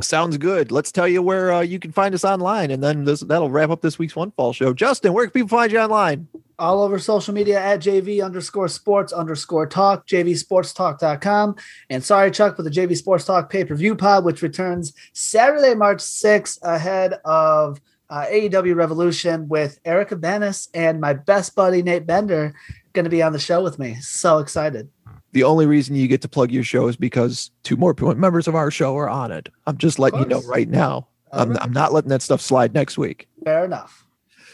[0.03, 0.71] Sounds good.
[0.71, 3.71] Let's tell you where uh, you can find us online, and then this, that'll wrap
[3.71, 4.73] up this week's One Fall Show.
[4.75, 6.29] Justin, where can people find you online?
[6.59, 11.57] all over social media at JV underscore sports underscore talk, JVSportsTalk.com.
[11.91, 15.75] And sorry, Chuck, for the JV Sports Talk pay per view pod, which returns Saturday,
[15.75, 22.07] March 6th, ahead of uh, AEW Revolution with Erica Banas and my best buddy, Nate
[22.07, 22.55] Bender,
[22.93, 23.97] going to be on the show with me.
[24.01, 24.89] So excited.
[25.37, 28.55] The only reason you get to plug your show is because two more members of
[28.55, 29.51] our show are on it.
[29.67, 31.09] I'm just letting you know right now.
[31.31, 31.59] I'm, right.
[31.61, 33.29] I'm not letting that stuff slide next week.
[33.45, 34.07] Fair enough.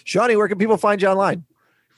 [0.05, 1.45] Shonny, where can people find you online?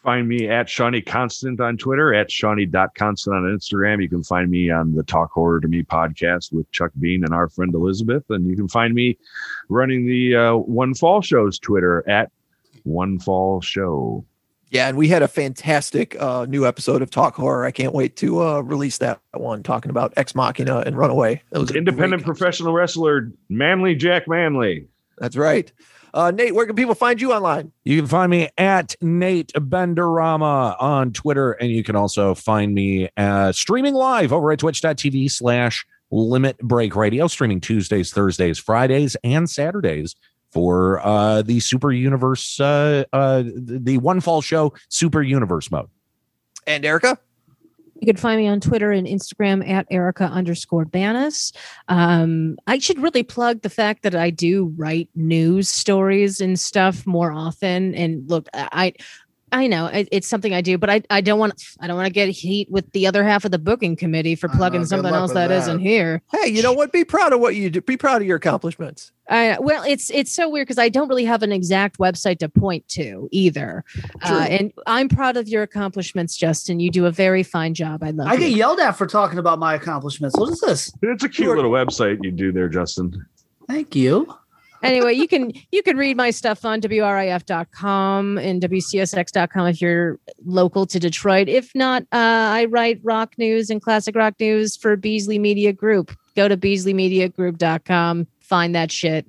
[0.02, 4.02] find me at Shonny Constant on Twitter, at Shonny.constant on Instagram.
[4.02, 7.32] You can find me on the Talk Horror to Me podcast with Chuck Bean and
[7.32, 8.24] our friend Elizabeth.
[8.28, 9.16] And you can find me
[9.70, 12.31] running the uh, One Fall Show's Twitter at
[12.82, 14.27] One Fall Show.
[14.75, 17.65] Yeah, and we had a fantastic uh, new episode of Talk Horror.
[17.65, 21.41] I can't wait to uh, release that one talking about Ex Machina and Runaway.
[21.53, 24.89] That was independent professional wrestler Manly Jack Manly.
[25.19, 25.73] That's right.
[26.13, 27.71] Uh, Nate, where can people find you online?
[27.85, 33.09] You can find me at Nate Benderama on Twitter, and you can also find me
[33.17, 39.49] uh, streaming live over at twitch.tv slash limit break radio, streaming Tuesdays, Thursdays, Fridays, and
[39.49, 40.17] Saturdays
[40.55, 45.89] for uh, the Super Universe, uh, uh, the One Fall Show Super Universe mode.
[46.66, 47.18] And Erica?
[48.01, 51.52] You can find me on Twitter and Instagram at Erica underscore Banas.
[51.89, 57.06] Um, I should really plug the fact that I do write news stories and stuff
[57.06, 57.94] more often.
[57.94, 58.94] And look, I
[59.55, 62.09] I know it, it's something I do, but I, I don't want I don't want
[62.09, 65.14] to get heat with the other half of the booking committee for plugging uh, something
[65.14, 66.22] else that, that not here.
[66.32, 66.90] Hey, you know what?
[66.90, 67.81] Be proud of what you do.
[67.81, 69.12] Be proud of your accomplishments.
[69.28, 72.48] I, well, it's it's so weird because I don't really have an exact website to
[72.48, 73.85] point to either,
[74.22, 76.81] uh, and I'm proud of your accomplishments, Justin.
[76.81, 78.02] You do a very fine job.
[78.02, 78.26] I love.
[78.26, 78.40] I you.
[78.40, 80.36] get yelled at for talking about my accomplishments.
[80.36, 80.93] What is this?
[81.01, 83.24] It's a cute little website you do there, Justin.
[83.68, 84.35] Thank you
[84.85, 90.86] anyway, you can you can read my stuff on WRIF.com and WCSX.com if you're local
[90.86, 91.48] to Detroit.
[91.48, 96.16] If not, uh, I write rock news and classic rock news for Beasley Media Group.
[96.36, 99.27] Go to BeasleyMediaGroup.com, find that shit.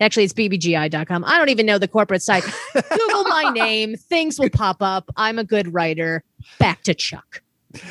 [0.00, 1.24] Actually, it's bbgi.com.
[1.24, 2.44] I don't even know the corporate site.
[2.72, 5.10] Google my name, things will pop up.
[5.16, 6.22] I'm a good writer.
[6.58, 7.42] Back to Chuck.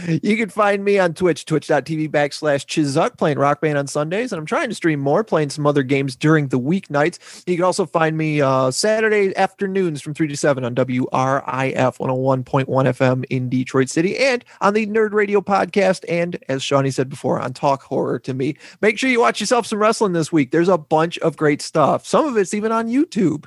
[0.08, 4.32] You can find me on Twitch, twitch.tv backslash Chzuck, playing Rock Band on Sundays.
[4.32, 7.44] And I'm trying to stream more, playing some other games during the weeknights.
[7.46, 12.66] You can also find me uh, Saturday afternoons from 3 to 7 on WRIF 101.1
[12.66, 16.04] FM in Detroit City and on the Nerd Radio podcast.
[16.10, 18.58] And as Shonny said before, on Talk Horror to Me.
[18.82, 20.52] Make sure you watch yourself some wrestling this week.
[20.52, 22.08] There's a bunch of great stuff.
[22.08, 23.46] Some of it's even on YouTube.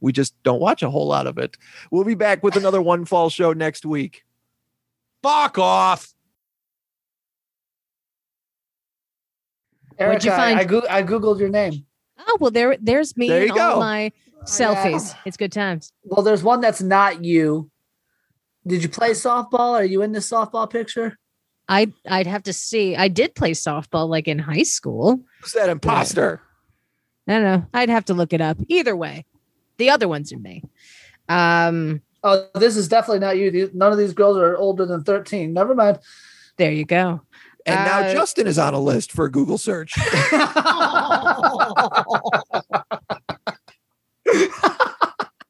[0.00, 1.56] We just don't watch a whole lot of it.
[1.90, 4.25] We'll be back with another One Fall show next week.
[5.26, 6.12] Fuck off.
[9.98, 11.84] What'd you Erica, I- I, go- I googled your name.
[12.18, 13.80] Oh well, there, there's me There you and all go.
[13.80, 14.12] my
[14.44, 15.16] selfies.
[15.24, 15.92] It's good times.
[16.04, 17.70] Well, there's one that's not you.
[18.66, 19.72] Did you play softball?
[19.72, 21.18] Are you in this softball picture?
[21.68, 22.94] I, I'd have to see.
[22.94, 25.20] I did play softball like in high school.
[25.42, 26.40] Who's that imposter?
[27.26, 27.66] I don't know.
[27.74, 28.58] I'd have to look it up.
[28.68, 29.24] Either way,
[29.78, 30.62] the other ones are me.
[31.28, 33.50] Um, Oh, this is definitely not you.
[33.52, 35.52] These- None of these girls are older than 13.
[35.52, 35.98] Never mind.
[36.56, 37.20] there you go.
[37.66, 39.92] And now Uh, Justin is on a list for a Google search.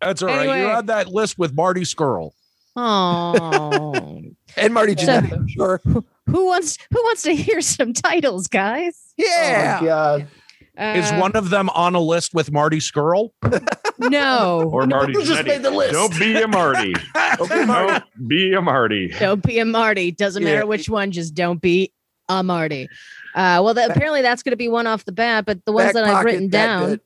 [0.00, 0.40] That's all right.
[0.40, 0.60] Anyway.
[0.60, 2.30] You're on that list with Marty Scurll.
[2.76, 4.22] Oh,
[4.56, 5.80] And Marty So- Jannetty, I'm sure.
[5.84, 9.12] who wants who wants to hear some titles, guys?
[9.16, 9.78] Yeah.
[9.80, 10.28] Oh my God.
[10.98, 13.30] Is Uh, one of them on a list with Marty Scurll?
[13.98, 15.12] no Or Marty.
[15.14, 15.46] Who just Jannetty.
[15.46, 15.92] made the list?
[15.92, 16.94] Don't be a Marty.
[17.38, 17.48] Don't
[18.28, 19.08] be a Marty.
[19.18, 20.10] Don't be a Marty.
[20.12, 20.54] Doesn't Yeah.
[20.54, 21.10] matter which one.
[21.12, 21.92] Just don't be
[22.28, 22.88] a Marty.
[23.34, 25.44] Uh, well, that, apparently that's going to be one off the bat.
[25.46, 27.00] But the ones Back that I've written down, good.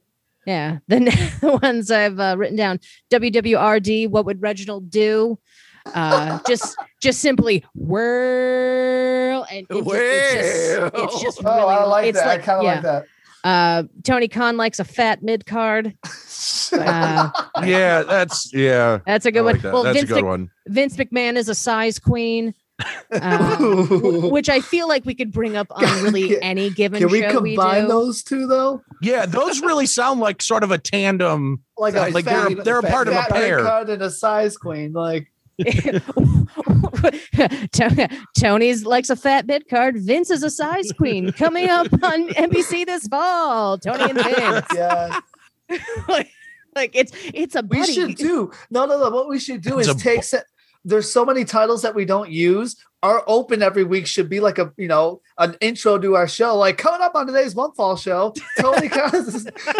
[0.47, 0.99] yeah, the,
[1.41, 2.79] the ones I've uh, written down.
[3.11, 4.09] WWRD.
[4.09, 5.39] What would Reginald do?
[5.95, 11.85] Uh, just just simply whirl and it just, it's just, it's just Oh, really I
[11.85, 12.27] like it's that.
[12.27, 12.73] like I kind of yeah.
[12.75, 13.05] like that.
[13.43, 15.95] Uh, Tony Khan likes a fat mid card.
[16.73, 17.31] Uh,
[17.65, 18.99] yeah, that's yeah.
[19.07, 19.63] that's a I good like one.
[19.63, 19.73] that.
[19.73, 20.51] Well, That's Vince, a good Mc- one.
[20.69, 22.55] Vince McMahon is a size queen.
[23.13, 26.99] Uh, w- which I feel like we could bring up on really Can- any given
[27.01, 27.89] Can we show we combine do.
[27.89, 28.83] those two though?
[29.03, 31.63] Yeah, those really sound like sort of a tandem.
[31.77, 33.63] Like a Like they're- fat- they're a fat- of a pair.
[33.63, 34.93] card and a size queen.
[34.93, 35.31] Like To-
[38.39, 39.97] Tony's likes a fat mid card.
[39.99, 41.33] Vince is a size queen.
[41.33, 43.79] Coming up on NBC this fall.
[43.79, 44.67] Tony and Vince.
[44.75, 45.21] yeah,
[46.09, 46.31] like,
[46.75, 48.51] like it's it's a we should do.
[48.71, 49.11] No, no, no.
[49.11, 50.25] What we should do It's is a take.
[50.25, 50.43] se-
[50.85, 52.77] There's so many titles that we don't use.
[53.03, 56.57] Our open every week should be like a you know an intro to our show.
[56.57, 59.11] Like coming up on today's one fall show, Tony Khan,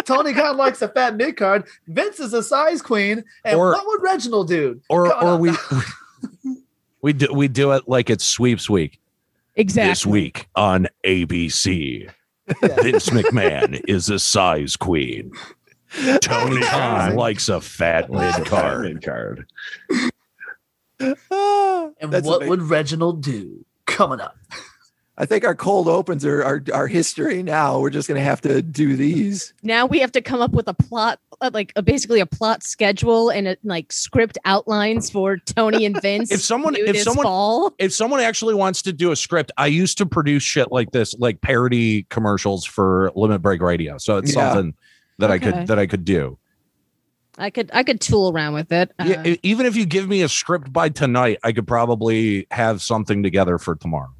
[0.05, 1.67] Tony Khan likes a fat mid card.
[1.87, 4.81] Vince is a size queen, and Or- what would Reginald do?
[4.89, 5.39] Or Coming or up.
[6.43, 6.55] we
[7.01, 8.99] we do we do it like it's sweeps week.
[9.55, 9.89] exactly.
[9.91, 12.09] This week on ABC.
[12.61, 12.75] Yeah.
[12.81, 15.31] Vince McMahon is a size queen.
[16.21, 19.45] Tony Khan likes a fat mid card.
[21.01, 21.31] Mid card.
[21.31, 22.49] Ah, And that's what amazing.
[22.49, 23.65] would Reginald do?
[23.85, 24.37] Coming up.
[25.17, 27.79] I think our cold opens are our, our history now.
[27.79, 29.53] We're just gonna have to do these.
[29.61, 32.63] now we have to come up with a plot uh, like a, basically a plot
[32.63, 37.73] schedule and a, like script outlines for tony and vince If someone- if someone- fall.
[37.77, 41.13] If someone actually wants to do a script, I used to produce shit like this,
[41.19, 43.97] like parody commercials for Limit Break Radio.
[43.97, 44.53] So it's Yeah.
[44.53, 44.73] something
[45.19, 46.37] that I could that I could do.
[47.37, 50.21] I could i could tool around with it uh, yeah, even if you give me
[50.21, 54.13] a script by tonight, I could probably have something together for tomorrow.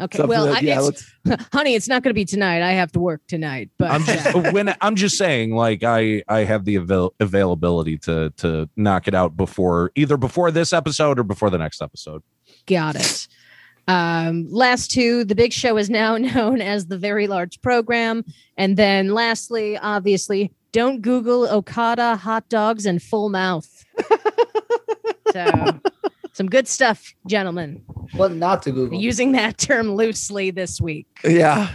[0.00, 1.12] okay Something well that- I, yeah, it's,
[1.52, 4.34] honey it's not going to be tonight i have to work tonight but I'm just
[4.52, 9.14] when I'm just saying, like I I have the avail- availability to to knock it
[9.14, 12.22] out before either before this episode or before the next episode.
[12.66, 13.26] got it
[13.88, 18.22] um last two the big show is now known as the very large program
[18.58, 23.84] and then lastly obviously don't google okada hot dogs and full mouth
[25.32, 25.80] so
[26.32, 27.82] some good stuff gentlemen
[28.14, 28.98] What not to Google?
[29.00, 31.70] using that term loosely this week yeah.